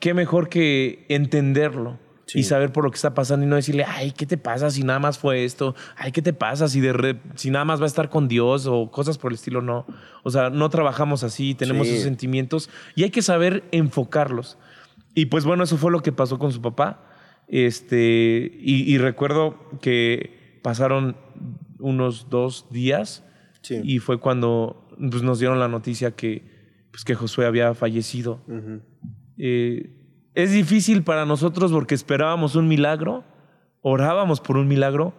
qué 0.00 0.14
mejor 0.14 0.48
que 0.48 1.04
entenderlo. 1.08 1.98
Y 2.34 2.42
saber 2.42 2.72
por 2.72 2.82
lo 2.82 2.90
que 2.90 2.96
está 2.96 3.14
pasando 3.14 3.46
y 3.46 3.48
no 3.48 3.54
decirle, 3.54 3.84
ay, 3.84 4.10
¿qué 4.10 4.26
te 4.26 4.36
pasa 4.36 4.68
si 4.70 4.82
nada 4.82 4.98
más 4.98 5.16
fue 5.16 5.44
esto? 5.44 5.76
Ay, 5.96 6.10
¿qué 6.10 6.22
te 6.22 6.32
pasa 6.32 6.66
si, 6.66 6.80
de 6.80 7.20
si 7.36 7.50
nada 7.50 7.64
más 7.64 7.80
va 7.80 7.84
a 7.84 7.86
estar 7.86 8.10
con 8.10 8.26
Dios 8.26 8.66
o 8.66 8.90
cosas 8.90 9.16
por 9.16 9.30
el 9.30 9.36
estilo? 9.36 9.62
No. 9.62 9.86
O 10.24 10.30
sea, 10.30 10.50
no 10.50 10.68
trabajamos 10.68 11.22
así, 11.22 11.54
tenemos 11.54 11.86
esos 11.86 12.02
sentimientos 12.02 12.68
y 12.96 13.04
hay 13.04 13.10
que 13.10 13.22
saber 13.22 13.62
enfocarlos. 13.70 14.58
Y 15.16 15.26
pues 15.26 15.46
bueno, 15.46 15.64
eso 15.64 15.78
fue 15.78 15.90
lo 15.90 16.02
que 16.02 16.12
pasó 16.12 16.38
con 16.38 16.52
su 16.52 16.60
papá. 16.60 17.02
Este, 17.48 18.50
y, 18.60 18.98
recuerdo 18.98 19.56
que 19.80 20.60
pasaron 20.62 21.16
unos 21.78 22.28
dos 22.28 22.66
días 22.70 23.24
y 23.82 23.98
fue 24.00 24.20
cuando 24.20 24.86
pues, 25.10 25.22
nos 25.22 25.38
dieron 25.38 25.58
la 25.58 25.68
noticia 25.68 26.10
que, 26.10 26.44
pues, 26.90 27.02
que 27.02 27.14
Josué 27.14 27.46
había 27.46 27.72
fallecido. 27.74 28.40
Eh, 29.38 29.90
es 30.34 30.52
difícil 30.52 31.02
para 31.02 31.24
nosotros 31.24 31.72
porque 31.72 31.94
esperábamos 31.94 32.54
un 32.54 32.68
milagro, 32.68 33.24
orábamos 33.80 34.42
por 34.42 34.58
un 34.58 34.68
milagro, 34.68 35.14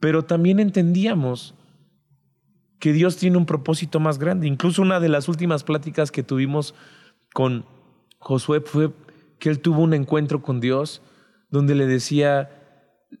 pero 0.00 0.24
también 0.24 0.58
entendíamos 0.58 1.54
que 2.80 2.92
Dios 2.92 3.16
tiene 3.16 3.36
un 3.36 3.46
propósito 3.46 4.00
más 4.00 4.18
grande. 4.18 4.48
Incluso 4.48 4.82
una 4.82 4.98
de 4.98 5.08
las 5.08 5.28
últimas 5.28 5.62
pláticas 5.62 6.10
que 6.10 6.24
tuvimos 6.24 6.74
con 7.32 7.64
Josué 8.26 8.60
fue 8.60 8.90
que 9.38 9.50
él 9.50 9.60
tuvo 9.60 9.82
un 9.82 9.94
encuentro 9.94 10.42
con 10.42 10.60
Dios 10.60 11.00
donde 11.48 11.76
le 11.76 11.86
decía, 11.86 12.50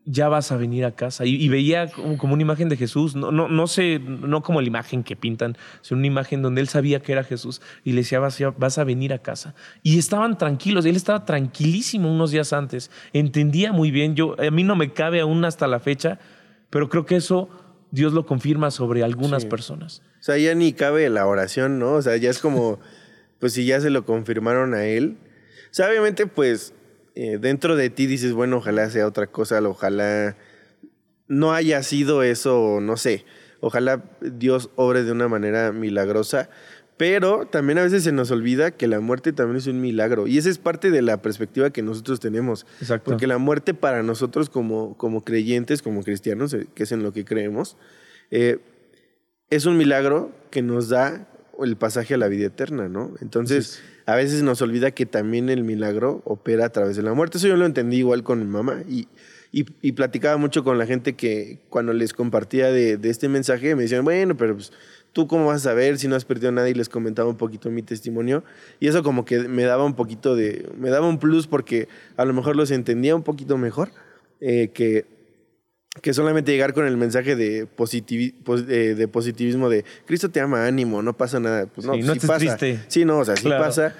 ya 0.04 0.28
vas 0.28 0.50
a 0.50 0.56
venir 0.56 0.84
a 0.84 0.96
casa. 0.96 1.24
Y, 1.24 1.48
veía 1.48 1.88
como, 1.92 2.34
una 2.34 2.42
imagen 2.42 2.68
de 2.68 2.76
Jesús, 2.76 3.14
no, 3.14 3.30
no, 3.30 3.46
no 3.46 3.68
sé, 3.68 4.00
no 4.00 4.42
como 4.42 4.60
la 4.60 4.66
imagen 4.66 5.04
que 5.04 5.14
pintan, 5.14 5.56
sino 5.80 5.98
una 5.98 6.08
imagen 6.08 6.42
donde 6.42 6.60
él 6.60 6.68
sabía 6.68 7.00
que 7.00 7.12
era 7.12 7.22
Jesús 7.22 7.62
y 7.84 7.92
le 7.92 7.98
decía, 7.98 8.18
vas, 8.18 8.36
vas 8.58 8.78
a 8.78 8.84
venir 8.84 9.12
a 9.12 9.18
casa. 9.18 9.54
Y 9.84 9.96
estaban 9.96 10.38
tranquilos, 10.38 10.84
él 10.86 10.96
estaba 10.96 11.24
tranquilísimo 11.24 12.12
unos 12.12 12.32
días 12.32 12.52
antes, 12.52 12.90
entendía 13.12 13.70
muy 13.70 13.92
bien, 13.92 14.16
yo, 14.16 14.34
a 14.40 14.50
mí 14.50 14.64
no 14.64 14.74
me 14.74 14.92
cabe 14.92 15.20
aún 15.20 15.44
hasta 15.44 15.68
la 15.68 15.78
fecha, 15.78 16.18
pero 16.68 16.88
creo 16.88 17.06
que 17.06 17.14
eso 17.14 17.48
Dios 17.92 18.12
lo 18.12 18.26
confirma 18.26 18.72
sobre 18.72 19.04
algunas 19.04 19.44
personas. 19.44 20.02
O 20.18 20.22
sea, 20.26 20.36
ya 20.36 20.52
ni 20.56 20.72
cabe 20.72 21.08
la 21.10 21.28
oración, 21.28 21.78
¿no? 21.78 21.92
O 21.92 22.02
sea, 22.02 22.16
ya 22.16 22.28
es 22.30 22.40
como 22.40 22.80
pues 23.38 23.52
si 23.52 23.66
ya 23.66 23.80
se 23.80 23.90
lo 23.90 24.04
confirmaron 24.04 24.74
a 24.74 24.84
él. 24.84 25.18
O 25.70 25.74
sea, 25.74 25.88
obviamente, 25.88 26.26
pues 26.26 26.72
eh, 27.14 27.38
dentro 27.40 27.76
de 27.76 27.90
ti 27.90 28.06
dices, 28.06 28.32
bueno, 28.32 28.58
ojalá 28.58 28.90
sea 28.90 29.06
otra 29.06 29.26
cosa, 29.26 29.60
ojalá 29.62 30.36
no 31.28 31.52
haya 31.52 31.82
sido 31.82 32.22
eso, 32.22 32.78
no 32.80 32.96
sé, 32.96 33.24
ojalá 33.60 34.04
Dios 34.20 34.70
obre 34.76 35.02
de 35.02 35.12
una 35.12 35.28
manera 35.28 35.72
milagrosa, 35.72 36.48
pero 36.96 37.46
también 37.46 37.78
a 37.78 37.82
veces 37.82 38.04
se 38.04 38.12
nos 38.12 38.30
olvida 38.30 38.70
que 38.70 38.86
la 38.86 39.00
muerte 39.00 39.32
también 39.32 39.58
es 39.58 39.66
un 39.66 39.80
milagro. 39.80 40.26
Y 40.26 40.38
esa 40.38 40.48
es 40.48 40.58
parte 40.58 40.90
de 40.90 41.02
la 41.02 41.20
perspectiva 41.20 41.70
que 41.70 41.82
nosotros 41.82 42.20
tenemos. 42.20 42.66
Exacto. 42.80 43.10
Porque 43.10 43.26
la 43.26 43.36
muerte 43.36 43.74
para 43.74 44.02
nosotros 44.02 44.48
como, 44.48 44.96
como 44.96 45.22
creyentes, 45.22 45.82
como 45.82 46.02
cristianos, 46.02 46.54
eh, 46.54 46.66
que 46.74 46.84
es 46.84 46.92
en 46.92 47.02
lo 47.02 47.12
que 47.12 47.26
creemos, 47.26 47.76
eh, 48.30 48.60
es 49.50 49.66
un 49.66 49.76
milagro 49.76 50.32
que 50.50 50.62
nos 50.62 50.88
da 50.88 51.28
el 51.64 51.76
pasaje 51.76 52.14
a 52.14 52.16
la 52.18 52.28
vida 52.28 52.46
eterna, 52.46 52.88
¿no? 52.88 53.14
Entonces, 53.20 53.82
a 54.06 54.14
veces 54.14 54.42
nos 54.42 54.62
olvida 54.62 54.90
que 54.90 55.06
también 55.06 55.48
el 55.48 55.64
milagro 55.64 56.22
opera 56.24 56.66
a 56.66 56.68
través 56.70 56.96
de 56.96 57.02
la 57.02 57.14
muerte. 57.14 57.38
Eso 57.38 57.48
yo 57.48 57.56
lo 57.56 57.66
entendí 57.66 57.98
igual 57.98 58.22
con 58.22 58.38
mi 58.38 58.46
mamá 58.46 58.82
y, 58.88 59.08
y, 59.52 59.92
platicaba 59.92 60.36
mucho 60.36 60.64
con 60.64 60.76
la 60.78 60.86
gente 60.86 61.14
que 61.14 61.60
cuando 61.70 61.92
les 61.92 62.12
compartía 62.12 62.70
de, 62.70 62.98
este 63.04 63.28
mensaje 63.28 63.74
me 63.74 63.82
decían, 63.82 64.04
bueno, 64.04 64.36
pero 64.36 64.54
pues, 64.54 64.72
tú 65.12 65.26
cómo 65.26 65.46
vas 65.46 65.62
a 65.62 65.70
saber 65.70 65.98
si 65.98 66.08
no 66.08 66.16
has 66.16 66.26
perdido 66.26 66.52
nada 66.52 66.68
y 66.68 66.74
les 66.74 66.90
comentaba 66.90 67.28
un 67.28 67.38
poquito 67.38 67.70
mi 67.70 67.82
testimonio 67.82 68.44
y 68.80 68.88
eso 68.88 69.02
como 69.02 69.24
que 69.24 69.48
me 69.48 69.62
daba 69.62 69.84
un 69.84 69.94
poquito 69.94 70.36
de, 70.36 70.68
me 70.76 70.90
daba 70.90 71.08
un 71.08 71.18
plus 71.18 71.46
porque 71.46 71.88
a 72.18 72.26
lo 72.26 72.34
mejor 72.34 72.54
los 72.54 72.70
entendía 72.70 73.16
un 73.16 73.22
poquito 73.22 73.56
mejor 73.56 73.92
eh, 74.40 74.72
que 74.74 75.06
que 76.02 76.12
solamente 76.14 76.52
llegar 76.52 76.74
con 76.74 76.86
el 76.86 76.96
mensaje 76.96 77.36
de, 77.36 77.66
eh, 77.66 78.94
de 78.96 79.08
positivismo 79.08 79.68
de 79.68 79.84
Cristo 80.04 80.30
te 80.30 80.40
ama, 80.40 80.66
ánimo, 80.66 81.02
no 81.02 81.16
pasa 81.16 81.40
nada. 81.40 81.66
Pues 81.66 81.86
no, 81.86 81.94
sí, 81.94 82.02
no 82.02 82.14
pasa. 82.14 82.38
Triste. 82.38 82.80
Sí, 82.88 83.04
no, 83.04 83.18
o 83.18 83.24
sea, 83.24 83.36
sí 83.36 83.48
pasa. 83.48 83.94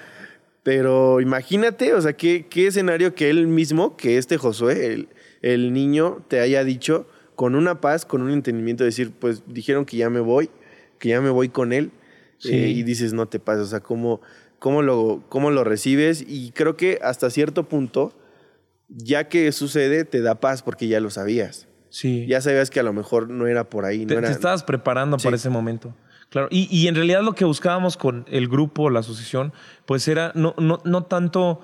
Pero 0.63 1.21
imagínate, 1.21 1.95
o 1.95 2.01
sea, 2.01 2.15
¿qué, 2.15 2.47
qué 2.51 2.67
escenario 2.67 3.15
que 3.15 3.31
él 3.31 3.47
mismo, 3.47 3.97
que 3.97 4.19
este 4.19 4.37
Josué, 4.37 4.93
el, 4.93 5.09
el, 5.41 5.73
niño, 5.73 6.25
te 6.29 6.41
haya 6.41 6.65
dicho 6.65 7.07
con 7.37 7.55
una 7.55 7.81
paz, 7.81 8.05
con 8.05 8.23
un 8.23 8.33
entendimiento, 8.33 8.83
de 8.83 8.89
decir, 8.89 9.13
pues 9.17 9.43
dijeron 9.47 9.85
que 9.85 9.97
ya 9.97 10.11
me 10.11 10.21
voy, 10.21 10.51
que 10.99 11.11
ya 11.11 11.21
me 11.21 11.31
voy 11.31 11.51
con 11.51 11.73
él, 11.73 11.93
eh, 12.45 12.73
y 12.75 12.83
dices, 12.83 13.13
no 13.13 13.29
te 13.29 13.39
pasa, 13.39 13.63
o 13.63 13.67
sea, 13.67 13.81
¿cómo, 13.81 14.21
cómo, 14.59 14.83
lo, 14.83 15.23
¿cómo 15.29 15.51
lo 15.51 15.63
recibes? 15.63 16.25
Y 16.27 16.51
creo 16.51 16.77
que 16.77 16.99
hasta 17.01 17.31
cierto 17.31 17.69
punto, 17.69 18.13
ya 18.89 19.29
que 19.29 19.53
sucede, 19.53 20.05
te 20.05 20.21
da 20.21 20.41
paz 20.41 20.63
porque 20.63 20.89
ya 20.89 20.99
lo 20.99 21.11
sabías. 21.11 21.69
Sí. 21.97 22.27
Ya 22.27 22.43
sabías 22.43 22.69
que 22.69 22.79
a 22.79 22.83
lo 22.83 22.93
mejor 22.93 23.31
no 23.31 23.47
era 23.47 23.71
por 23.71 23.87
ahí. 23.87 24.05
te, 24.05 24.19
estabas 24.31 24.63
preparando 24.63 25.17
para 25.17 25.35
ese 25.35 25.49
momento. 25.49 25.95
Claro. 26.29 26.47
Y, 26.51 26.69
y, 26.71 26.89
en 26.89 26.95
realidad 26.95 27.23
lo 27.23 27.35
que 27.35 27.47
buscábamos 27.47 27.97
con 27.97 28.27
el 28.29 28.49
grupo, 28.49 28.91
la 28.91 29.01
asociación, 29.01 29.55
pues 29.87 30.07
era 30.07 30.31
no, 30.35 30.55
no, 30.59 30.83
no 30.85 31.05
tanto 31.05 31.63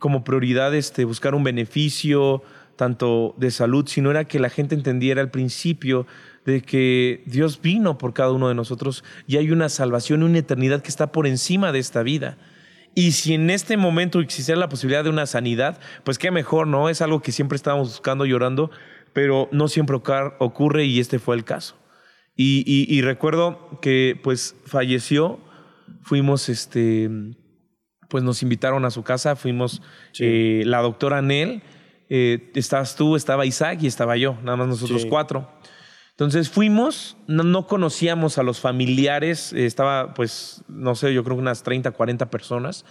como 0.00 0.24
prioridad 0.24 0.74
este, 0.74 1.04
buscar 1.04 1.36
un 1.36 1.44
beneficio, 1.44 2.42
tanto 2.74 3.36
de 3.38 3.52
salud, 3.52 3.86
sino 3.86 4.10
era 4.10 4.24
que 4.24 4.40
la 4.40 4.50
gente 4.50 4.74
entendiera 4.74 5.20
al 5.20 5.30
principio 5.30 6.08
de 6.44 6.60
que 6.60 7.22
Dios 7.26 7.62
vino 7.62 7.98
por 7.98 8.14
cada 8.14 8.32
uno 8.32 8.48
de 8.48 8.56
nosotros 8.56 9.04
y 9.28 9.36
hay 9.36 9.52
una 9.52 9.68
salvación, 9.68 10.24
una 10.24 10.38
eternidad 10.38 10.82
que 10.82 10.88
está 10.88 11.12
por 11.12 11.28
encima 11.28 11.70
de 11.70 11.78
esta 11.78 12.02
vida. 12.02 12.36
Y 12.96 13.12
si 13.12 13.34
en 13.34 13.48
este 13.48 13.76
momento 13.76 14.18
existiera 14.18 14.58
la 14.58 14.68
posibilidad 14.68 15.04
de 15.04 15.10
una 15.10 15.26
sanidad, 15.26 15.78
pues 16.02 16.18
qué 16.18 16.32
mejor, 16.32 16.66
¿no? 16.66 16.88
Es 16.88 17.00
algo 17.00 17.22
que 17.22 17.30
siempre 17.30 17.54
estábamos 17.54 17.90
buscando, 17.90 18.26
llorando, 18.26 18.72
pero 19.12 19.48
no 19.52 19.68
siempre 19.68 19.96
ocurre 20.38 20.84
y 20.84 21.00
este 21.00 21.18
fue 21.18 21.36
el 21.36 21.44
caso. 21.44 21.76
Y, 22.40 23.00
recuerdo 23.02 23.80
que 23.82 24.18
pues 24.22 24.54
falleció, 24.64 25.40
fuimos, 26.02 26.48
este, 26.48 27.10
pues 28.08 28.22
nos 28.22 28.42
invitaron 28.44 28.84
a 28.84 28.92
su 28.92 29.02
casa, 29.02 29.34
fuimos 29.34 29.82
eh, 30.20 30.62
la 30.64 30.80
doctora 30.80 31.20
Nel, 31.20 31.62
eh, 32.08 32.52
estabas 32.54 32.94
tú, 32.94 33.16
estaba 33.16 33.44
Isaac 33.44 33.80
y 33.82 33.88
estaba 33.88 34.16
yo, 34.16 34.38
nada 34.44 34.56
más 34.56 34.68
nosotros 34.68 35.04
cuatro. 35.06 35.50
Entonces 36.10 36.48
fuimos, 36.48 37.16
no, 37.26 37.66
conocíamos 37.66 38.38
a 38.38 38.42
los 38.42 38.60
familiares, 38.60 39.52
estaba 39.52 40.14
pues, 40.14 40.64
no 40.68 40.94
sé, 40.94 41.12
yo 41.14 41.22
creo 41.24 41.36
que 41.36 41.42
unas 41.42 41.62
30, 41.62 41.90
40 41.90 42.30
personas. 42.30 42.84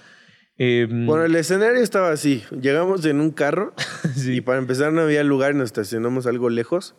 Em, 0.58 1.06
bueno, 1.06 1.26
el 1.26 1.36
escenario 1.36 1.82
estaba 1.82 2.10
así. 2.10 2.44
Llegamos 2.60 3.06
en 3.06 3.22
un 3.22 3.32
carro 3.32 3.74
y 4.26 4.42
para 4.42 4.58
empezar 4.58 4.92
no 4.92 5.02
había 5.02 5.24
lugar 5.24 5.54
y 5.54 5.58
nos 5.58 5.66
estacionamos 5.66 6.26
algo 6.26 6.50
lejos. 6.50 6.96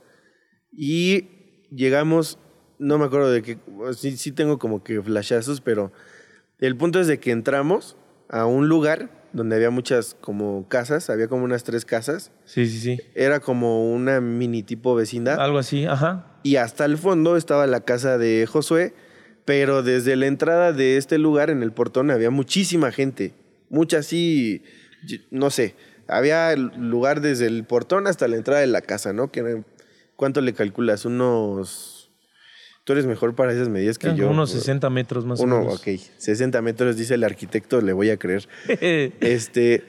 Y 0.72 1.66
llegamos, 1.70 2.38
no 2.78 2.98
me 2.98 3.06
acuerdo 3.06 3.30
de 3.30 3.42
qué, 3.42 3.58
sí, 3.96 4.16
sí 4.16 4.32
tengo 4.32 4.58
como 4.58 4.84
que 4.84 5.02
flashazos, 5.02 5.60
pero 5.60 5.92
el 6.58 6.76
punto 6.76 7.00
es 7.00 7.06
de 7.06 7.18
que 7.18 7.30
entramos 7.30 7.96
a 8.28 8.46
un 8.46 8.68
lugar 8.68 9.10
donde 9.32 9.56
había 9.56 9.70
muchas 9.70 10.16
como 10.20 10.68
casas, 10.68 11.10
había 11.10 11.28
como 11.28 11.44
unas 11.44 11.64
tres 11.64 11.84
casas. 11.84 12.32
Sí, 12.44 12.66
sí, 12.66 12.78
sí. 12.78 13.00
Era 13.14 13.40
como 13.40 13.92
una 13.92 14.20
mini 14.20 14.62
tipo 14.62 14.94
vecindad. 14.94 15.40
Algo 15.40 15.58
así, 15.58 15.84
ajá. 15.84 16.38
Y 16.42 16.56
hasta 16.56 16.84
el 16.84 16.96
fondo 16.96 17.36
estaba 17.36 17.66
la 17.66 17.80
casa 17.80 18.18
de 18.18 18.46
Josué, 18.46 18.94
pero 19.44 19.82
desde 19.82 20.16
la 20.16 20.26
entrada 20.26 20.72
de 20.72 20.96
este 20.96 21.18
lugar 21.18 21.50
en 21.50 21.62
el 21.62 21.72
portón 21.72 22.10
había 22.10 22.30
muchísima 22.30 22.92
gente. 22.92 23.34
Mucha 23.70 23.98
así, 23.98 24.62
no 25.31 25.50
sé, 25.50 25.74
había 26.07 26.57
lugar 26.57 27.20
desde 27.20 27.46
el 27.46 27.64
portón 27.64 28.07
hasta 28.07 28.28
la 28.28 28.37
entrada 28.37 28.61
de 28.61 28.66
la 28.66 28.81
casa, 28.81 29.12
¿no? 29.12 29.31
Que 29.31 29.62
¿Cuánto 30.16 30.40
le 30.40 30.52
calculas? 30.52 31.04
Unos 31.04 31.98
Tú 32.88 32.94
eres 32.94 33.04
mejor 33.04 33.35
para 33.35 33.52
esas 33.52 33.68
medidas 33.68 33.98
que 33.98 34.14
yo. 34.14 34.31
Unos 34.31 34.50
60 34.50 34.88
metros 34.88 35.26
más 35.26 35.40
uno, 35.40 35.57
o 35.57 35.61
menos. 35.61 35.81
ok. 35.81 36.00
60 36.16 36.62
metros, 36.62 36.96
dice 36.96 37.16
el 37.16 37.24
arquitecto, 37.24 37.83
le 37.83 37.92
voy 37.92 38.09
a 38.09 38.16
creer. 38.16 38.48
este, 39.20 39.85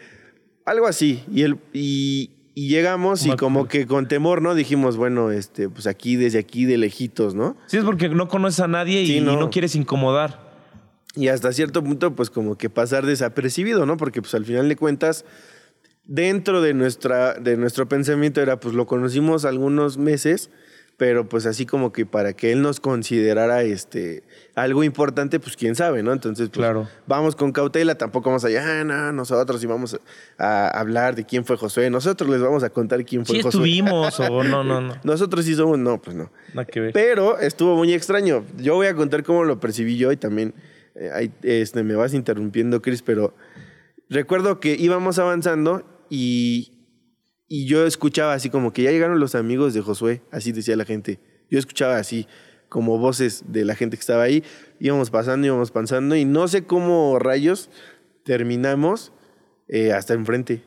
algo 0.65 0.85
así. 0.85 1.23
Y, 1.31 1.43
el, 1.43 1.59
y, 1.71 2.31
llegamos 2.55 3.25
y 3.25 3.29
como 3.37 3.69
que 3.69 3.87
con 3.87 4.09
temor, 4.09 4.41
¿no? 4.41 4.53
Dijimos, 4.53 4.97
bueno, 4.97 5.31
este, 5.31 5.69
pues 5.69 5.87
aquí, 5.87 6.17
desde 6.17 6.39
aquí, 6.39 6.65
de 6.65 6.77
lejitos, 6.77 7.35
¿no? 7.35 7.55
Sí, 7.67 7.77
es 7.77 7.85
porque 7.85 8.09
no 8.09 8.27
conoces 8.27 8.59
a 8.59 8.67
nadie 8.67 9.03
y, 9.03 9.21
no. 9.21 9.49
quieres 9.49 9.75
incomodar. 9.75 10.48
Y 11.15 11.27
hasta 11.29 11.51
cierto 11.51 11.83
punto, 11.83 12.15
pues 12.15 12.29
como 12.29 12.57
que 12.57 12.69
pasar 12.69 13.05
desapercibido, 13.05 13.85
¿no? 13.85 13.97
Porque 13.97 14.21
pues 14.21 14.33
al 14.35 14.45
final 14.45 14.69
de 14.69 14.75
cuentas, 14.75 15.25
dentro 16.05 16.61
de, 16.61 16.73
nuestra, 16.73 17.33
de 17.33 17.57
nuestro 17.57 17.87
pensamiento 17.87 18.41
era, 18.41 18.59
pues 18.59 18.75
lo 18.75 18.85
conocimos 18.85 19.45
algunos 19.45 19.97
meses 19.97 20.49
pero 20.99 21.29
pues 21.29 21.45
así 21.45 21.65
como 21.65 21.93
que 21.93 22.05
para 22.05 22.33
que 22.33 22.51
él 22.51 22.61
nos 22.61 22.81
considerara 22.81 23.63
este 23.63 24.21
algo 24.53 24.83
importante, 24.83 25.39
pues 25.39 25.55
quién 25.55 25.73
sabe, 25.73 26.03
¿no? 26.03 26.11
Entonces, 26.11 26.49
pues, 26.49 26.57
claro. 26.57 26.89
vamos 27.07 27.37
con 27.37 27.53
cautela, 27.53 27.95
tampoco 27.95 28.29
vamos 28.29 28.43
allá, 28.43 28.81
ah, 28.81 28.83
no, 28.83 29.13
nosotros 29.13 29.63
íbamos 29.63 29.97
a 30.37 30.67
hablar 30.67 31.15
de 31.15 31.25
quién 31.25 31.45
fue 31.45 31.55
Josué, 31.55 31.89
nosotros 31.89 32.29
les 32.29 32.41
vamos 32.41 32.63
a 32.63 32.69
contar 32.69 33.05
quién 33.05 33.25
fue 33.25 33.37
sí 33.37 33.41
Josué. 33.41 33.59
estuvimos 33.59 34.19
o 34.19 34.43
no, 34.43 34.65
no, 34.65 34.81
no. 34.81 34.95
Nosotros 35.05 35.45
sí 35.45 35.55
somos, 35.55 35.79
no, 35.79 36.01
pues 36.01 36.17
no. 36.17 36.33
Nada 36.53 36.65
que 36.65 36.81
ver. 36.81 36.91
Pero 36.91 37.39
estuvo 37.39 37.77
muy 37.77 37.93
extraño. 37.93 38.43
Yo 38.57 38.75
voy 38.75 38.87
a 38.87 38.93
contar 38.93 39.23
cómo 39.23 39.45
lo 39.45 39.57
percibí 39.61 39.95
yo 39.95 40.11
y 40.11 40.17
también 40.17 40.53
eh, 40.99 41.31
este, 41.43 41.83
me 41.83 41.95
vas 41.95 42.13
interrumpiendo, 42.13 42.81
Chris, 42.81 43.01
pero 43.01 43.33
recuerdo 44.09 44.59
que 44.59 44.75
íbamos 44.75 45.17
avanzando 45.19 45.83
y 46.09 46.73
y 47.51 47.65
yo 47.65 47.85
escuchaba 47.85 48.33
así 48.33 48.51
como 48.51 48.71
que 48.71 48.83
ya 48.83 48.91
llegaron 48.91 49.19
los 49.19 49.33
amigos 49.33 49.73
de 49.73 49.81
Josué, 49.81 50.21
así 50.31 50.51
decía 50.51 50.75
la 50.75 50.85
gente. 50.85 51.19
Yo 51.49 51.57
escuchaba 51.57 51.97
así 51.97 52.27
como 52.69 52.99
voces 52.99 53.43
de 53.47 53.65
la 53.65 53.73
gente 53.73 53.97
que 53.97 54.01
estaba 54.01 54.21
ahí. 54.21 54.43
Íbamos 54.79 55.09
pasando, 55.09 55.47
íbamos 55.47 55.71
pasando 55.71 56.15
y 56.15 56.25
no 56.25 56.47
sé 56.47 56.65
cómo 56.65 57.17
rayos 57.17 57.71
terminamos 58.23 59.11
eh, 59.67 59.91
hasta 59.93 60.13
enfrente. 60.13 60.61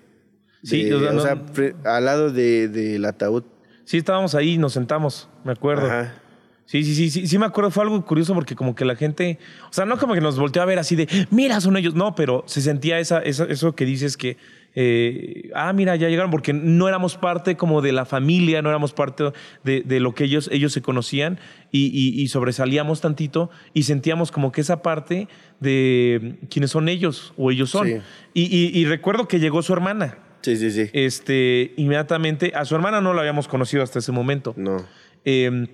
Sí, 0.65 0.93
o 0.93 1.21
sea, 1.21 1.41
al 1.85 2.05
lado 2.05 2.33
del 2.33 2.73
de, 2.73 3.07
ataúd. 3.07 3.45
Sí, 3.85 3.99
estábamos 3.99 4.35
ahí, 4.35 4.59
nos 4.59 4.73
sentamos, 4.73 5.29
me 5.45 5.53
acuerdo. 5.53 5.87
Ajá. 5.87 6.22
Sí, 6.73 6.85
sí, 6.85 6.95
sí, 6.95 7.11
sí, 7.11 7.27
sí 7.27 7.39
me 7.39 7.45
acuerdo, 7.45 7.71
fue 7.71 7.83
algo 7.83 8.03
curioso 8.03 8.33
porque 8.33 8.57
como 8.57 8.75
que 8.75 8.87
la 8.87 8.97
gente, 8.97 9.39
o 9.69 9.73
sea, 9.75 9.85
no 9.85 9.99
como 9.99 10.15
que 10.15 10.23
nos 10.23 10.39
volteó 10.39 10.63
a 10.63 10.65
ver 10.65 10.79
así 10.79 10.97
de, 10.97 11.07
mira, 11.31 11.61
son 11.61 11.77
ellos, 11.77 11.95
no, 11.95 12.15
pero 12.15 12.45
se 12.47 12.63
sentía 12.63 12.99
esa, 12.99 13.19
eso 13.21 13.75
que 13.77 13.85
dices 13.85 14.17
que 14.17 14.39
eh, 14.75 15.51
ah, 15.55 15.75
mira, 15.75 15.97
ya 15.97 16.09
llegaron, 16.09 16.31
porque 16.31 16.55
no 16.55 16.89
éramos 16.89 17.17
parte 17.17 17.57
como 17.59 17.83
de 17.83 17.93
la 17.93 18.07
familia, 18.07 18.63
no 18.63 18.71
éramos 18.71 18.95
parte 18.95 19.33
de, 19.65 20.01
lo 20.01 20.15
que 20.15 20.25
ellos, 20.25 20.49
ellos 20.51 20.73
se 20.73 20.81
conocían 20.81 21.39
y, 21.71 22.27
sobresalíamos 22.29 23.03
tantito 23.03 23.51
y 23.75 23.83
sentíamos 23.83 24.33
como 24.33 24.51
que 24.51 24.63
esa 24.63 24.81
parte 24.81 25.29
de 25.61 26.39
quiénes 26.49 26.71
son 26.71 26.89
ellos 26.89 27.35
o 27.37 27.51
ellos 27.51 27.69
son. 27.69 28.03
Y, 28.33 28.85
recuerdo 28.87 29.29
que 29.29 29.41
llegó 29.41 29.63
su 29.63 29.75
hermana. 29.75 30.19
Sí, 30.41 30.57
sí, 30.57 30.71
sí. 30.71 30.91
Este, 30.93 31.73
inmediatamente, 31.77 32.53
a 32.55 32.65
su 32.65 32.75
hermana 32.75 33.01
no 33.01 33.15
la 33.15 33.21
habíamos 33.21 33.47
conocido 33.47 33.83
hasta 33.83 33.99
ese 34.01 34.11
momento. 34.11 34.55
No. 34.57 34.85
Em, 35.25 35.69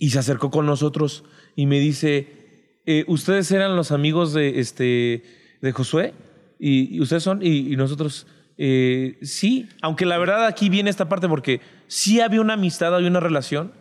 y 0.00 0.10
se 0.10 0.18
acercó 0.18 0.50
con 0.50 0.64
nosotros 0.64 1.24
y 1.54 1.66
me 1.66 1.78
dice, 1.78 2.80
eh, 2.86 3.04
¿ustedes 3.06 3.52
eran 3.52 3.76
los 3.76 3.92
amigos 3.92 4.32
de, 4.32 4.58
este, 4.58 5.22
de 5.60 5.72
Josué? 5.72 6.14
Y, 6.58 6.98
ustedes 7.02 7.22
son, 7.22 7.40
y, 7.42 7.76
nosotros, 7.76 8.26
eh, 8.56 9.18
sí, 9.20 9.68
aunque 9.82 10.06
la 10.06 10.16
verdad 10.16 10.46
aquí 10.46 10.70
viene 10.70 10.88
esta 10.88 11.10
parte 11.10 11.28
porque 11.28 11.60
sí 11.86 12.20
había 12.20 12.40
una 12.40 12.54
amistad, 12.54 12.94
había 12.94 13.10
una 13.10 13.20
relación, 13.20 13.74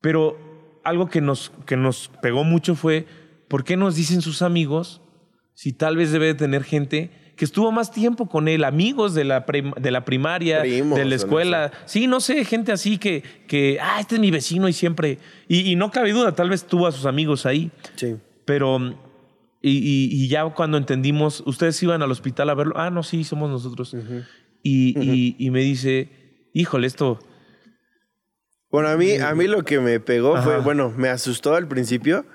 pero 0.00 0.80
algo 0.82 1.08
que 1.08 1.20
nos, 1.20 1.52
que 1.64 1.76
nos 1.76 2.10
pegó 2.20 2.42
mucho 2.42 2.74
fue, 2.74 3.06
¿por 3.46 3.62
qué 3.62 3.76
nos 3.76 3.94
dicen 3.94 4.22
sus 4.22 4.42
amigos 4.42 5.00
si 5.54 5.72
tal 5.72 5.96
vez 5.96 6.10
debe 6.10 6.26
de 6.26 6.34
tener 6.34 6.64
gente 6.64 7.12
que 7.40 7.46
estuvo 7.46 7.72
más 7.72 7.90
tiempo 7.90 8.28
con 8.28 8.48
él, 8.48 8.64
amigos 8.64 9.14
de 9.14 9.24
la, 9.24 9.46
de 9.78 9.90
la 9.90 10.04
primaria, 10.04 10.60
de 10.60 11.04
la 11.06 11.14
escuela. 11.14 11.72
Sí, 11.86 12.06
no 12.06 12.20
sé, 12.20 12.44
gente 12.44 12.70
así 12.70 12.98
que, 12.98 13.22
que, 13.48 13.78
ah, 13.80 13.98
este 13.98 14.16
es 14.16 14.20
mi 14.20 14.30
vecino 14.30 14.68
y 14.68 14.74
siempre. 14.74 15.16
Y, 15.48 15.60
y, 15.72 15.74
no 15.74 15.90
cabe 15.90 16.12
duda, 16.12 16.34
tal 16.34 16.50
vez 16.50 16.66
tuvo 16.66 16.86
a 16.86 16.92
sus 16.92 17.06
amigos 17.06 17.46
ahí. 17.46 17.70
Sí. 17.96 18.18
Pero 18.44 18.94
y, 19.62 20.28
ya 20.28 20.44
cuando 20.50 20.76
entendimos, 20.76 21.42
ustedes 21.46 21.82
iban 21.82 22.02
al 22.02 22.10
hospital 22.10 22.50
a 22.50 22.54
verlo. 22.54 22.74
Ah, 22.76 22.90
no, 22.90 23.02
sí, 23.02 23.24
somos 23.24 23.48
nosotros. 23.48 23.96
y, 24.62 25.48
me 25.50 25.60
dice, 25.60 26.10
híjole, 26.52 26.88
esto. 26.88 27.20
Bueno, 28.70 28.90
a 28.90 28.98
mí, 28.98 29.16
a 29.16 29.34
mí 29.34 29.46
lo 29.46 29.64
que 29.64 29.80
me 29.80 29.98
pegó 29.98 30.36
fue, 30.42 30.58
bueno, 30.58 30.92
me 30.94 31.08
asustó 31.08 31.54
al 31.54 31.68
principio 31.68 32.26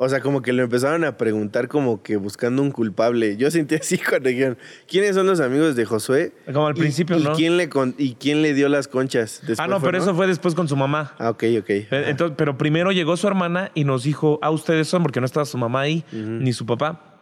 o 0.00 0.08
sea, 0.08 0.20
como 0.20 0.42
que 0.42 0.52
lo 0.52 0.62
empezaron 0.62 1.02
a 1.02 1.16
preguntar 1.16 1.66
como 1.66 2.04
que 2.04 2.16
buscando 2.16 2.62
un 2.62 2.70
culpable. 2.70 3.36
Yo 3.36 3.50
sentí 3.50 3.74
así 3.74 3.98
cuando 4.08 4.28
dijeron, 4.28 4.56
¿quiénes 4.86 5.16
son 5.16 5.26
los 5.26 5.40
amigos 5.40 5.74
de 5.74 5.84
Josué? 5.86 6.32
Como 6.46 6.68
al 6.68 6.74
principio, 6.74 7.18
¿no? 7.18 7.34
Quién 7.34 7.56
le 7.56 7.68
¿Y 7.98 8.14
quién 8.14 8.40
le 8.40 8.54
dio 8.54 8.68
las 8.68 8.86
conchas? 8.86 9.42
ah, 9.58 9.66
no, 9.66 9.80
pero 9.80 9.98
eso 9.98 10.14
fue 10.14 10.28
después 10.28 10.54
con 10.54 10.68
su 10.68 10.76
mamá. 10.76 11.16
Ah, 11.18 11.30
ok, 11.30 11.42
ok. 11.58 11.70
Entonces, 11.90 12.36
pero 12.38 12.56
primero 12.56 12.92
llegó 12.92 13.16
su 13.16 13.26
hermana 13.26 13.72
y 13.74 13.82
nos 13.82 14.04
dijo, 14.04 14.38
ah, 14.40 14.50
ustedes 14.50 14.86
son, 14.86 15.02
porque 15.02 15.18
no 15.18 15.26
estaba 15.26 15.44
su 15.44 15.58
mamá 15.58 15.80
ahí, 15.80 16.04
ni 16.12 16.52
su 16.52 16.64
papá. 16.64 17.20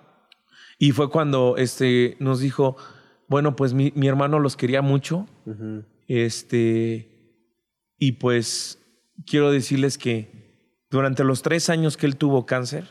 Y 0.79 0.93
fue 0.93 1.09
cuando 1.09 1.57
este, 1.57 2.19
nos 2.21 2.41
dijo, 2.41 2.77
bueno, 3.27 3.57
pues 3.57 3.73
mi, 3.73 3.91
hermano 4.03 4.39
los 4.39 4.55
quería 4.55 4.83
mucho. 4.83 5.27
Este, 6.09 7.41
y 7.99 8.13
pues 8.13 8.79
quiero 9.25 9.51
decirles 9.51 9.97
que 9.97 10.46
durante 10.91 11.25
los 11.25 11.43
tres 11.43 11.69
años 11.71 11.97
que 11.97 12.07
él 12.07 12.17
tuvo 12.17 12.47
cáncer, 12.47 12.85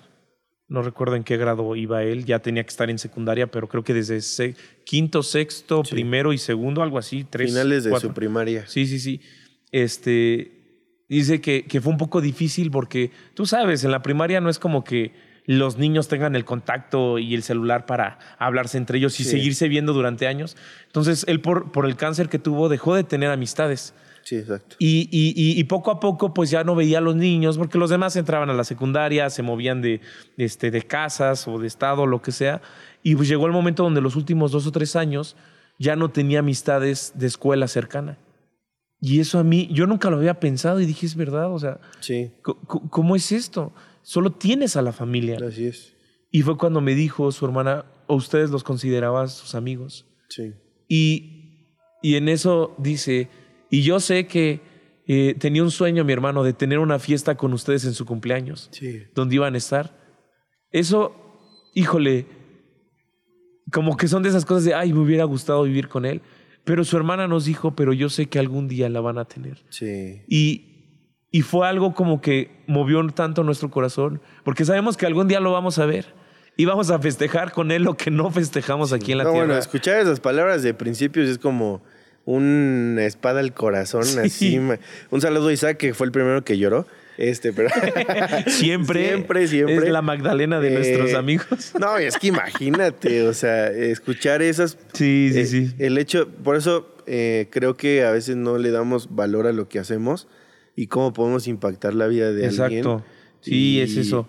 no 0.67 0.81
recuerdo 0.81 1.15
en 1.15 1.23
qué 1.23 1.37
grado 1.37 1.75
iba 1.75 2.03
él, 2.03 2.25
ya 2.25 2.39
tenía 2.39 2.63
que 2.63 2.69
estar 2.69 2.89
en 2.89 2.97
secundaria, 2.97 3.47
pero 3.47 3.67
creo 3.67 3.83
que 3.83 3.93
desde 3.93 4.55
quinto, 4.83 5.21
sexto, 5.23 5.83
primero 5.83 6.33
y 6.33 6.37
segundo, 6.37 6.81
algo 6.81 6.97
así, 6.97 7.23
tres. 7.23 7.51
Finales 7.51 7.83
de 7.83 7.99
su 7.99 8.13
primaria. 8.13 8.65
Sí, 8.67 8.87
sí, 8.87 8.99
sí. 8.99 9.21
Este, 9.71 11.03
dice 11.07 11.41
que, 11.41 11.65
que 11.65 11.81
fue 11.81 11.91
un 11.91 11.97
poco 11.97 12.21
difícil 12.21 12.71
porque, 12.71 13.11
tú 13.33 13.45
sabes, 13.45 13.83
en 13.83 13.91
la 13.91 14.01
primaria 14.01 14.41
no 14.41 14.49
es 14.49 14.57
como 14.57 14.83
que 14.83 15.13
los 15.45 15.77
niños 15.77 16.07
tengan 16.07 16.35
el 16.35 16.43
contacto 16.45 17.19
y 17.19 17.35
el 17.35 17.43
celular 17.43 17.85
para 17.85 18.17
hablarse 18.39 18.77
entre 18.77 18.97
ellos 18.97 19.19
y 19.19 19.23
seguirse 19.23 19.67
viendo 19.67 19.93
durante 19.93 20.25
años. 20.25 20.57
Entonces, 20.87 21.23
él 21.27 21.41
por, 21.41 21.71
por 21.71 21.85
el 21.85 21.95
cáncer 21.95 22.29
que 22.29 22.39
tuvo 22.39 22.67
dejó 22.69 22.95
de 22.95 23.03
tener 23.03 23.29
amistades. 23.29 23.93
Sí, 24.25 24.37
exacto. 24.37 24.75
Y, 24.79 25.07
y, 25.11 25.59
y, 25.59 25.63
poco 25.65 25.91
a 25.91 25.99
poco, 25.99 26.33
pues 26.33 26.49
ya 26.49 26.63
no 26.63 26.73
veía 26.73 26.97
a 26.97 27.01
los 27.01 27.15
niños, 27.15 27.59
porque 27.59 27.77
los 27.77 27.91
demás 27.91 28.15
entraban 28.15 28.49
a 28.49 28.53
la 28.53 28.63
secundaria, 28.63 29.29
se 29.29 29.43
movían 29.43 29.83
de, 29.83 30.01
este, 30.37 30.71
de 30.71 30.81
casas 30.81 31.47
o 31.47 31.59
de 31.59 31.67
estado, 31.67 32.07
lo 32.07 32.23
que 32.23 32.31
sea. 32.31 32.59
Y 33.03 33.15
pues 33.15 33.27
llegó 33.27 33.45
el 33.45 33.51
momento 33.51 33.83
donde 33.83 34.01
los 34.01 34.15
últimos 34.15 34.51
dos 34.51 34.65
o 34.65 34.71
tres 34.71 34.95
años 34.95 35.35
ya 35.77 35.95
no 35.95 36.09
tenía 36.09 36.39
amistades 36.39 37.13
de 37.15 37.27
escuela 37.27 37.67
cercana. 37.67 38.17
Y 38.99 39.19
eso 39.19 39.37
a 39.37 39.43
mí, 39.43 39.69
yo 39.71 39.85
nunca 39.85 40.09
lo 40.09 40.17
había 40.17 40.39
pensado 40.39 40.79
y 40.79 40.87
dije, 40.87 41.05
es 41.05 41.15
verdad, 41.15 41.53
o 41.53 41.59
sea, 41.59 41.79
Sí, 41.99 42.31
¿cómo 42.89 43.15
es 43.15 43.31
esto? 43.31 43.73
Solo 44.01 44.31
tienes 44.31 44.75
a 44.75 44.81
la 44.81 44.91
familia. 44.91 45.37
así 45.47 45.67
es. 45.67 45.93
Y 46.31 46.41
fue 46.41 46.57
cuando 46.57 46.81
me 46.81 46.95
dijo 46.95 47.31
su 47.31 47.45
hermana, 47.45 47.85
¿o 48.07 48.15
ustedes 48.15 48.49
los 48.49 48.63
consideraban 48.63 49.29
sus 49.29 49.53
amigos? 49.53 50.07
Sí. 50.29 50.53
Y, 50.87 51.75
y 52.01 52.15
en 52.15 52.27
eso 52.27 52.73
dice, 52.79 53.29
y 53.69 53.81
yo 53.83 53.99
sé 53.99 54.27
que 54.27 54.61
eh, 55.07 55.35
tenía 55.39 55.63
un 55.63 55.71
sueño 55.71 56.03
mi 56.03 56.13
hermano 56.13 56.43
de 56.43 56.53
tener 56.53 56.79
una 56.79 56.97
fiesta 56.99 57.35
con 57.35 57.53
ustedes 57.53 57.85
en 57.85 57.93
su 57.93 58.05
cumpleaños, 58.05 58.69
Sí. 58.71 59.03
donde 59.13 59.35
iban 59.35 59.53
a 59.53 59.57
estar. 59.57 59.95
Eso, 60.71 61.15
híjole, 61.73 62.25
como 63.71 63.97
que 63.97 64.07
son 64.07 64.23
de 64.23 64.29
esas 64.29 64.45
cosas 64.45 64.63
de, 64.65 64.73
ay, 64.73 64.93
me 64.93 64.99
hubiera 64.99 65.23
gustado 65.25 65.63
vivir 65.63 65.87
con 65.87 66.05
él. 66.05 66.21
Pero 66.63 66.83
su 66.83 66.97
hermana 66.97 67.27
nos 67.27 67.45
dijo, 67.45 67.75
pero 67.75 67.93
yo 67.93 68.09
sé 68.09 68.25
que 68.27 68.39
algún 68.39 68.67
día 68.67 68.89
la 68.89 68.99
van 68.99 69.17
a 69.19 69.25
tener. 69.25 69.63
Sí. 69.69 70.23
Y, 70.27 70.71
y 71.31 71.41
fue 71.41 71.67
algo 71.67 71.93
como 71.93 72.21
que 72.21 72.63
movió 72.67 73.05
tanto 73.09 73.43
nuestro 73.43 73.69
corazón, 73.69 74.21
porque 74.43 74.65
sabemos 74.65 74.97
que 74.97 75.05
algún 75.05 75.27
día 75.27 75.39
lo 75.39 75.51
vamos 75.51 75.77
a 75.77 75.85
ver 75.85 76.13
y 76.57 76.65
vamos 76.65 76.89
a 76.89 76.97
festejar 76.97 77.51
con 77.51 77.69
él 77.71 77.83
lo 77.83 77.95
que 77.95 78.09
no 78.09 78.31
festejamos 78.31 78.93
aquí 78.93 79.11
en 79.11 79.19
la 79.19 79.25
no, 79.25 79.31
tierra. 79.31 79.45
bueno, 79.45 79.59
escuchar 79.59 79.99
esas 79.99 80.19
palabras 80.19 80.63
de 80.63 80.73
principios 80.73 81.29
es 81.29 81.37
como 81.37 81.83
una 82.25 83.05
espada 83.05 83.39
al 83.39 83.53
corazón, 83.53 84.03
así. 84.19 84.59
Un 85.11 85.21
saludo 85.21 85.47
a 85.47 85.53
Isaac, 85.53 85.77
que 85.77 85.93
fue 85.93 86.07
el 86.07 86.11
primero 86.11 86.43
que 86.43 86.57
lloró. 86.57 86.85
Este, 87.17 87.53
pero. 87.53 87.69
siempre, 88.47 89.07
siempre, 89.07 89.47
siempre. 89.47 89.75
es 89.77 89.89
la 89.89 90.01
Magdalena 90.01 90.59
de 90.59 90.71
nuestros 90.71 91.11
Eh, 91.11 91.15
amigos. 91.15 91.71
No, 91.79 91.97
es 91.97 92.17
que 92.17 92.27
imagínate, 92.27 93.23
o 93.27 93.33
sea, 93.33 93.69
escuchar 93.69 94.41
esas. 94.41 94.77
Sí, 94.93 95.29
sí, 95.31 95.39
eh, 95.39 95.45
sí. 95.45 95.73
El 95.79 95.97
hecho, 95.97 96.27
por 96.27 96.55
eso 96.57 96.93
eh, 97.05 97.47
creo 97.51 97.75
que 97.75 98.03
a 98.03 98.11
veces 98.11 98.35
no 98.35 98.57
le 98.57 98.71
damos 98.71 99.15
valor 99.15 99.47
a 99.47 99.53
lo 99.53 99.69
que 99.69 99.79
hacemos 99.79 100.27
y 100.75 100.87
cómo 100.87 101.13
podemos 101.13 101.47
impactar 101.47 101.93
la 101.93 102.07
vida 102.07 102.33
de 102.33 102.47
alguien. 102.47 102.79
Exacto. 102.79 103.05
Sí, 103.41 103.75
Y 103.77 103.79
es 103.79 103.95
eso. 103.95 104.27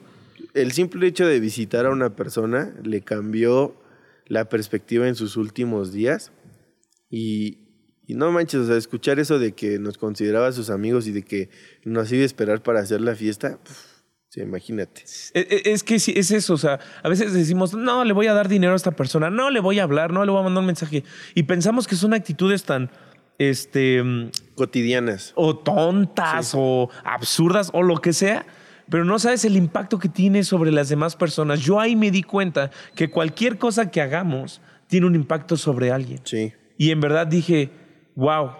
El 0.54 0.72
simple 0.72 1.06
hecho 1.06 1.26
de 1.26 1.40
visitar 1.40 1.86
a 1.86 1.90
una 1.90 2.14
persona 2.14 2.72
le 2.84 3.00
cambió 3.00 3.74
la 4.26 4.48
perspectiva 4.48 5.08
en 5.08 5.14
sus 5.14 5.36
últimos 5.36 5.92
días. 5.92 6.32
Y, 7.10 7.65
y 8.06 8.14
no 8.14 8.30
manches, 8.32 8.60
o 8.60 8.66
sea, 8.66 8.76
escuchar 8.76 9.18
eso 9.18 9.38
de 9.38 9.52
que 9.52 9.78
nos 9.78 9.98
consideraba 9.98 10.52
sus 10.52 10.70
amigos 10.70 11.06
y 11.06 11.12
de 11.12 11.22
que 11.22 11.48
nos 11.84 12.10
iba 12.12 12.22
a 12.22 12.26
esperar 12.26 12.62
para 12.62 12.80
hacer 12.80 13.00
la 13.00 13.14
fiesta, 13.14 13.58
sí, 14.28 14.40
imagínate. 14.40 15.04
E- 15.34 15.40
e- 15.64 15.72
Es 15.72 15.82
que 15.82 15.98
sí, 15.98 16.12
es 16.16 16.30
eso, 16.30 16.54
o 16.54 16.58
sea, 16.58 16.78
a 17.02 17.08
veces 17.08 17.32
decimos, 17.32 17.74
no, 17.74 18.04
le 18.04 18.12
voy 18.12 18.26
a 18.28 18.34
dar 18.34 18.48
dinero 18.48 18.72
a 18.74 18.76
esta 18.76 18.92
persona, 18.92 19.30
no, 19.30 19.50
le 19.50 19.60
voy 19.60 19.78
a 19.78 19.82
hablar, 19.82 20.12
no, 20.12 20.24
le 20.24 20.30
voy 20.30 20.40
a 20.40 20.44
mandar 20.44 20.60
un 20.60 20.66
mensaje. 20.66 21.02
Y 21.34 21.42
pensamos 21.44 21.86
que 21.86 21.96
son 21.96 22.14
actitudes 22.14 22.62
tan, 22.64 22.90
este, 23.38 24.02
mm, 24.02 24.30
Cotidianas. 24.54 25.32
o 25.34 25.56
tontas, 25.58 26.52
o 26.54 26.88
absurdas, 27.04 27.70
o 27.72 27.82
lo 27.82 27.96
que 28.00 28.12
sea, 28.12 28.46
pero 28.88 29.04
no 29.04 29.18
sabes 29.18 29.44
el 29.44 29.56
impacto 29.56 29.98
que 29.98 30.08
tiene 30.08 30.44
sobre 30.44 30.70
las 30.70 30.88
demás 30.88 31.16
personas. 31.16 31.60
Yo 31.60 31.80
ahí 31.80 31.96
me 31.96 32.10
di 32.12 32.22
cuenta 32.22 32.70
que 32.94 33.10
cualquier 33.10 33.58
cosa 33.58 33.90
que 33.90 34.00
hagamos 34.00 34.60
tiene 34.86 35.06
un 35.06 35.16
impacto 35.16 35.56
sobre 35.56 35.90
alguien. 35.90 36.20
Sí. 36.24 36.52
Y 36.78 36.92
en 36.92 37.00
verdad 37.00 37.26
dije, 37.26 37.70
wow, 38.16 38.50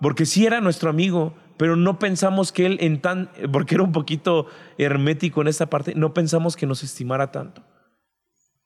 porque 0.00 0.24
sí 0.24 0.46
era 0.46 0.60
nuestro 0.62 0.88
amigo, 0.88 1.34
pero 1.58 1.76
no 1.76 1.98
pensamos 1.98 2.52
que 2.52 2.64
él 2.64 2.78
en 2.80 3.02
tan, 3.02 3.30
porque 3.52 3.74
era 3.74 3.84
un 3.84 3.92
poquito 3.92 4.46
hermético 4.78 5.42
en 5.42 5.48
esta 5.48 5.68
parte, 5.68 5.94
no 5.94 6.14
pensamos 6.14 6.56
que 6.56 6.64
nos 6.66 6.82
estimara 6.82 7.30
tanto. 7.32 7.62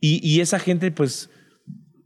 Y, 0.00 0.20
y 0.22 0.40
esa 0.40 0.58
gente, 0.60 0.92
pues, 0.92 1.30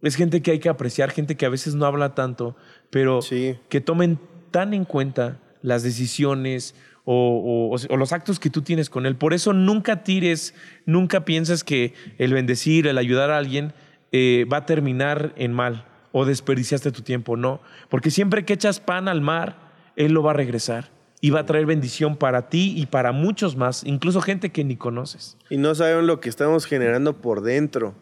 es 0.02 0.14
gente 0.14 0.40
que 0.40 0.52
hay 0.52 0.58
que 0.60 0.68
apreciar, 0.68 1.10
gente 1.10 1.36
que 1.36 1.44
a 1.44 1.50
veces 1.50 1.74
no 1.74 1.84
habla 1.84 2.14
tanto, 2.14 2.56
pero 2.90 3.20
Sí. 3.20 3.56
que 3.68 3.80
tomen 3.80 4.18
tan 4.50 4.72
en 4.72 4.84
cuenta 4.84 5.40
las 5.60 5.82
decisiones 5.82 6.74
o, 7.04 7.72
o- 7.74 7.92
o 7.92 7.96
los 7.96 8.12
actos 8.12 8.38
que 8.38 8.48
tú 8.50 8.62
tienes 8.62 8.88
con 8.90 9.04
él. 9.06 9.16
Por 9.16 9.34
eso 9.34 9.52
nunca 9.52 10.04
tires, 10.04 10.54
nunca 10.86 11.24
pienses 11.24 11.64
que 11.64 11.94
el 12.18 12.32
bendecir, 12.32 12.86
el 12.86 12.96
ayudar 12.98 13.30
a 13.30 13.38
alguien 13.38 13.72
eh, 14.12 14.46
va 14.50 14.58
a 14.58 14.66
terminar 14.66 15.32
en 15.36 15.52
mal 15.52 15.84
o 16.12 16.24
desperdiciaste 16.24 16.90
tu 16.92 17.02
tiempo. 17.02 17.36
No, 17.36 17.60
porque 17.88 18.10
siempre 18.10 18.44
que 18.44 18.54
echas 18.54 18.80
pan 18.80 19.08
al 19.08 19.20
mar, 19.20 19.56
él 19.96 20.12
lo 20.12 20.22
va 20.22 20.30
a 20.30 20.34
regresar 20.34 20.90
y 21.20 21.30
va 21.30 21.40
a 21.40 21.46
traer 21.46 21.66
bendición 21.66 22.16
para 22.16 22.48
ti 22.48 22.72
y 22.76 22.86
para 22.86 23.12
muchos 23.12 23.56
más, 23.56 23.82
incluso 23.84 24.20
gente 24.20 24.50
que 24.50 24.62
ni 24.64 24.76
conoces. 24.76 25.36
Y 25.50 25.56
no 25.58 25.74
saben 25.74 26.06
lo 26.06 26.20
que 26.20 26.28
estamos 26.28 26.64
generando 26.66 27.20
por 27.20 27.42
dentro. 27.42 27.94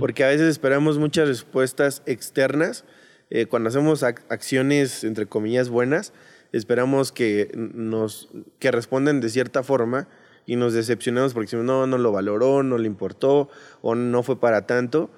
Porque 0.00 0.22
a 0.22 0.26
veces 0.28 0.48
esperamos 0.48 0.98
muchas 0.98 1.26
respuestas 1.28 2.02
externas. 2.04 2.84
eh, 3.30 3.46
cuando 3.46 3.70
hacemos 3.70 4.02
ac- 4.02 4.20
acciones, 4.28 5.02
entre 5.04 5.24
comillas, 5.24 5.70
buenas, 5.70 6.12
esperamos 6.52 7.10
que 7.12 7.50
nos 7.54 8.28
que 8.58 8.70
respondan 8.70 9.20
de 9.22 9.30
cierta 9.30 9.62
forma 9.62 10.06
y 10.44 10.56
nos 10.56 10.74
decepcionamos 10.74 11.32
porque 11.32 11.46
decimos, 11.46 11.64
no, 11.64 11.86
no 11.86 11.96
lo 11.96 12.12
valoró, 12.12 12.62
no 12.62 12.76
le 12.76 12.86
importó 12.86 13.48
o 13.80 13.94
no 13.94 14.22
fue 14.22 14.38
para 14.38 14.66
tanto. 14.66 15.08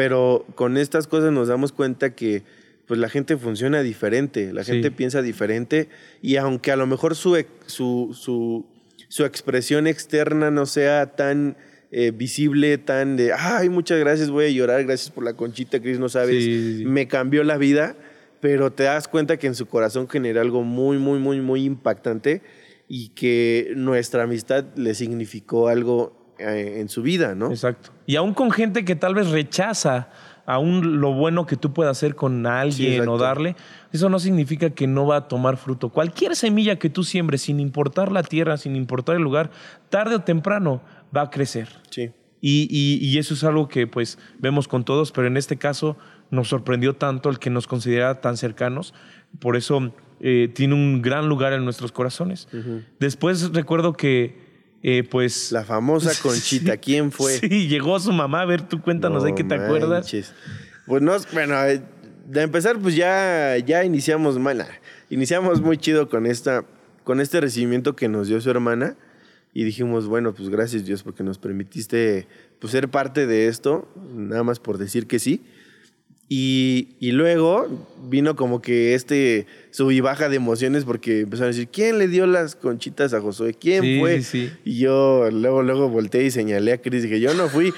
Pero 0.00 0.46
con 0.54 0.78
estas 0.78 1.06
cosas 1.06 1.30
nos 1.30 1.48
damos 1.48 1.72
cuenta 1.72 2.14
que 2.14 2.42
pues 2.86 2.98
la 2.98 3.10
gente 3.10 3.36
funciona 3.36 3.82
diferente, 3.82 4.50
la 4.54 4.64
Sí. 4.64 4.72
gente 4.72 4.90
piensa 4.90 5.20
diferente 5.20 5.90
y 6.22 6.36
aunque 6.36 6.72
a 6.72 6.76
lo 6.76 6.86
mejor 6.86 7.14
su, 7.16 7.36
su, 7.66 8.16
su, 8.18 8.64
su 9.08 9.24
expresión 9.26 9.86
externa 9.86 10.50
no 10.50 10.64
sea 10.64 11.14
tan 11.16 11.58
eh, 11.90 12.12
visible, 12.12 12.78
tan 12.78 13.18
de, 13.18 13.34
ay, 13.36 13.68
muchas 13.68 13.98
gracias, 14.00 14.30
voy 14.30 14.46
a 14.46 14.48
llorar, 14.48 14.84
gracias 14.84 15.10
por 15.10 15.22
la 15.22 15.34
conchita, 15.34 15.80
Cris, 15.82 15.98
no 15.98 16.08
sabes, 16.08 16.44
sí. 16.44 16.82
me 16.86 17.06
cambió 17.06 17.44
la 17.44 17.58
vida, 17.58 17.94
pero 18.40 18.72
te 18.72 18.84
das 18.84 19.06
cuenta 19.06 19.36
que 19.36 19.48
en 19.48 19.54
su 19.54 19.66
corazón 19.66 20.08
genera 20.08 20.40
algo 20.40 20.62
muy, 20.62 20.96
muy, 20.96 21.18
muy, 21.18 21.42
muy 21.42 21.64
impactante 21.64 22.40
y 22.88 23.10
que 23.10 23.74
nuestra 23.76 24.22
amistad 24.22 24.64
le 24.76 24.94
significó 24.94 25.68
algo 25.68 26.19
eh, 26.40 26.80
en 26.80 26.88
su 26.88 27.02
vida, 27.02 27.34
¿no? 27.34 27.50
Exacto. 27.50 27.90
Y 28.06 28.16
aún 28.16 28.34
con 28.34 28.50
gente 28.50 28.84
que 28.84 28.96
tal 28.96 29.14
vez 29.14 29.30
rechaza 29.30 30.08
aún 30.46 31.00
lo 31.00 31.12
bueno 31.12 31.46
que 31.46 31.56
tú 31.56 31.72
puedas 31.72 31.96
hacer 31.96 32.16
con 32.16 32.44
alguien 32.46 32.92
exacto. 32.94 33.12
o 33.12 33.18
darle, 33.18 33.56
eso 33.92 34.08
no 34.08 34.18
significa 34.18 34.70
que 34.70 34.86
no 34.88 35.06
va 35.06 35.16
a 35.16 35.28
tomar 35.28 35.56
fruto. 35.56 35.90
Cualquier 35.90 36.34
semilla 36.34 36.76
que 36.76 36.90
tú 36.90 37.04
siembres, 37.04 37.42
sin 37.42 37.60
importar 37.60 38.10
la 38.10 38.22
tierra, 38.24 38.56
sin 38.56 38.74
importar 38.74 39.14
el 39.16 39.22
lugar, 39.22 39.50
tarde 39.90 40.16
o 40.16 40.20
temprano 40.22 40.82
va 41.16 41.22
a 41.22 41.30
crecer. 41.30 41.68
Sí. 41.90 42.10
Y, 42.40 42.66
y- 42.70 43.06
y 43.06 43.18
eso 43.18 43.34
es 43.34 43.44
algo 43.44 43.68
que 43.68 43.86
pues 43.86 44.18
vemos 44.38 44.66
con 44.66 44.84
todos, 44.84 45.12
pero 45.12 45.26
en 45.28 45.36
este 45.36 45.56
caso 45.56 45.96
nos 46.30 46.48
sorprendió 46.48 46.96
tanto 46.96 47.28
el 47.28 47.38
que 47.38 47.50
nos 47.50 47.66
considera 47.68 48.20
tan 48.20 48.36
cercanos. 48.36 48.92
Por 49.40 49.56
eso 49.56 49.92
eh, 50.20 50.50
tiene 50.52 50.74
un 50.74 51.00
gran 51.02 51.28
lugar 51.28 51.52
en 51.52 51.64
nuestros 51.64 51.92
corazones. 51.92 52.48
Después 52.98 53.52
recuerdo 53.52 53.92
que 53.92 54.39
eh, 54.82 55.04
pues... 55.08 55.52
La 55.52 55.64
famosa 55.64 56.12
conchita, 56.22 56.76
¿quién 56.76 57.12
fue? 57.12 57.38
Sí, 57.38 57.68
llegó 57.68 57.98
su 58.00 58.12
mamá. 58.12 58.42
A 58.42 58.46
ver, 58.46 58.62
tú 58.62 58.80
cuéntanos 58.80 59.22
de 59.22 59.30
No 59.30 59.36
qué 59.36 59.44
te 59.44 59.54
acuerdas. 59.54 60.10
Pues 60.86 61.02
no, 61.02 61.16
bueno, 61.32 61.56
de 62.26 62.42
empezar, 62.42 62.78
pues 62.78 62.94
ya, 62.94 63.56
ya 63.58 63.84
iniciamos 63.84 64.38
mal. 64.38 64.58
nah, 64.58 64.64
Iniciamos 65.08 65.60
muy 65.60 65.76
chido 65.76 66.08
con 66.08 66.26
esta, 66.26 66.64
con 67.04 67.20
este 67.20 67.40
recibimiento 67.40 67.96
que 67.96 68.08
nos 68.08 68.28
dio 68.28 68.40
su 68.40 68.50
hermana. 68.50 68.96
Y 69.52 69.64
dijimos, 69.64 70.06
bueno, 70.06 70.32
pues 70.32 70.48
gracias 70.48 70.84
Dios 70.84 71.02
porque 71.02 71.24
nos 71.24 71.38
permitiste 71.38 72.28
pues, 72.60 72.70
ser 72.70 72.88
parte 72.88 73.26
de 73.26 73.48
esto, 73.48 73.88
nada 74.14 74.44
más 74.44 74.60
por 74.60 74.78
decir 74.78 75.08
que 75.08 75.18
sí. 75.18 75.42
Y, 76.32 76.90
y 77.00 77.10
luego 77.10 77.66
vino 78.08 78.36
como 78.36 78.62
que 78.62 78.94
este 78.94 79.46
sub 79.72 79.90
y 79.90 79.98
baja 80.00 80.28
de 80.28 80.36
emociones 80.36 80.84
porque 80.84 81.22
empezaron 81.22 81.48
a 81.48 81.52
decir, 81.56 81.66
¿quién 81.72 81.98
le 81.98 82.06
dio 82.06 82.24
las 82.28 82.54
conchitas 82.54 83.12
a 83.14 83.20
Josué? 83.20 83.52
¿Quién 83.52 83.82
Sí, 83.82 83.98
fue? 83.98 84.22
sí, 84.22 84.46
sí. 84.46 84.52
Y 84.64 84.78
yo 84.78 85.28
luego, 85.32 85.64
luego 85.64 85.88
volteé 85.88 86.22
y 86.26 86.30
señalé 86.30 86.72
a 86.72 86.78
Chris 86.80 87.02
y 87.02 87.08
dije, 87.08 87.18
yo 87.18 87.34
no 87.34 87.48
fui, 87.48 87.72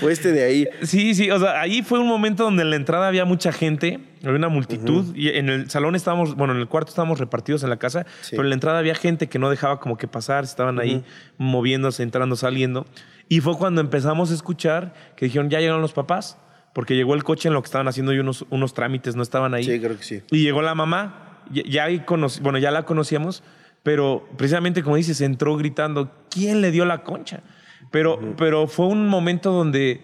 fue 0.00 0.10
este 0.12 0.32
de 0.32 0.42
ahí. 0.42 0.66
Sí, 0.84 1.14
sí, 1.14 1.30
o 1.30 1.38
sea, 1.38 1.60
ahí 1.60 1.82
fue 1.82 1.98
un 1.98 2.06
momento 2.08 2.44
donde 2.44 2.62
en 2.62 2.70
la 2.70 2.76
entrada 2.76 3.08
había 3.08 3.26
mucha 3.26 3.52
gente, 3.52 4.00
había 4.24 4.36
una 4.36 4.48
multitud, 4.48 5.14
y 5.14 5.28
en 5.28 5.50
el 5.50 5.68
salón 5.68 5.94
estábamos, 5.94 6.34
bueno, 6.34 6.54
en 6.54 6.60
el 6.60 6.66
cuarto 6.66 6.88
estábamos 6.88 7.18
repartidos 7.18 7.62
en 7.62 7.68
la 7.68 7.76
casa, 7.78 8.06
pero 8.30 8.42
en 8.42 8.48
la 8.48 8.54
entrada 8.54 8.78
había 8.78 8.94
gente 8.94 9.26
que 9.28 9.38
no 9.38 9.50
dejaba 9.50 9.80
como 9.80 9.98
que 9.98 10.08
pasar, 10.08 10.44
estaban 10.44 10.78
ahí 10.80 11.04
moviéndose, 11.36 12.02
entrando, 12.02 12.36
saliendo. 12.36 12.86
Y 13.28 13.40
fue 13.40 13.54
cuando 13.58 13.82
empezamos 13.82 14.30
a 14.30 14.34
escuchar 14.34 14.94
que 15.14 15.26
dijeron, 15.26 15.50
ya 15.50 15.60
llegaron 15.60 15.82
los 15.82 15.92
papás, 15.92 16.38
porque 16.74 16.94
llegó 16.96 17.14
el 17.14 17.24
coche 17.24 17.48
en 17.48 17.54
lo 17.54 17.62
que 17.62 17.66
estaban 17.66 17.88
haciendo 17.88 18.12
y 18.12 18.18
unos, 18.18 18.44
unos 18.50 18.74
trámites, 18.74 19.16
no 19.16 19.22
estaban 19.22 19.54
ahí. 19.54 19.64
Sí, 19.64 19.80
creo 19.80 19.96
que 19.96 20.04
sí. 20.04 20.22
Y 20.30 20.42
llegó 20.42 20.62
la 20.62 20.74
mamá, 20.74 21.42
ya, 21.50 21.62
ya 21.64 22.06
conocí- 22.06 22.40
bueno, 22.40 22.58
ya 22.58 22.70
la 22.70 22.84
conocíamos, 22.84 23.42
pero 23.82 24.28
precisamente 24.36 24.82
como 24.82 24.96
dices, 24.96 25.20
entró 25.20 25.56
gritando, 25.56 26.10
¿quién 26.30 26.60
le 26.60 26.70
dio 26.70 26.84
la 26.84 27.02
concha? 27.04 27.42
Pero, 27.90 28.34
pero 28.36 28.66
fue 28.66 28.86
un 28.86 29.08
momento 29.08 29.50
donde, 29.50 30.02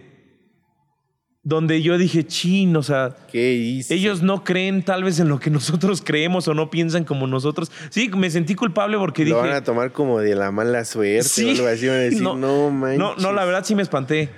donde 1.42 1.82
yo 1.82 1.98
dije, 1.98 2.24
chin, 2.26 2.74
o 2.76 2.82
sea, 2.82 3.14
¿Qué 3.30 3.52
hice? 3.52 3.94
ellos 3.94 4.22
no 4.22 4.42
creen 4.42 4.82
tal 4.82 5.04
vez 5.04 5.20
en 5.20 5.28
lo 5.28 5.38
que 5.38 5.50
nosotros 5.50 6.00
creemos 6.02 6.48
o 6.48 6.54
no 6.54 6.70
piensan 6.70 7.04
como 7.04 7.26
nosotros. 7.26 7.70
Sí, 7.90 8.08
me 8.16 8.30
sentí 8.30 8.54
culpable 8.54 8.96
porque 8.96 9.22
lo 9.26 9.36
dije... 9.36 9.48
van 9.48 9.52
a 9.56 9.62
tomar 9.64 9.92
como 9.92 10.20
de 10.20 10.34
la 10.34 10.50
mala 10.50 10.84
suerte 10.86 11.44
o 11.44 11.50
algo 11.50 11.66
así. 11.66 11.86
Van 11.86 11.96
a 11.96 11.98
decir, 11.98 12.22
no, 12.22 12.70
manches. 12.70 12.98
no, 12.98 13.16
no, 13.16 13.32
la 13.32 13.44
verdad 13.44 13.64
sí 13.64 13.74
me 13.74 13.82
espanté. 13.82 14.30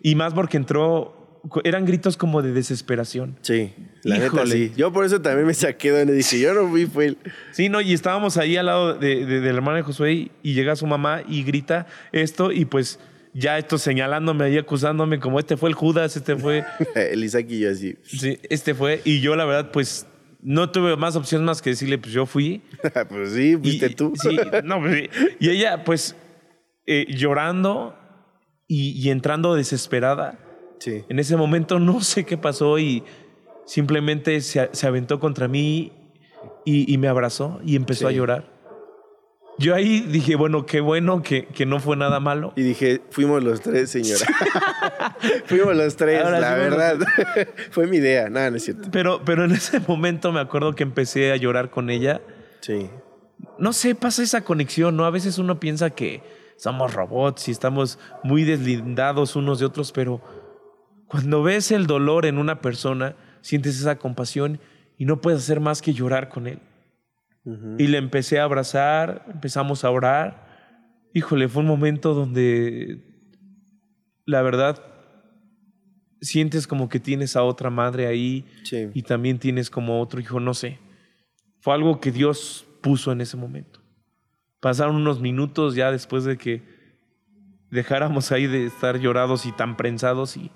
Y 0.00 0.14
más 0.14 0.32
porque 0.34 0.56
entró 0.56 1.21
eran 1.64 1.84
gritos 1.84 2.16
como 2.16 2.40
de 2.42 2.52
desesperación. 2.52 3.36
Sí, 3.42 3.72
la 4.04 4.14
neta 4.16 4.26
Híjole. 4.26 4.52
sí. 4.52 4.72
Yo 4.76 4.92
por 4.92 5.04
eso 5.04 5.20
también 5.20 5.46
me 5.46 5.54
saqué 5.54 5.90
donde 5.90 6.12
dije, 6.14 6.38
yo 6.40 6.54
no 6.54 6.68
fui, 6.68 6.86
fue 6.86 7.06
él. 7.06 7.18
Sí, 7.50 7.68
no, 7.68 7.80
y 7.80 7.92
estábamos 7.92 8.36
ahí 8.36 8.56
al 8.56 8.66
lado 8.66 8.94
de, 8.94 9.26
de- 9.26 9.40
del 9.40 9.56
hermano 9.56 9.76
de 9.76 9.82
Josué 9.82 10.30
y, 10.42 10.54
llega 10.54 10.76
su 10.76 10.86
mamá 10.86 11.22
y 11.26 11.42
grita 11.42 11.86
esto 12.12 12.52
y 12.52 12.64
pues 12.64 13.00
ya 13.34 13.58
esto 13.58 13.78
señalándome 13.78 14.44
ahí, 14.44 14.58
acusándome 14.58 15.18
como 15.18 15.38
este 15.38 15.56
fue 15.56 15.68
el 15.70 15.74
Judas, 15.74 16.16
este 16.16 16.36
fue, 16.36 16.64
el 16.94 17.24
Isaac 17.24 17.46
y 17.48 17.60
yo 17.60 17.70
así. 17.70 17.96
sí, 18.04 18.38
este 18.48 18.74
fue. 18.74 19.00
Y 19.04 19.20
yo 19.20 19.34
la 19.36 19.44
verdad 19.44 19.70
pues 19.72 20.06
no 20.42 20.70
tuve 20.70 20.96
más 20.96 21.16
opción 21.16 21.44
más 21.44 21.60
que 21.62 21.70
decirle 21.70 21.98
pues 21.98 22.12
yo 22.12 22.26
fui. 22.26 22.62
pues 23.08 23.32
sí, 23.32 23.56
fuiste 23.56 23.86
y, 23.86 23.94
tú. 23.94 24.12
Sí, 24.16 24.36
no, 24.64 24.80
pues, 24.80 24.94
sí. 25.12 25.34
Y 25.40 25.50
ella 25.50 25.82
pues 25.84 26.14
eh, 26.86 27.06
llorando 27.08 27.96
y, 28.68 28.90
y 28.92 29.10
entrando 29.10 29.54
desesperada. 29.54 30.38
Sí. 30.82 31.04
En 31.08 31.18
ese 31.20 31.36
momento 31.36 31.78
no 31.78 32.00
sé 32.00 32.24
qué 32.24 32.36
pasó 32.36 32.76
y 32.78 33.04
simplemente 33.66 34.40
se, 34.40 34.68
se 34.72 34.86
aventó 34.86 35.20
contra 35.20 35.46
mí 35.46 35.92
y, 36.64 36.92
y 36.92 36.98
me 36.98 37.06
abrazó 37.06 37.60
y 37.64 37.76
empezó 37.76 38.08
Sí. 38.08 38.14
a 38.14 38.16
llorar. 38.16 38.50
Yo 39.58 39.74
ahí 39.76 40.00
dije, 40.00 40.34
bueno, 40.34 40.64
qué 40.66 40.80
bueno 40.80 41.22
que, 41.22 41.44
que 41.46 41.66
no 41.66 41.78
fue 41.78 41.96
nada 41.96 42.18
malo. 42.20 42.52
Y 42.56 42.62
dije, 42.62 43.00
fuimos 43.10 43.44
los 43.44 43.60
tres, 43.60 43.90
señora. 43.90 44.24
fuimos 45.44 45.76
los 45.76 45.94
tres, 45.94 46.24
Ahora 46.24 46.40
la 46.40 46.54
verdad. 46.54 46.98
Fue 47.70 47.86
mi 47.86 47.98
idea. 47.98 48.28
Nada, 48.30 48.50
no 48.50 48.56
es 48.56 48.64
cierto. 48.64 48.88
Pero, 48.90 49.22
pero 49.24 49.44
en 49.44 49.52
ese 49.52 49.78
momento 49.80 50.32
me 50.32 50.40
acuerdo 50.40 50.74
que 50.74 50.82
empecé 50.82 51.30
a 51.32 51.36
llorar 51.36 51.70
con 51.70 51.90
ella. 51.90 52.22
Sí. 52.60 52.88
No 53.58 53.72
sé, 53.74 53.94
pasa 53.94 54.22
esa 54.22 54.42
conexión, 54.42 54.96
¿no? 54.96 55.04
A 55.04 55.10
veces 55.10 55.38
uno 55.38 55.60
piensa 55.60 55.90
que 55.90 56.22
somos 56.56 56.94
robots 56.94 57.46
y 57.48 57.50
estamos 57.50 57.98
muy 58.24 58.44
deslindados 58.44 59.36
unos 59.36 59.58
de 59.60 59.66
otros, 59.66 59.92
pero 59.92 60.22
cuando 61.12 61.42
ves 61.42 61.70
el 61.72 61.86
dolor 61.86 62.24
en 62.24 62.38
una 62.38 62.62
persona, 62.62 63.14
sientes 63.42 63.78
esa 63.78 63.98
compasión 63.98 64.58
y 64.96 65.04
no 65.04 65.20
puedes 65.20 65.40
hacer 65.40 65.60
más 65.60 65.82
que 65.82 65.92
llorar 65.92 66.30
con 66.30 66.46
él. 66.46 66.58
Y 67.78 67.88
le 67.88 67.98
empecé 67.98 68.40
a 68.40 68.44
abrazar, 68.44 69.26
empezamos 69.30 69.84
a 69.84 69.90
orar. 69.90 70.46
Híjole, 71.12 71.48
fue 71.48 71.60
un 71.60 71.68
momento 71.68 72.14
donde 72.14 73.02
la 74.24 74.40
verdad 74.40 74.82
sientes 76.22 76.66
como 76.66 76.88
que 76.88 76.98
tienes 76.98 77.36
a 77.36 77.42
otra 77.42 77.68
madre 77.68 78.06
ahí 78.06 78.46
Sí. 78.64 78.88
y 78.94 79.02
también 79.02 79.38
tienes 79.38 79.68
como 79.68 80.00
otro 80.00 80.18
hijo, 80.18 80.40
no 80.40 80.54
sé. 80.54 80.78
Fue 81.60 81.74
algo 81.74 82.00
que 82.00 82.10
Dios 82.10 82.64
puso 82.80 83.12
en 83.12 83.20
ese 83.20 83.36
momento. 83.36 83.80
Pasaron 84.60 84.96
unos 84.96 85.20
minutos 85.20 85.74
ya 85.74 85.90
después 85.90 86.24
de 86.24 86.38
que 86.38 86.62
dejáramos 87.70 88.32
ahí 88.32 88.46
de 88.46 88.64
estar 88.64 88.98
llorados 88.98 89.44
y 89.44 89.52
tan 89.52 89.76
prensados 89.76 90.38
y, 90.38 90.50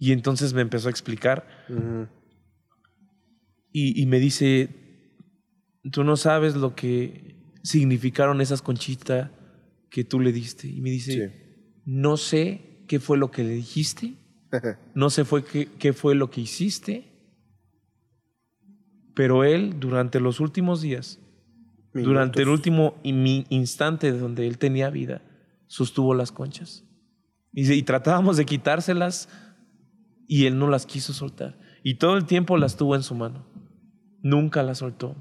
y 0.00 0.10
entonces 0.12 0.52
me 0.54 0.62
empezó 0.62 0.88
a 0.88 0.90
explicar 0.90 1.46
y, 3.72 4.00
y 4.02 4.06
me 4.06 4.18
dice, 4.18 4.68
tú 5.92 6.02
no 6.04 6.16
sabes 6.16 6.56
lo 6.56 6.74
que 6.74 7.36
significaron 7.62 8.40
esas 8.40 8.62
conchitas 8.62 9.30
que 9.90 10.02
tú 10.04 10.18
le 10.20 10.32
diste. 10.32 10.66
Y 10.68 10.80
me 10.80 10.90
dice, 10.90 11.12
Sí. 11.12 11.80
no 11.84 12.16
sé 12.16 12.84
qué 12.88 12.98
fue 12.98 13.18
lo 13.18 13.30
que 13.30 13.44
le 13.44 13.50
dijiste, 13.50 14.14
no 14.94 15.10
sé 15.10 15.24
fue 15.24 15.44
qué, 15.44 15.68
qué 15.78 15.92
fue 15.92 16.14
lo 16.14 16.30
que 16.30 16.40
hiciste, 16.40 17.06
pero 19.14 19.44
él 19.44 19.78
durante 19.78 20.18
los 20.20 20.40
últimos 20.40 20.80
días, 20.82 21.18
durante 21.92 22.42
el 22.42 22.48
último 22.48 23.00
imi- 23.02 23.46
instante 23.50 24.12
donde 24.12 24.46
él 24.46 24.58
tenía 24.58 24.90
vida, 24.90 25.22
sostuvo 25.66 26.14
las 26.14 26.32
conchas. 26.32 26.84
Y, 27.52 27.70
y 27.72 27.82
tratábamos 27.82 28.36
de 28.36 28.46
quitárselas 28.46 29.28
y 30.32 30.46
él 30.46 30.58
no 30.60 30.68
las 30.68 30.86
quiso 30.86 31.12
soltar. 31.12 31.58
Y 31.82 31.94
todo 31.96 32.16
el 32.16 32.24
tiempo 32.24 32.56
las 32.56 32.76
tuvo 32.76 32.94
en 32.94 33.02
su 33.02 33.16
mano. 33.16 33.44
Nunca 34.22 34.62
las 34.62 34.78
soltó. 34.78 35.16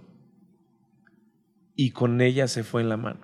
Y 1.76 1.92
con 1.92 2.22
ella 2.22 2.48
se 2.48 2.64
fue 2.64 2.82
en 2.82 2.90
la 2.90 2.98
mano. 2.98 3.22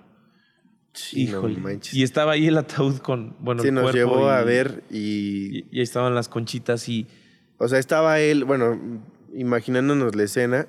Sí, 0.94 1.26
no 1.26 1.38
Híjole. 1.38 1.58
manches. 1.58 1.94
y 1.94 2.02
estaba 2.02 2.32
ahí 2.32 2.46
el 2.48 2.56
ataúd 2.58 2.96
con, 2.98 3.36
bueno, 3.40 3.62
Sí, 3.62 3.68
el 3.68 3.74
nos 3.74 3.92
llevó 3.94 4.30
a 4.30 4.42
ver 4.42 4.82
y, 4.90 4.96
Y, 5.58 5.64
y 5.70 5.76
ahí 5.78 5.82
estaban 5.82 6.14
las 6.14 6.28
conchitas 6.28 6.88
y 6.88 7.06
O 7.58 7.68
sea, 7.68 7.78
estaba 7.78 8.18
él, 8.18 8.44
bueno, 8.44 8.80
imaginándonos 9.34 10.16
la 10.16 10.22
escena, 10.24 10.66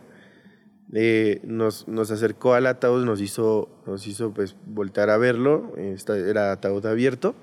eh, 0.93 1.39
nos, 1.45 1.87
nos 1.87 2.11
acercó 2.11 2.53
al 2.53 2.67
ataúd, 2.67 3.05
nos 3.05 3.21
hizo, 3.21 3.81
nos 3.87 4.05
hizo 4.05 4.33
pues 4.33 4.55
voltar 4.65 5.09
a 5.09 5.17
verlo, 5.17 5.73
esta- 5.77 6.17
era 6.17 6.51
ataúd 6.51 6.85
abierto, 6.85 7.33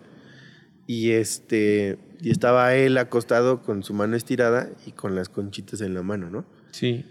y 0.87 1.13
este, 1.13 1.99
y 2.25 2.31
estaba 2.31 2.75
él 2.75 2.97
acostado 2.99 3.63
con 3.63 3.83
su 3.83 3.95
mano 3.95 4.17
estirada 4.17 4.71
y 4.87 4.93
con 4.93 5.15
las 5.15 5.29
conchitas 5.29 5.81
en 5.81 5.95
la 5.95 6.03
mano, 6.03 6.31
¿no? 6.31 6.45
sí. 6.73 7.05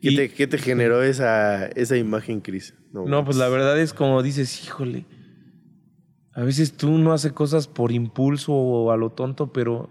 ¿Qué, 0.00 0.12
Y- 0.12 0.16
te, 0.16 0.30
qué 0.30 0.46
te 0.46 0.56
generó 0.56 1.02
esa, 1.02 1.66
esa 1.66 1.96
imagen, 1.98 2.40
Cris? 2.40 2.74
No, 2.92 3.22
pues 3.24 3.36
la 3.36 3.48
verdad 3.50 3.78
es 3.78 3.92
como 3.92 4.22
dices, 4.22 4.64
híjole, 4.64 5.04
a 6.32 6.42
veces 6.42 6.72
tú 6.72 6.96
no 6.96 7.12
haces 7.12 7.32
cosas 7.32 7.68
por 7.68 7.92
impulso 7.92 8.52
o 8.54 8.92
a 8.92 8.96
lo 8.96 9.10
tonto, 9.10 9.52
pero, 9.52 9.90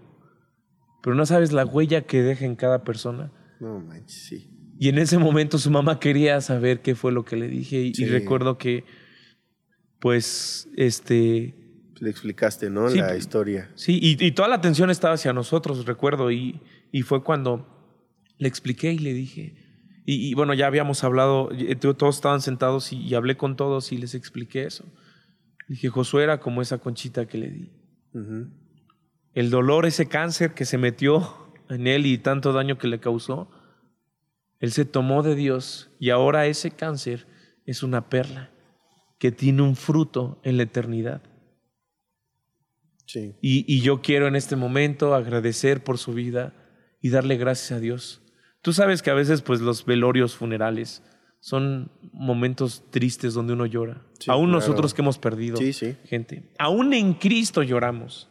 pero 1.02 1.14
no 1.14 1.24
sabes 1.26 1.52
la 1.52 1.64
huella 1.64 2.02
que 2.02 2.22
deja 2.22 2.44
en 2.44 2.56
cada 2.56 2.82
persona. 2.82 3.30
No 3.60 3.78
manches, 3.78 4.24
sí. 4.26 4.50
Y 4.80 4.88
en 4.88 4.98
ese 4.98 5.18
momento 5.18 5.58
su 5.58 5.70
mamá 5.70 6.00
quería 6.00 6.40
saber 6.40 6.80
qué 6.80 6.94
fue 6.96 7.12
lo 7.12 7.24
que 7.24 7.36
le 7.36 7.46
dije 7.46 7.80
y, 7.80 7.92
y 7.96 8.04
recuerdo 8.06 8.58
que, 8.58 8.84
pues, 10.00 10.68
este, 10.76 11.54
Le 12.00 12.10
explicaste, 12.10 12.68
¿no? 12.70 12.88
Sí, 12.88 12.98
la 12.98 13.16
historia. 13.16 13.70
Sí, 13.76 13.98
y, 14.02 14.24
y 14.24 14.32
toda 14.32 14.48
la 14.48 14.56
atención 14.56 14.90
estaba 14.90 15.14
hacia 15.14 15.32
nosotros, 15.32 15.84
recuerdo, 15.86 16.30
y, 16.32 16.60
y 16.90 17.02
fue 17.02 17.22
cuando 17.22 17.66
le 18.38 18.48
expliqué 18.48 18.92
y 18.92 18.98
le 18.98 19.12
dije, 19.12 19.54
y, 20.06 20.28
y 20.30 20.34
bueno, 20.34 20.54
ya 20.54 20.66
habíamos 20.66 21.04
hablado, 21.04 21.50
to- 21.78 21.94
todos 21.94 22.16
estaban 22.16 22.40
sentados 22.40 22.92
y, 22.92 23.14
hablé 23.14 23.36
con 23.36 23.54
todos 23.54 23.92
y 23.92 23.98
les 23.98 24.14
expliqué 24.14 24.64
eso. 24.64 24.84
Dije, 25.68 25.88
Josué 25.90 26.24
era 26.24 26.40
como 26.40 26.62
esa 26.62 26.78
conchita 26.78 27.26
que 27.26 27.38
le 27.38 27.50
di. 27.50 27.70
El 29.34 29.50
dolor, 29.50 29.86
ese 29.86 30.06
cáncer 30.06 30.54
que 30.54 30.64
se 30.64 30.78
metió 30.78 31.52
en 31.68 31.86
él 31.86 32.06
y 32.06 32.18
tanto 32.18 32.52
daño 32.52 32.78
que 32.78 32.88
le 32.88 32.98
causó, 32.98 33.50
él 34.58 34.72
se 34.72 34.84
tomó 34.84 35.22
de 35.22 35.34
Dios 35.36 35.90
y 36.00 36.10
ahora 36.10 36.46
ese 36.46 36.70
cáncer 36.72 37.26
es 37.66 37.82
una 37.82 38.08
perla 38.08 38.50
que 39.18 39.30
tiene 39.30 39.62
un 39.62 39.76
fruto 39.76 40.40
en 40.42 40.56
la 40.56 40.64
eternidad. 40.64 41.22
Sí. 43.12 43.34
Y, 43.40 43.64
y 43.72 43.80
yo 43.80 44.02
quiero 44.02 44.28
en 44.28 44.36
este 44.36 44.54
momento 44.56 45.14
agradecer 45.14 45.82
por 45.82 45.98
su 45.98 46.14
vida 46.14 46.54
y 47.00 47.10
darle 47.10 47.36
gracias 47.36 47.72
a 47.72 47.80
Dios. 47.80 48.22
Tú 48.62 48.72
sabes 48.72 49.02
que 49.02 49.10
a 49.10 49.14
veces 49.14 49.42
pues 49.42 49.60
los 49.60 49.84
velorios 49.84 50.36
funerales 50.36 51.02
son 51.40 51.90
momentos 52.12 52.84
tristes 52.90 53.34
donde 53.34 53.54
uno 53.54 53.66
llora. 53.66 54.02
Sí, 54.18 54.30
Aún 54.30 54.50
claro. 54.50 54.60
nosotros 54.60 54.94
que 54.94 55.02
hemos 55.02 55.18
perdido 55.18 55.56
Sí, 55.56 55.72
gente. 56.04 56.52
Aún 56.58 56.92
en 56.92 57.14
Cristo 57.14 57.62
lloramos. 57.62 58.28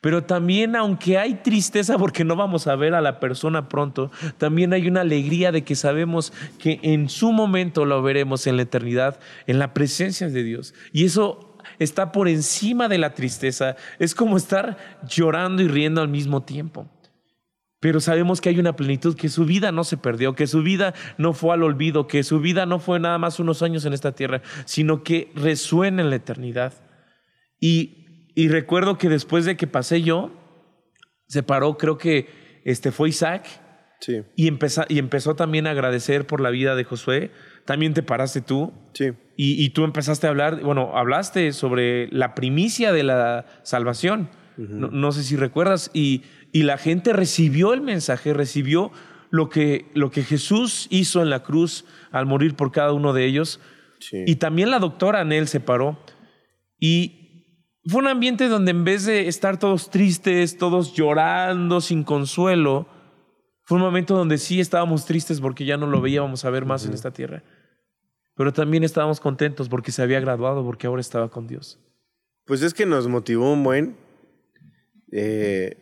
Pero 0.00 0.24
también 0.24 0.74
aunque 0.74 1.16
hay 1.16 1.34
tristeza 1.34 1.96
porque 1.96 2.24
no 2.24 2.34
vamos 2.34 2.66
a 2.66 2.74
ver 2.74 2.94
a 2.94 3.00
la 3.00 3.20
persona 3.20 3.68
pronto, 3.68 4.10
también 4.36 4.72
hay 4.72 4.88
una 4.88 5.02
alegría 5.02 5.52
de 5.52 5.62
que 5.62 5.76
sabemos 5.76 6.32
que 6.58 6.80
en 6.82 7.08
su 7.08 7.32
momento 7.32 7.84
lo 7.84 8.02
veremos 8.02 8.48
en 8.48 8.56
la 8.56 8.62
eternidad, 8.62 9.20
en 9.46 9.60
la 9.60 9.72
presencia 9.72 10.28
de 10.28 10.42
Dios. 10.42 10.74
Y 10.92 11.04
eso 11.04 11.51
está 11.78 12.12
por 12.12 12.28
encima 12.28 12.88
de 12.88 12.98
la 12.98 13.14
tristeza. 13.14 13.76
Es 13.98 14.14
como 14.14 14.36
estar 14.36 14.76
llorando 15.08 15.62
y 15.62 15.68
riendo 15.68 16.00
al 16.00 16.08
mismo 16.08 16.42
tiempo. 16.42 16.88
Pero 17.80 17.98
sabemos 17.98 18.40
que 18.40 18.48
hay 18.48 18.60
una 18.60 18.76
plenitud, 18.76 19.16
que 19.16 19.28
su 19.28 19.44
vida 19.44 19.72
no 19.72 19.82
se 19.82 19.96
perdió, 19.96 20.36
que 20.36 20.46
su 20.46 20.62
vida 20.62 20.94
no 21.18 21.32
fue 21.32 21.52
al 21.52 21.64
olvido, 21.64 22.06
que 22.06 22.22
su 22.22 22.38
vida 22.38 22.64
no 22.64 22.78
fue 22.78 23.00
nada 23.00 23.18
más 23.18 23.40
unos 23.40 23.60
años 23.60 23.84
en 23.84 23.92
esta 23.92 24.12
tierra, 24.12 24.40
sino 24.66 25.02
que 25.02 25.32
resuena 25.34 26.00
en 26.00 26.10
la 26.10 26.16
eternidad. 26.16 26.74
Y, 27.58 28.30
y 28.36 28.48
recuerdo 28.48 28.98
que 28.98 29.08
después 29.08 29.44
de 29.44 29.56
que 29.56 29.66
pasé 29.66 30.02
yo, 30.02 30.30
se 31.26 31.42
paró, 31.42 31.76
creo 31.76 31.98
que 31.98 32.28
este 32.64 32.92
fue 32.92 33.08
Isaac, 33.08 33.46
Sí. 34.00 34.20
y, 34.34 34.48
empezó, 34.48 34.82
y 34.88 34.98
empezó 34.98 35.36
también 35.36 35.68
a 35.68 35.70
agradecer 35.70 36.26
por 36.26 36.40
la 36.40 36.50
vida 36.50 36.74
de 36.74 36.82
Josué. 36.82 37.30
También 37.64 37.94
te 37.94 38.02
paraste 38.02 38.40
tú, 38.40 38.72
Sí. 38.94 39.10
y, 39.36 39.64
y 39.64 39.70
tú 39.70 39.84
empezaste 39.84 40.26
a 40.26 40.30
hablar, 40.30 40.60
bueno, 40.62 40.96
hablaste 40.96 41.52
sobre 41.52 42.08
la 42.08 42.34
primicia 42.34 42.92
de 42.92 43.02
la 43.04 43.46
salvación. 43.62 44.28
no, 44.58 44.88
no 44.90 45.12
sé 45.12 45.22
si 45.22 45.36
recuerdas. 45.36 45.90
Y, 45.94 46.22
y 46.52 46.64
la 46.64 46.76
gente 46.76 47.12
recibió 47.12 47.72
el 47.72 47.80
mensaje, 47.80 48.34
recibió 48.34 48.90
lo 49.30 49.48
que, 49.48 49.86
lo 49.94 50.10
que 50.10 50.22
Jesús 50.22 50.88
hizo 50.90 51.22
en 51.22 51.30
la 51.30 51.42
cruz 51.42 51.86
al 52.10 52.26
morir 52.26 52.54
por 52.54 52.70
cada 52.70 52.92
uno 52.92 53.12
de 53.14 53.24
ellos. 53.24 53.60
Sí. 54.00 54.18
Y 54.26 54.36
también 54.36 54.70
la 54.70 54.78
doctora 54.78 55.20
Anel 55.20 55.48
se 55.48 55.60
paró. 55.60 55.98
Y 56.78 57.18
fue 57.86 58.00
un 58.02 58.08
ambiente 58.08 58.48
donde 58.48 58.72
en 58.72 58.84
vez 58.84 59.06
de 59.06 59.28
estar 59.28 59.58
todos 59.58 59.90
tristes, 59.90 60.58
todos 60.58 60.92
llorando, 60.94 61.80
sin 61.80 62.04
consuelo, 62.04 62.86
fue 63.64 63.76
un 63.76 63.82
momento 63.82 64.16
donde 64.16 64.38
sí 64.38 64.60
estábamos 64.60 65.04
tristes 65.06 65.40
porque 65.40 65.64
ya 65.64 65.76
no 65.76 65.86
lo 65.86 66.00
veíamos 66.00 66.44
a 66.44 66.50
ver 66.50 66.64
más 66.66 66.84
en 66.86 66.92
esta 66.92 67.12
tierra. 67.12 67.42
Pero 68.34 68.52
también 68.52 68.82
estábamos 68.82 69.20
contentos 69.20 69.68
porque 69.68 69.92
se 69.92 70.02
había 70.02 70.18
graduado, 70.20 70.64
porque 70.64 70.86
ahora 70.86 71.00
estaba 71.00 71.30
con 71.30 71.46
Dios. 71.46 71.78
Pues 72.44 72.62
es 72.62 72.74
que 72.74 72.86
nos 72.86 73.06
motivó 73.06 73.52
un 73.52 73.62
buen. 73.62 73.96
eh, 75.12 75.76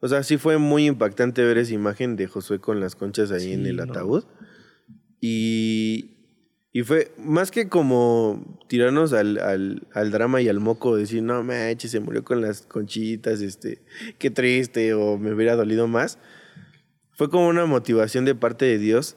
O 0.00 0.08
sea, 0.08 0.22
sí 0.22 0.36
fue 0.36 0.58
muy 0.58 0.86
impactante 0.86 1.42
ver 1.44 1.58
esa 1.58 1.72
imagen 1.74 2.16
de 2.16 2.26
Josué 2.26 2.58
con 2.58 2.80
las 2.80 2.94
conchas 2.96 3.30
ahí 3.30 3.52
en 3.52 3.62
Sí, 3.64 3.68
el 3.70 3.76
no. 3.76 3.82
ataúd. 3.84 4.24
Y, 5.20 6.10
y 6.72 6.82
fue 6.82 7.12
más 7.18 7.50
que 7.50 7.68
como 7.68 8.58
tirarnos 8.68 9.12
al, 9.12 9.38
al, 9.38 9.86
al 9.94 10.10
drama 10.10 10.42
y 10.42 10.48
al 10.48 10.60
moco, 10.60 10.96
decir, 10.96 11.22
no 11.22 11.42
manches, 11.42 11.90
se 11.90 12.00
murió 12.00 12.24
con 12.24 12.40
las 12.42 12.62
conchitas, 12.62 13.40
este, 13.40 13.82
qué 14.18 14.30
triste, 14.30 14.92
o 14.94 15.16
me 15.18 15.32
hubiera 15.32 15.56
dolido 15.56 15.86
más. 15.88 16.18
Fue 17.16 17.30
como 17.30 17.48
una 17.48 17.64
motivación 17.64 18.26
de 18.26 18.34
parte 18.34 18.66
de 18.66 18.78
Dios. 18.78 19.16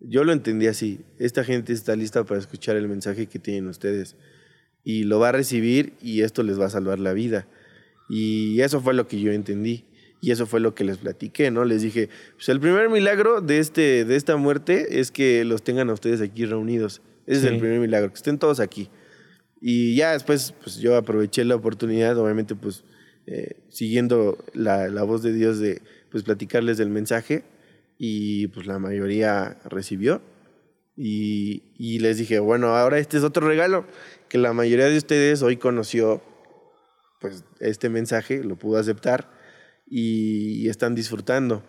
Yo 0.00 0.24
lo 0.24 0.32
entendí 0.32 0.66
así. 0.66 1.00
Esta 1.18 1.44
gente 1.44 1.74
está 1.74 1.94
lista 1.94 2.24
para 2.24 2.40
escuchar 2.40 2.76
el 2.76 2.88
mensaje 2.88 3.26
que 3.26 3.38
tienen 3.38 3.68
ustedes. 3.68 4.16
Y 4.82 5.04
lo 5.04 5.18
va 5.18 5.28
a 5.28 5.32
recibir 5.32 5.92
y 6.00 6.22
esto 6.22 6.42
les 6.42 6.58
va 6.58 6.66
a 6.66 6.70
salvar 6.70 6.98
la 6.98 7.12
vida. 7.12 7.46
Y 8.08 8.62
eso 8.62 8.80
fue 8.80 8.94
lo 8.94 9.06
que 9.06 9.20
yo 9.20 9.30
entendí. 9.30 9.84
Y 10.22 10.30
eso 10.30 10.46
fue 10.46 10.58
lo 10.58 10.74
que 10.74 10.84
les 10.84 10.96
platiqué, 10.96 11.50
¿no? 11.50 11.66
Les 11.66 11.82
dije, 11.82 12.08
pues 12.34 12.48
el 12.48 12.60
primer 12.60 12.88
milagro 12.88 13.42
de, 13.42 13.58
este, 13.58 14.06
de 14.06 14.16
esta 14.16 14.36
muerte 14.36 14.98
es 14.98 15.10
que 15.10 15.44
los 15.44 15.62
tengan 15.62 15.90
a 15.90 15.92
ustedes 15.92 16.22
aquí 16.22 16.46
reunidos. 16.46 17.02
Ese 17.26 17.40
es 17.40 17.44
el 17.52 17.58
primer 17.58 17.78
milagro, 17.78 18.08
que 18.08 18.16
estén 18.16 18.38
todos 18.38 18.58
aquí. 18.58 18.88
Y 19.60 19.94
ya 19.96 20.12
después, 20.12 20.54
pues 20.62 20.78
yo 20.78 20.96
aproveché 20.96 21.44
la 21.44 21.56
oportunidad, 21.56 22.16
obviamente, 22.16 22.54
pues 22.54 22.84
eh, 23.26 23.60
siguiendo 23.68 24.42
la, 24.54 24.88
la 24.88 25.02
voz 25.02 25.22
de 25.22 25.34
Dios 25.34 25.58
de, 25.60 25.82
pues 26.10 26.22
platicarles 26.24 26.78
del 26.78 26.90
mensaje. 26.90 27.44
Y 27.98 28.46
pues 28.48 28.66
la 28.66 28.78
mayoría 28.78 29.58
recibió. 29.64 30.22
Y, 30.96 31.62
y 31.78 32.00
les 32.00 32.18
dije, 32.18 32.38
bueno, 32.40 32.76
ahora 32.76 32.98
este 32.98 33.16
es 33.18 33.22
otro 33.24 33.46
regalo 33.46 33.84
que 34.28 34.38
la 34.38 34.52
mayoría 34.52 34.86
de 34.88 34.96
ustedes 34.96 35.42
hoy 35.42 35.56
conoció, 35.56 36.22
pues 37.20 37.44
este 37.60 37.88
mensaje, 37.88 38.42
lo 38.42 38.56
pudo 38.56 38.78
aceptar 38.78 39.30
y, 39.86 40.64
y 40.64 40.68
están 40.68 40.94
disfrutando. 40.94 41.62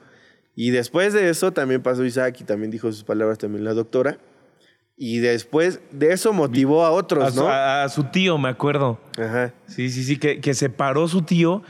Y 0.55 0.71
después 0.71 1.13
de 1.13 1.29
eso 1.29 1.51
también 1.53 1.81
pasó 1.83 2.03
Isaac 2.03 2.37
y 2.41 2.43
también 2.43 2.71
dijo 2.71 2.91
sus 2.91 3.03
palabras 3.03 3.37
también 3.37 3.63
la 3.63 3.73
doctora. 3.73 4.17
Y 4.97 5.19
después 5.19 5.79
de 5.91 6.11
eso 6.11 6.33
motivó 6.33 6.83
a 6.83 6.89
A 6.89 6.91
otros, 6.91 7.33
su, 7.33 7.39
¿no? 7.41 7.47
a- 7.47 7.83
a 7.83 7.89
su 7.89 8.03
tío, 8.05 8.37
me 8.37 8.49
acuerdo. 8.49 8.99
Ajá. 9.17 9.53
Sí, 9.67 9.89
sí, 9.89 10.03
sí, 10.03 10.17
que, 10.17 10.41
que 10.41 10.53
se 10.53 10.69
paró 10.69 11.07
su 11.07 11.21
tío 11.21 11.63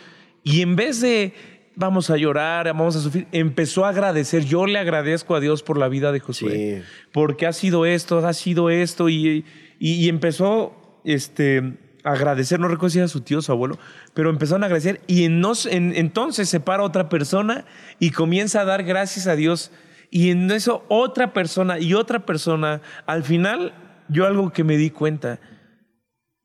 y 0.43 0.61
en 0.61 0.75
vez 0.75 1.01
de 1.01 1.33
vamos 1.79 2.09
a 2.09 2.17
llorar, 2.17 2.67
vamos 2.67 2.95
a 2.95 2.99
sufrir, 3.01 3.25
empezó 3.31 3.85
a 3.85 3.89
agradecer. 3.89 4.43
Yo 4.45 4.65
le 4.67 4.77
agradezco 4.77 5.35
a 5.35 5.39
Dios 5.39 5.63
por 5.63 5.77
la 5.77 5.87
vida 5.87 6.11
de 6.11 6.19
Josué. 6.19 6.51
Sí. 6.83 6.87
Porque 7.11 7.47
ha 7.47 7.53
sido 7.53 7.85
esto, 7.85 8.19
ha 8.25 8.33
sido 8.33 8.69
esto 8.69 9.09
y, 9.09 9.45
y- 9.79 9.93
y 9.93 10.09
empezó 10.09 10.75
este, 11.05 11.77
a 12.03 12.11
agradecer, 12.11 12.59
no 12.59 12.67
recuerdo 12.67 12.89
si 12.91 12.99
era 12.99 13.07
su 13.07 13.21
tío 13.21 13.39
o 13.39 13.41
su 13.41 13.51
abuelo, 13.51 13.79
pero 14.13 14.29
empezaron 14.29 14.63
a 14.63 14.65
agradecer 14.67 15.01
y 15.07 15.23
en 15.23 15.41
en- 15.71 15.93
entonces 15.95 16.49
se 16.49 16.59
para 16.59 16.83
otra 16.83 17.07
persona 17.09 17.65
y 17.99 18.11
comienza 18.11 18.61
a 18.61 18.65
dar 18.65 18.83
gracias 18.83 19.25
a 19.27 19.35
Dios. 19.35 19.71
Y 20.11 20.31
en 20.31 20.49
eso 20.51 20.83
otra 20.89 21.33
persona 21.33 21.79
y 21.79 21.93
otra 21.93 22.25
persona, 22.25 22.81
al 23.05 23.23
final 23.23 23.73
yo 24.09 24.25
algo 24.25 24.51
que 24.51 24.63
me 24.63 24.75
di 24.75 24.89
cuenta, 24.89 25.39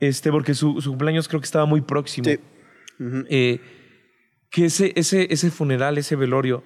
este, 0.00 0.30
porque 0.30 0.54
su, 0.54 0.80
su 0.82 0.90
cumpleaños 0.90 1.28
creo 1.28 1.40
que 1.40 1.46
estaba 1.46 1.64
muy 1.64 1.80
próximo. 1.80 2.26
Sí. 2.28 2.38
Eh, 3.30 3.60
que 4.54 4.66
ese, 4.66 4.92
ese, 4.94 5.26
ese 5.32 5.50
funeral, 5.50 5.98
ese 5.98 6.14
velorio 6.14 6.62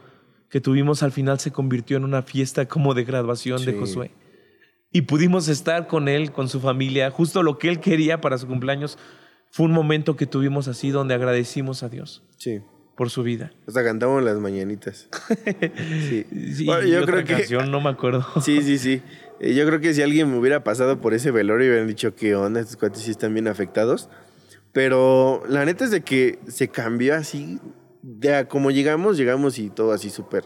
que 0.51 0.61
tuvimos 0.61 1.03
al 1.03 1.11
final 1.11 1.41
se 1.41 1.51
convirtió 1.53 1.97
en 1.97 2.05
una 2.05 2.21
fiesta 2.23 2.69
como 2.69 2.93
de 2.93 3.05
graduación 3.05 3.65
de. 3.65 3.73
Josué. 3.73 4.11
Y 4.93 5.03
pudimos 5.03 5.49
estar 5.49 5.87
con 5.87 6.07
él, 6.09 6.31
con 6.33 6.49
su 6.51 6.61
familia, 6.61 7.11
justo 7.11 7.43
lo 7.43 7.59
que 7.59 7.69
él 7.71 7.81
quería 7.81 8.21
para 8.21 8.37
su 8.37 8.47
cumpleaños. 8.47 8.99
Fue 9.51 9.65
un 9.65 9.73
momento 9.73 10.17
que 10.17 10.27
tuvimos 10.27 10.69
así 10.69 10.91
donde 10.91 11.15
agradecimos 11.15 11.83
a 11.83 11.89
Dios 11.89 12.23
Sí. 12.37 12.61
por 12.95 13.09
su 13.09 13.23
vida. 13.23 13.53
Hasta 13.67 13.83
cantamos 13.83 14.23
las 14.23 14.39
mañanitas. 14.39 15.09
Sí. 16.09 16.27
Sí, 16.55 16.67
Bueno, 16.67 16.87
yo 16.87 17.07
creo 17.07 17.25
que 17.25 17.35
canción, 17.35 17.71
no 17.71 17.81
me 17.81 17.89
acuerdo. 17.89 18.27
Sí, 18.43 18.61
sí, 18.63 18.77
sí. 18.77 19.01
Eh, 19.41 19.55
yo 19.55 19.65
creo 19.67 19.81
que 19.81 19.95
si 19.95 20.03
alguien 20.03 20.31
me 20.31 20.39
hubiera 20.39 20.63
pasado 20.63 21.01
por 21.01 21.15
ese 21.15 21.31
velorio 21.31 21.67
y 21.67 21.71
hubieran 21.71 21.89
dicho 21.89 22.15
que 22.15 22.35
onda, 22.35 22.61
estos 22.61 22.77
cuates 22.77 23.01
sí 23.03 23.11
están 23.11 23.33
bien 23.33 23.49
afectados. 23.49 24.11
Pero 24.73 25.43
la 25.49 25.65
neta 25.65 25.85
es 25.85 25.91
de 25.91 26.03
que 26.03 26.39
se 26.49 26.69
cambió 26.69 27.15
así. 27.15 27.59
De 28.03 28.35
a 28.35 28.49
como 28.49 28.71
llegamos, 28.71 29.17
llegamos 29.17 29.59
y 29.59 29.71
todo 29.71 29.93
así 29.93 30.09
súper, 30.11 30.45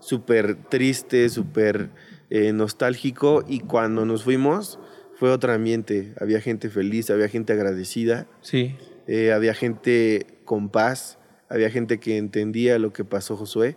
súper 0.00 0.56
triste, 0.68 1.28
súper 1.28 1.90
eh, 2.30 2.52
nostálgico. 2.52 3.44
Y 3.46 3.60
cuando 3.60 4.04
nos 4.04 4.24
fuimos, 4.24 4.78
fue 5.14 5.30
otro 5.30 5.52
ambiente. 5.52 6.12
Había 6.20 6.40
gente 6.40 6.68
feliz, 6.68 7.10
había 7.10 7.28
gente 7.28 7.52
agradecida. 7.52 8.26
Sí, 8.40 8.76
Eh, 9.08 9.32
había 9.32 9.54
gente 9.54 10.26
con 10.44 10.68
paz, 10.68 11.18
había 11.48 11.70
gente 11.70 11.98
que 12.00 12.18
entendía 12.18 12.78
lo 12.78 12.92
que 12.92 13.04
pasó 13.04 13.36
Josué. 13.36 13.76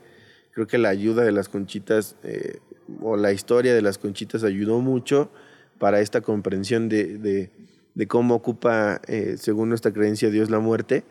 Creo 0.53 0.65
que 0.65 0.79
la 0.79 0.89
ayuda 0.89 1.23
de 1.23 1.31
las 1.31 1.47
conchitas 1.49 2.15
eh, 2.23 2.57
o 3.01 3.15
la 3.15 3.31
historia 3.31 3.75
de 3.75 3.83
las 3.83 3.99
conchitas 3.99 4.43
ayudó 4.43 4.79
mucho 4.79 5.31
para 5.77 6.01
esta 6.01 6.21
comprensión 6.21 6.89
de, 6.89 7.17
de- 7.19 7.51
de 7.95 8.07
cómo 8.07 8.35
ocupa, 8.35 9.01
eh, 9.07 9.35
según 9.37 9.69
nuestra 9.69 9.91
creencia, 9.91 10.29
Dios 10.29 10.49
la 10.49 10.59
muerte. 10.59 11.03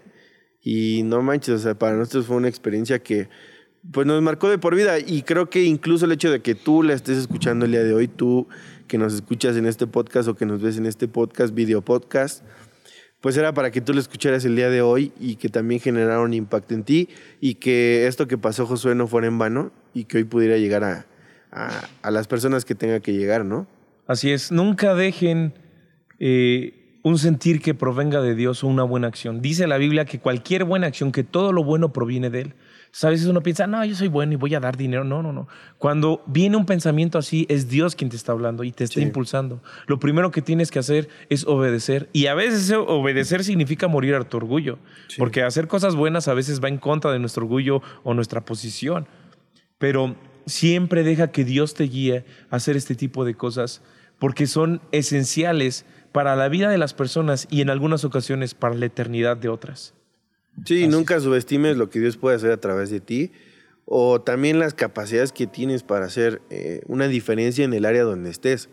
Y 0.63 1.03
no 1.05 1.23
manches, 1.23 1.55
o 1.55 1.59
sea, 1.59 1.75
para 1.79 1.97
nosotros 1.97 2.27
fue 2.27 2.37
una 2.37 2.49
experiencia 2.49 2.99
que 3.01 3.29
pues 3.93 4.07
nos 4.07 4.21
marcó 4.23 4.49
de 4.51 4.59
por 4.59 4.75
vida 4.75 4.99
y 4.99 5.23
creo 5.23 5.49
que 5.49 5.63
incluso 5.63 6.05
el 6.05 6.13
hecho 6.13 6.31
de 6.33 6.41
que 6.41 6.55
tú 6.57 6.83
la 6.83 6.95
estés 6.95 7.17
escuchando 7.17 7.65
el 7.65 7.71
día 7.71 7.85
de 7.85 7.95
hoy, 7.95 8.09
tú 8.09 8.49
que 8.89 8.99
nos 8.99 9.15
escuchas 9.15 9.57
en 9.57 9.67
este 9.67 9.87
podcast 9.87 10.29
o 10.29 10.35
que 10.35 10.45
nos 10.47 10.61
ves 10.61 10.77
en 10.79 10.85
este 10.87 11.07
podcast, 11.07 11.55
video 11.55 11.81
podcast, 11.81 12.43
pues 13.21 13.37
era 13.37 13.55
para 13.55 13.71
que 13.71 13.81
tú 13.81 13.95
lo 13.95 14.01
escucharas 14.01 14.45
el 14.45 14.57
día 14.57 14.69
de 14.69 14.83
hoy 14.83 15.13
y 15.21 15.37
que 15.37 15.49
también 15.49 15.81
generara 15.81 16.21
un 16.21 16.35
impacto 16.35 16.75
en 16.75 16.83
ti 16.83 17.09
y 17.41 17.55
que 17.55 18.07
esto 18.09 18.27
que 18.27 18.37
pasó 18.37 18.67
Josué 18.67 18.95
no 18.97 19.07
fuera 19.07 19.29
en 19.29 19.39
vano 19.39 19.73
y 19.95 20.05
que 20.05 20.19
hoy 20.19 20.25
pudiera 20.25 20.57
llegar 20.59 20.83
a, 20.85 21.07
a- 21.53 21.89
a 22.03 22.11
las 22.11 22.27
personas 22.27 22.65
que 22.65 22.75
tenga 22.75 22.99
que 23.01 23.13
llegar, 23.13 23.45
¿no? 23.45 23.67
así 24.09 24.31
es. 24.33 24.51
Nunca 24.51 24.95
dejen 24.95 25.55
eh, 26.19 26.99
un 27.03 27.19
sentir 27.19 27.61
que 27.63 27.75
provenga 27.75 28.21
de 28.21 28.35
Dios 28.35 28.65
o 28.65 28.67
una 28.67 28.83
buena 28.83 29.07
acción. 29.09 29.41
Dice 29.41 29.67
la 29.67 29.79
Biblia 29.79 30.05
que 30.05 30.19
cualquier 30.19 30.65
buena 30.65 30.87
acción, 30.89 31.13
que 31.13 31.25
todo 31.25 31.53
lo 31.53 31.65
bueno 31.65 31.93
proviene 31.93 32.29
de 32.31 32.41
Él. 32.43 32.55
A 33.03 33.11
veces 33.11 33.27
uno 33.29 33.43
piensa, 33.43 33.67
no, 33.67 33.85
yo 33.85 33.95
soy 33.95 34.09
bueno 34.09 34.33
y 34.33 34.37
voy 34.37 34.55
a 34.55 34.61
dar 34.61 34.77
dinero. 34.77 35.05
No, 35.05 35.23
no, 35.23 35.33
no. 35.33 35.47
Cuando 35.77 36.23
viene 36.27 36.57
un 36.57 36.67
pensamiento 36.67 37.19
así, 37.19 37.47
es 37.49 37.69
Dios 37.69 37.95
quien 37.95 38.11
te 38.11 38.17
está 38.17 38.33
hablando 38.33 38.65
y 38.65 38.73
te 38.73 38.83
está 38.85 38.95
Sí. 38.95 39.03
impulsando. 39.03 39.63
Lo 39.87 39.99
primero 40.01 40.31
que 40.31 40.43
tienes 40.43 40.71
que 40.71 40.79
hacer 40.81 41.09
es 41.29 41.47
obedecer. 41.47 42.09
Y 42.13 42.27
a 42.27 42.35
veces 42.35 42.73
obedecer 42.73 43.45
significa 43.45 43.89
morir 43.89 44.15
a 44.15 44.25
tu 44.25 44.39
orgullo. 44.39 44.79
Porque 45.19 45.43
hacer 45.43 45.69
cosas 45.69 45.95
buenas 45.95 46.29
a 46.29 46.35
veces 46.35 46.63
va 46.65 46.69
en 46.69 46.79
contra 46.79 47.13
de 47.13 47.19
nuestro 47.21 47.45
orgullo 47.45 47.83
o 48.05 48.15
nuestra 48.15 48.41
posición. 48.45 49.07
Pero 49.79 50.17
siempre 50.47 51.05
deja 51.05 51.31
que 51.31 51.45
Dios 51.45 51.75
te 51.75 51.85
guíe 51.85 52.25
a 52.51 52.57
hacer 52.57 52.77
este 52.77 52.95
tipo 52.95 53.25
de 53.25 53.35
cosas 53.35 53.83
porque 54.19 54.47
son 54.49 54.81
esenciales 54.91 55.85
para 56.13 56.37
la 56.37 56.49
vida 56.49 56.71
de 56.71 56.79
las 56.79 56.95
personas 56.95 57.47
y 57.51 57.61
en 57.61 57.71
algunas 57.71 58.05
ocasiones 58.05 58.55
para 58.55 58.75
la 58.75 58.87
eternidad 58.87 59.37
de 59.37 59.49
otras. 59.49 59.95
Sí, 60.65 60.89
nunca 60.89 61.21
subestimes 61.21 61.77
lo 61.77 61.89
que 61.91 62.01
Dios 62.01 62.17
puede 62.17 62.37
hacer 62.37 62.51
a 62.51 62.57
través 62.61 62.91
de 62.91 63.01
ti 63.01 63.31
o 63.85 64.21
también 64.21 64.59
las 64.59 64.75
capacidades 64.75 65.33
que 65.33 65.47
tienes 65.47 65.83
para 65.83 66.07
hacer 66.07 66.43
eh, 66.51 66.83
una 66.87 67.07
diferencia 67.09 67.65
en 67.65 67.73
el 67.73 67.85
área 67.85 68.03
donde 68.03 68.31
estés. 68.31 68.69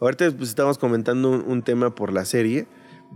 Ahorita 0.00 0.30
pues, 0.32 0.48
estamos 0.48 0.76
comentando 0.78 1.30
un, 1.30 1.42
un 1.46 1.62
tema 1.62 1.94
por 1.94 2.12
la 2.12 2.24
serie 2.24 2.66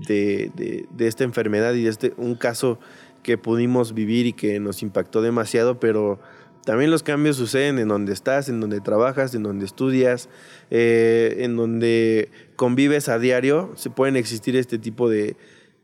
de, 0.06 0.50
de- 0.54 0.86
de 0.90 1.06
esta 1.06 1.24
enfermedad 1.24 1.74
y 1.74 1.82
de 1.82 1.90
este, 1.90 2.14
un 2.16 2.34
caso 2.34 2.78
que 3.22 3.38
pudimos 3.38 3.94
vivir 3.94 4.26
y 4.26 4.32
que 4.32 4.60
nos 4.60 4.82
impactó 4.82 5.22
demasiado, 5.22 5.80
pero 5.80 6.20
también 6.64 6.90
los 6.90 7.02
cambios 7.02 7.36
suceden 7.36 7.78
en 7.78 7.88
donde 7.88 8.12
estás, 8.12 8.48
en 8.48 8.60
donde 8.60 8.80
trabajas, 8.80 9.34
en 9.34 9.42
donde 9.42 9.64
estudias, 9.66 10.28
eh, 10.70 11.36
en 11.40 11.56
donde 11.56 12.30
convives 12.56 13.08
a 13.08 13.18
diario. 13.18 13.72
Se 13.76 13.90
pueden 13.90 14.16
existir 14.16 14.56
este 14.56 14.78
tipo 14.78 15.08
de, 15.10 15.36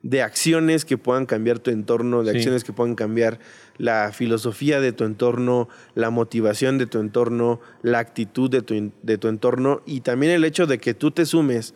de 0.02 0.22
acciones 0.22 0.84
que 0.86 0.96
puedan 0.96 1.26
cambiar 1.26 1.58
tu 1.58 1.70
entorno, 1.70 2.22
de 2.22 2.32
Sí. 2.32 2.38
acciones 2.38 2.64
que 2.64 2.72
puedan 2.72 2.94
cambiar 2.94 3.38
la 3.76 4.10
filosofía 4.12 4.80
de 4.80 4.92
tu 4.92 5.04
entorno, 5.04 5.68
la 5.94 6.08
motivación 6.10 6.78
de 6.78 6.86
tu 6.86 6.98
entorno, 6.98 7.60
la 7.82 7.98
actitud 7.98 8.50
de 8.50 8.62
tu, 8.62 8.92
de 9.02 9.18
tu 9.18 9.28
entorno 9.28 9.82
y 9.86 10.00
también 10.00 10.32
el 10.32 10.44
hecho 10.44 10.66
de 10.66 10.78
que 10.78 10.94
tú 10.94 11.10
te 11.10 11.26
sumes 11.26 11.74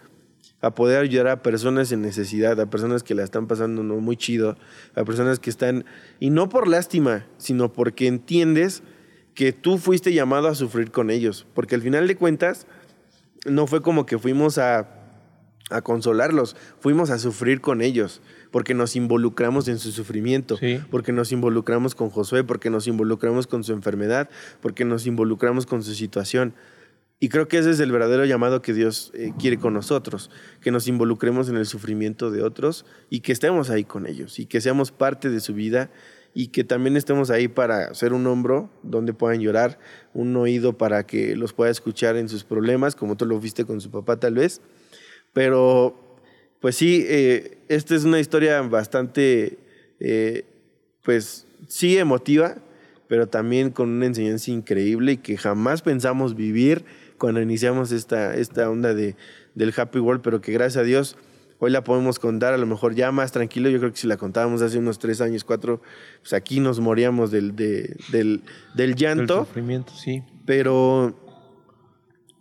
a 0.62 0.74
poder 0.74 1.00
ayudar 1.02 1.28
a 1.28 1.42
personas 1.42 1.92
en 1.92 2.00
necesidad, 2.00 2.59
a 2.59 2.70
personas 2.70 3.02
que 3.02 3.14
la 3.14 3.22
están 3.22 3.46
pasando 3.46 3.82
no 3.82 3.96
muy 3.96 4.16
chido, 4.16 4.57
a 4.94 5.05
personas 5.05 5.38
que 5.38 5.50
están, 5.50 5.84
y 6.20 6.30
no 6.30 6.48
por 6.48 6.68
lástima, 6.68 7.26
sino 7.36 7.70
porque 7.74 8.07
entiendes 8.07 8.82
que 9.35 9.53
tú 9.53 9.78
fuiste 9.78 10.12
llamado 10.12 10.49
a 10.49 10.55
sufrir 10.55 10.91
con 10.91 11.11
ellos, 11.11 11.47
porque 11.55 11.74
al 11.74 11.82
final 11.82 12.07
de 12.07 12.16
cuentas 12.16 12.66
no 13.47 13.66
fue 13.66 13.82
como 13.82 14.07
que 14.07 14.18
fuimos 14.18 14.59
a, 14.59 14.89
a 15.70 15.82
consolarlos, 15.82 16.57
fuimos 16.80 17.11
a 17.11 17.18
sufrir 17.18 17.61
con 17.61 17.82
ellos, 17.82 18.22
porque 18.51 18.74
nos 18.74 18.95
involucramos 18.97 19.66
en 19.68 19.78
su 19.78 19.91
sufrimiento, 19.91 20.57
Sí. 20.57 20.80
porque 20.91 21.12
nos 21.12 21.32
involucramos 21.32 21.95
con 21.95 22.11
Josué, 22.11 22.45
porque 22.45 22.70
nos 22.70 22.87
involucramos 22.87 23.47
con 23.47 23.64
su 23.64 23.72
enfermedad, 23.72 24.30
porque 24.61 24.85
nos 24.85 25.07
involucramos 25.07 25.66
con 25.66 25.82
su 25.82 25.95
situación. 25.95 26.55
Y 27.20 27.28
creo 27.28 27.49
que 27.49 27.59
ese 27.59 27.70
es 27.70 27.80
el 27.80 27.91
verdadero 27.91 28.24
llamado 28.26 28.61
que 28.61 28.74
Dios 28.74 29.11
eh, 29.14 29.32
quiere 29.39 29.57
con 29.59 29.72
nosotros, 29.72 30.30
que 30.61 30.70
nos 30.70 30.87
involucremos 30.89 31.49
en 31.49 31.57
el 31.57 31.64
sufrimiento 31.64 32.30
de 32.30 32.43
otros 32.43 32.85
y 33.09 33.20
que 33.20 33.32
estemos 33.32 33.70
ahí 33.70 33.85
con 33.85 34.07
ellos 34.07 34.39
y 34.39 34.47
que 34.47 34.61
seamos 34.61 34.91
parte 34.93 35.30
de 35.30 35.41
su 35.41 35.55
vida 35.55 35.91
y 36.35 36.49
que 36.49 36.64
también 36.64 36.97
estemos 36.97 37.30
ahí 37.30 37.47
para 37.47 37.95
ser 37.95 38.12
un 38.12 38.26
hombro 38.26 38.68
donde 38.82 39.14
puedan 39.14 39.41
llorar, 39.41 39.78
un 40.12 40.37
oído 40.37 40.76
para 40.76 41.07
que 41.07 41.37
los 41.37 41.53
pueda 41.53 41.70
escuchar 41.70 42.16
en 42.16 42.28
sus 42.28 42.43
problemas, 42.43 42.97
como 42.97 43.16
tú 43.16 43.24
lo 43.24 43.39
viste 43.39 43.64
con 43.64 43.80
su 43.80 43.91
papá 43.91 44.18
tal 44.18 44.35
vez. 44.35 44.61
Pero, 45.32 46.18
pues 46.61 46.74
sí, 46.74 47.05
eh, 47.09 47.59
esta 47.68 47.95
es 47.95 48.05
una 48.05 48.18
historia 48.18 48.61
bastante, 48.62 49.59
eh, 50.01 50.45
pues 51.05 51.47
sí 51.68 51.99
emotiva, 51.99 52.57
pero 53.07 53.28
también 53.28 53.70
con 53.70 53.91
una 53.91 54.07
enseñanza 54.07 54.51
increíble 54.51 55.12
y 55.12 55.16
que 55.18 55.37
jamás 55.37 55.82
pensamos 55.82 56.35
vivir 56.35 56.85
cuando 57.16 57.41
iniciamos 57.41 57.93
esta, 57.93 58.35
esta 58.35 58.68
onda 58.68 58.93
de, 58.93 59.14
del 59.55 59.72
Happy 59.76 60.01
World, 60.01 60.22
pero 60.22 60.41
que 60.41 60.53
gracias 60.53 60.82
a 60.82 60.85
Dios 60.85 61.16
hoy 61.64 61.70
la 61.70 61.82
podemos 61.82 62.18
contar 62.18 62.52
a 62.52 62.58
lo 62.58 62.66
mejor 62.66 62.94
ya 62.94 63.10
más 63.10 63.32
tranquilo. 63.32 63.70
Yo 63.70 63.78
creo 63.78 63.90
que 63.90 63.96
si 63.96 64.06
la 64.06 64.16
contábamos 64.16 64.60
hace 64.60 64.78
unos 64.78 64.98
tres 64.98 65.20
años, 65.20 65.44
cuatro, 65.44 65.80
pues 66.20 66.34
aquí 66.34 66.60
nos 66.60 66.78
moríamos 66.78 67.30
del, 67.30 67.56
del, 67.56 68.42
del 68.74 68.94
llanto. 68.94 69.40
El 69.40 69.46
sufrimiento, 69.46 69.92
sí. 69.94 70.22
Pero 70.44 71.18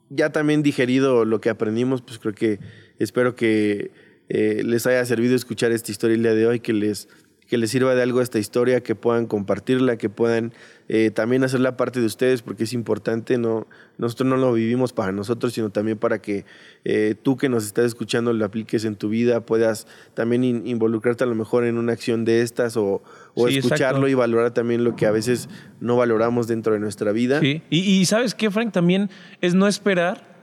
ya 0.09 0.31
también 0.31 0.61
digerido 0.61 1.23
lo 1.23 1.39
que 1.39 1.49
aprendimos, 1.49 2.01
pues 2.01 2.19
creo 2.19 2.33
que 2.33 2.59
espero 2.99 3.35
que 3.35 3.91
eh, 4.29 4.61
les 4.65 4.85
haya 4.87 5.05
servido 5.05 5.35
escuchar 5.35 5.71
esta 5.71 5.91
historia 5.91 6.15
el 6.15 6.23
día 6.23 6.33
de 6.33 6.45
hoy, 6.45 6.59
que 6.59 6.73
les 6.73 7.07
que 7.47 7.57
les 7.57 7.69
sirva 7.69 7.95
de 7.95 8.01
algo 8.01 8.21
esta 8.21 8.39
historia, 8.39 8.81
que 8.81 8.95
puedan 8.95 9.25
compartirla, 9.25 9.97
que 9.97 10.09
puedan 10.09 10.53
eh, 10.87 11.11
también 11.11 11.43
hacerla 11.43 11.77
parte 11.77 11.99
de 11.99 12.05
ustedes, 12.05 12.41
porque 12.41 12.63
es 12.63 12.73
importante, 12.73 13.37
no, 13.37 13.67
nosotros 13.97 14.27
no 14.27 14.37
lo 14.37 14.53
vivimos 14.53 14.93
para 14.93 15.11
nosotros, 15.11 15.53
sino 15.53 15.69
también 15.69 15.97
para 15.97 16.21
que 16.21 16.45
eh, 16.83 17.15
tú 17.21 17.37
que 17.37 17.49
nos 17.49 17.65
estás 17.65 17.85
escuchando 17.85 18.33
lo 18.33 18.45
apliques 18.45 18.85
en 18.85 18.95
tu 18.95 19.09
vida, 19.09 19.45
puedas 19.45 19.87
también 20.13 20.43
involucrarte 20.43 21.23
a 21.23 21.27
lo 21.27 21.35
mejor 21.35 21.65
en 21.65 21.77
una 21.77 21.93
acción 21.93 22.25
de 22.25 22.41
estas 22.41 22.77
o, 22.77 23.01
escucharlo 23.35 24.07
y 24.07 24.13
valorar 24.13 24.51
también 24.51 24.83
lo 24.83 24.95
que 24.95 25.05
a 25.05 25.11
veces 25.11 25.49
no 25.79 25.97
valoramos 25.97 26.47
dentro 26.47 26.73
de 26.73 26.79
nuestra 26.79 27.11
vida. 27.11 27.39
Sí, 27.39 27.61
y, 27.69 28.05
sabes 28.05 28.35
qué, 28.35 28.51
Frank, 28.51 28.71
también 28.71 29.09
es 29.41 29.53
no 29.53 29.67
esperar 29.67 30.33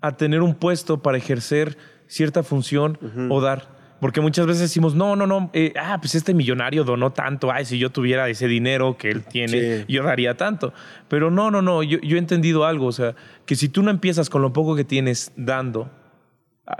a 0.00 0.16
tener 0.16 0.42
un 0.42 0.54
puesto 0.54 1.02
para 1.02 1.18
ejercer 1.18 1.76
cierta 2.06 2.42
función 2.42 2.98
o 3.30 3.40
dar 3.40 3.77
porque 4.00 4.20
muchas 4.20 4.46
veces 4.46 4.62
decimos, 4.62 4.94
no, 4.94 5.16
no, 5.16 5.26
no, 5.26 5.50
eh, 5.52 5.72
ah, 5.80 5.98
pues 6.00 6.14
este 6.14 6.32
millonario 6.32 6.84
donó 6.84 7.12
tanto, 7.12 7.50
ay, 7.50 7.64
si 7.64 7.78
yo 7.78 7.90
tuviera 7.90 8.28
ese 8.28 8.46
dinero 8.46 8.96
que 8.96 9.10
él 9.10 9.24
tiene, 9.24 9.84
yo 9.88 10.04
daría 10.04 10.36
tanto. 10.36 10.72
Pero 11.08 11.30
no, 11.30 11.50
no, 11.50 11.62
no, 11.62 11.82
yo, 11.82 11.98
he 12.00 12.18
entendido 12.18 12.64
algo, 12.64 12.86
o 12.86 12.92
sea, 12.92 13.16
que 13.44 13.56
si 13.56 13.68
tú 13.68 13.82
no 13.82 13.90
empiezas 13.90 14.30
con 14.30 14.42
lo 14.42 14.52
poco 14.52 14.76
que 14.76 14.84
tienes 14.84 15.32
dando, 15.36 15.90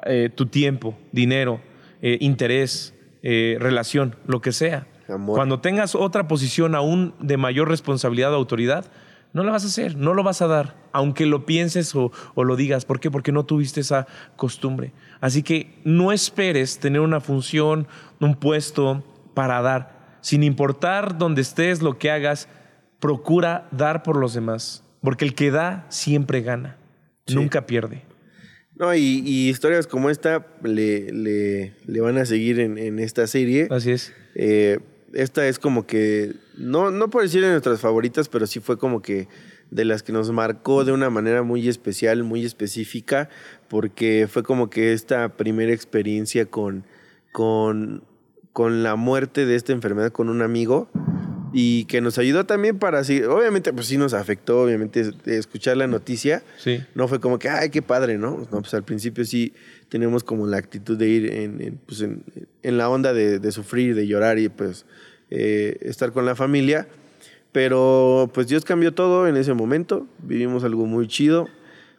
eh, 0.06 0.30
tu 0.34 0.46
tiempo, 0.46 0.96
dinero, 1.12 1.60
eh, 2.02 2.18
interés, 2.20 2.94
relación, 3.20 4.16
lo 4.26 4.40
que 4.40 4.52
sea, 4.52 4.86
cuando 5.26 5.60
tengas 5.60 5.94
otra 5.94 6.28
posición 6.28 6.74
aún 6.74 7.14
de 7.20 7.36
mayor 7.36 7.68
responsabilidad 7.68 8.32
o 8.32 8.36
autoridad, 8.36 8.86
no 9.32 9.44
la 9.44 9.52
vas 9.52 9.64
a 9.64 9.68
hacer, 9.68 9.96
no 9.96 10.14
lo 10.14 10.22
vas 10.22 10.42
a 10.42 10.46
dar, 10.46 10.76
aunque 10.92 11.26
lo 11.26 11.46
pienses 11.46 11.94
o, 11.94 12.10
lo 12.36 12.56
digas. 12.56 12.84
¿Por 12.84 13.00
qué? 13.00 13.10
Porque 13.10 13.32
no 13.32 13.44
tuviste 13.44 13.80
esa 13.80 14.06
costumbre. 14.36 14.92
Así 15.20 15.42
que 15.42 15.78
no 15.84 16.12
esperes 16.12 16.78
tener 16.78 17.00
una 17.00 17.20
función, 17.20 17.86
un 18.20 18.34
puesto 18.34 19.04
para 19.34 19.60
dar. 19.62 20.18
Sin 20.20 20.42
importar 20.42 21.18
dónde 21.18 21.42
estés, 21.42 21.82
lo 21.82 21.98
que 21.98 22.10
hagas, 22.10 22.48
procura 23.00 23.68
dar 23.70 24.02
por 24.02 24.16
los 24.16 24.34
demás. 24.34 24.84
Porque 25.00 25.24
el 25.24 25.34
que 25.34 25.50
da 25.50 25.86
siempre 25.88 26.40
gana, 26.40 26.76
nunca 27.28 27.66
pierde. 27.66 28.04
No, 28.74 28.94
y, 28.94 29.48
historias 29.48 29.86
como 29.86 30.08
esta 30.08 30.46
le, 30.62 31.12
le, 31.12 32.00
van 32.00 32.16
a 32.16 32.24
seguir 32.24 32.60
en, 32.60 32.98
esta 32.98 33.26
serie. 33.26 33.68
Así 33.70 33.90
es. 33.90 34.14
Eh, 34.34 34.78
esta 35.12 35.46
es 35.46 35.58
como 35.58 35.86
que, 35.86 36.34
no, 36.56 36.90
no 36.90 37.08
por 37.10 37.22
decir 37.22 37.42
de 37.42 37.50
nuestras 37.50 37.80
favoritas, 37.80 38.28
pero 38.28 38.46
sí 38.46 38.60
fue 38.60 38.78
como 38.78 39.02
que 39.02 39.28
de 39.70 39.84
las 39.84 40.02
que 40.02 40.12
nos 40.12 40.30
marcó 40.30 40.84
de 40.84 40.92
una 40.92 41.10
manera 41.10 41.42
muy 41.42 41.68
especial, 41.68 42.24
muy 42.24 42.44
específica, 42.44 43.28
porque 43.68 44.26
fue 44.30 44.42
como 44.42 44.70
que 44.70 44.92
esta 44.92 45.36
primera 45.36 45.72
experiencia 45.72 46.46
con, 46.46 46.84
con, 47.32 48.04
con 48.52 48.82
la 48.82 48.96
muerte 48.96 49.46
de 49.46 49.56
esta 49.56 49.72
enfermedad 49.72 50.12
con 50.12 50.28
un 50.28 50.42
amigo 50.42 50.88
y 51.52 51.84
que 51.84 52.00
nos 52.00 52.18
ayudó 52.18 52.44
también 52.46 52.78
para 52.78 52.98
así, 52.98 53.22
obviamente 53.22 53.72
pues 53.72 53.86
sí 53.86 53.96
nos 53.96 54.14
afectó, 54.14 54.62
obviamente 54.62 55.12
escuchar 55.26 55.76
la 55.76 55.86
noticia, 55.86 56.42
sí. 56.58 56.82
no 56.94 57.08
fue 57.08 57.20
como 57.20 57.38
que, 57.38 57.48
ay, 57.48 57.70
qué 57.70 57.82
padre, 57.82 58.18
¿no? 58.18 58.46
No, 58.50 58.60
pues 58.60 58.74
al 58.74 58.84
principio 58.84 59.24
sí 59.24 59.52
tenemos 59.88 60.24
como 60.24 60.46
la 60.46 60.58
actitud 60.58 60.96
de 60.96 61.08
ir 61.08 61.32
en, 61.32 61.80
pues 61.86 62.02
en, 62.02 62.78
la 62.78 62.88
onda 62.88 63.12
de, 63.12 63.52
sufrir, 63.52 63.94
de 63.94 64.06
llorar 64.06 64.38
y 64.38 64.48
pues 64.48 64.84
eh, 65.30 65.78
estar 65.80 66.12
con 66.12 66.26
la 66.26 66.34
familia, 66.34 66.86
pero 67.52 68.30
pues 68.34 68.48
Dios 68.48 68.64
cambió 68.64 68.92
todo 68.92 69.26
en 69.28 69.36
ese 69.36 69.54
momento, 69.54 70.06
vivimos 70.22 70.64
algo 70.64 70.86
muy 70.86 71.08
chido, 71.08 71.48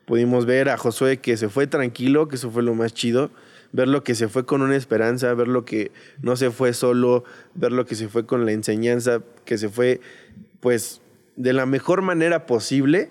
pudimos 0.06 0.45
ver 0.45 0.70
a 0.70 0.78
Josué 0.78 1.18
que 1.18 1.38
se 1.38 1.50
fue 1.50 1.68
tranquilo, 1.68 2.28
que 2.28 2.36
eso 2.36 2.52
fue 2.52 2.64
lo 2.64 2.76
más 2.76 2.93
chido, 2.93 3.32
ver 3.72 3.88
lo 3.88 4.03
que 4.03 4.15
se 4.15 4.28
fue 4.28 4.45
con 4.45 4.61
una 4.61 4.76
esperanza, 4.76 5.34
ver 5.34 5.47
lo 5.47 5.65
que 5.65 5.91
no 6.22 6.36
se 6.36 6.51
fue 6.51 6.74
solo, 6.74 7.24
ver 7.55 7.72
lo 7.72 7.86
que 7.86 7.95
se 7.95 8.07
fue 8.07 8.26
con 8.26 8.45
la 8.45 8.51
enseñanza, 8.51 9.22
que 9.45 9.57
se 9.57 9.70
fue 9.70 10.01
pues 10.59 11.01
de 11.36 11.53
la 11.53 11.65
mejor 11.65 12.01
manera 12.01 12.45
posible. 12.45 13.09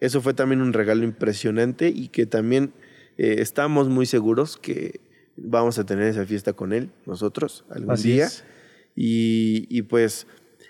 Eso 0.00 0.20
fue 0.20 0.34
también 0.34 0.60
un 0.60 0.72
regalo 0.72 1.04
impresionante 1.04 1.88
y 1.88 2.08
que 2.08 2.26
también 2.26 2.72
eh, 3.18 3.36
estamos 3.38 3.88
muy 3.88 4.06
seguros 4.06 4.56
que 4.56 5.00
vamos 5.36 5.78
a 5.78 5.84
tener 5.84 6.06
esa 6.06 6.26
fiesta 6.26 6.52
con 6.52 6.72
él, 6.72 6.90
nosotros, 7.06 7.64
algún 7.70 7.96
día. 7.96 8.28
Y, 8.94 9.66
y, 9.68 9.82
pues 9.82 10.26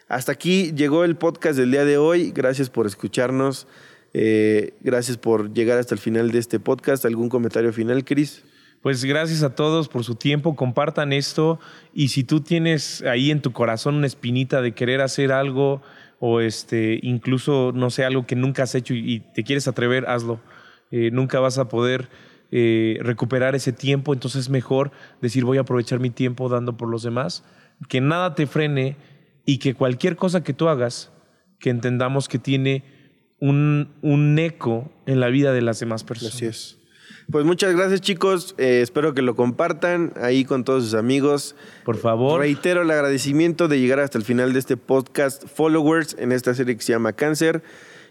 hasta 0.09 0.33
aquí 0.33 0.73
llegó 0.73 1.05
el 1.05 1.17
podcast 1.17 1.59
del 1.59 1.71
día 1.71 1.85
de 1.85 1.99
hoy. 1.99 2.33
Gracias 2.33 2.71
por 2.71 2.87
escucharnos. 2.87 3.67
Eh, 4.13 4.73
gracias 4.81 5.19
por 5.19 5.53
llegar 5.53 5.79
hasta 5.79 5.95
el 5.95 6.01
final 6.01 6.31
de 6.31 6.39
este 6.39 6.59
podcast. 6.59 7.05
¿Algún 7.05 7.29
comentario 7.29 7.73
final, 7.73 8.05
Cris? 8.05 8.43
Pues 8.87 9.05
gracias 9.05 9.43
a 9.43 9.53
todos 9.53 9.89
por 9.89 10.05
su 10.05 10.15
tiempo, 10.15 10.55
compartan 10.55 11.13
esto 11.13 11.59
y 11.93 12.07
si 12.07 12.23
tú 12.23 12.41
tienes 12.41 13.03
ahí 13.03 13.33
en 13.33 13.43
tu 13.43 13.51
corazón 13.51 13.97
una 13.97 14.07
espinita 14.07 14.63
de 14.63 14.75
querer 14.75 15.01
hacer 15.01 15.33
algo 15.33 15.83
o 16.21 16.39
este 16.39 17.01
incluso 17.03 17.73
no 17.75 17.91
sé 17.91 18.05
algo 18.05 18.29
que 18.29 18.37
nunca 18.37 18.63
has 18.63 18.77
hecho 18.77 18.95
y, 18.95 19.25
te 19.35 19.43
quieres 19.43 19.67
atrever, 19.67 20.09
hazlo. 20.09 20.39
Eh, 20.93 21.11
nunca 21.11 21.41
vas 21.41 21.59
a 21.59 21.69
poder 21.69 22.09
eh, 22.53 22.99
recuperar 23.01 23.57
ese 23.57 23.73
tiempo, 23.73 24.15
entonces 24.15 24.43
es 24.43 24.51
mejor 24.51 24.93
decir 25.21 25.45
voy 25.45 25.59
a 25.59 25.63
aprovechar 25.63 25.99
mi 25.99 26.11
tiempo 26.11 26.49
dando 26.49 26.77
por 26.77 26.89
los 26.89 27.03
demás, 27.03 27.43
que 27.89 28.01
nada 28.01 28.37
te 28.37 28.47
frene 28.47 28.97
y 29.45 29.59
que 29.59 29.75
cualquier 29.75 30.15
cosa 30.15 30.45
que 30.45 30.53
tú 30.53 30.69
hagas, 30.69 31.11
que 31.59 31.71
entendamos 31.71 32.29
que 32.29 32.39
tiene 32.39 32.85
un, 33.41 33.97
un 34.03 34.39
eco 34.39 34.93
en 35.07 35.19
la 35.19 35.27
vida 35.27 35.53
de 35.53 35.63
las 35.63 35.81
demás 35.81 36.05
personas. 36.05 36.37
Así 36.37 36.47
es. 36.47 36.86
Pues 37.31 37.45
muchas 37.45 37.75
gracias 37.75 38.01
chicos, 38.01 38.55
eh, 38.57 38.81
espero 38.83 39.13
que 39.13 39.21
lo 39.21 39.35
compartan 39.35 40.13
ahí 40.21 40.45
con 40.45 40.63
todos 40.63 40.85
sus 40.85 40.95
amigos. 40.95 41.57
Por 41.85 41.97
favor. 41.97 42.41
Reitero 42.41 42.83
el 42.83 42.91
agradecimiento 42.91 43.67
de 43.67 43.81
llegar 43.81 43.99
hasta 43.99 44.17
el 44.17 44.25
final 44.25 44.53
de 44.53 44.61
este 44.61 44.77
podcast 44.77 45.45
Followers 45.47 46.15
en 46.19 46.31
esta 46.31 46.55
serie 46.55 46.77
que 46.77 46.83
se 46.83 46.93
llama 46.93 47.13
Cáncer. 47.15 47.63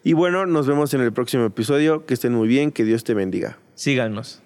Y 0.04 0.14
bueno, 0.14 0.46
nos 0.46 0.68
vemos 0.68 0.94
en 0.94 1.02
el 1.02 1.14
próximo 1.14 1.46
episodio. 1.46 2.06
Que 2.06 2.14
estén 2.14 2.34
muy 2.34 2.48
bien, 2.48 2.72
que 2.72 2.84
Dios 2.84 3.04
te 3.04 3.14
bendiga. 3.14 3.58
Síganos. 3.74 4.42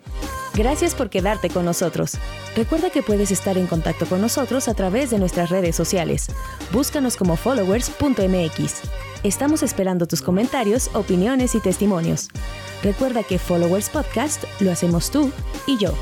Gracias 0.55 0.93
por 0.95 1.09
quedarte 1.09 1.49
con 1.49 1.65
nosotros. 1.65 2.17
Recuerda 2.55 2.89
que 2.89 3.01
puedes 3.01 3.31
estar 3.31 3.57
en 3.57 3.67
contacto 3.67 4.05
con 4.05 4.21
nosotros 4.21 4.67
a 4.67 4.73
través 4.73 5.09
de 5.09 5.19
nuestras 5.19 5.49
redes 5.49 5.75
sociales. 5.75 6.27
Búscanos 6.71 7.17
como 7.17 7.35
followers.mx. 7.37 9.08
Estamos 9.23 9.63
esperando 9.63 10.07
tus 10.07 10.21
comentarios, 10.21 10.89
opiniones 10.93 11.53
y 11.53 11.59
testimonios. 11.59 12.29
Recuerda 12.81 13.21
que 13.23 13.37
Followers 13.37 13.89
Podcast 13.89 14.45
lo 14.61 14.71
hacemos 14.71 15.11
tú 15.11 15.29
y 15.67 15.77
yo. 15.77 15.93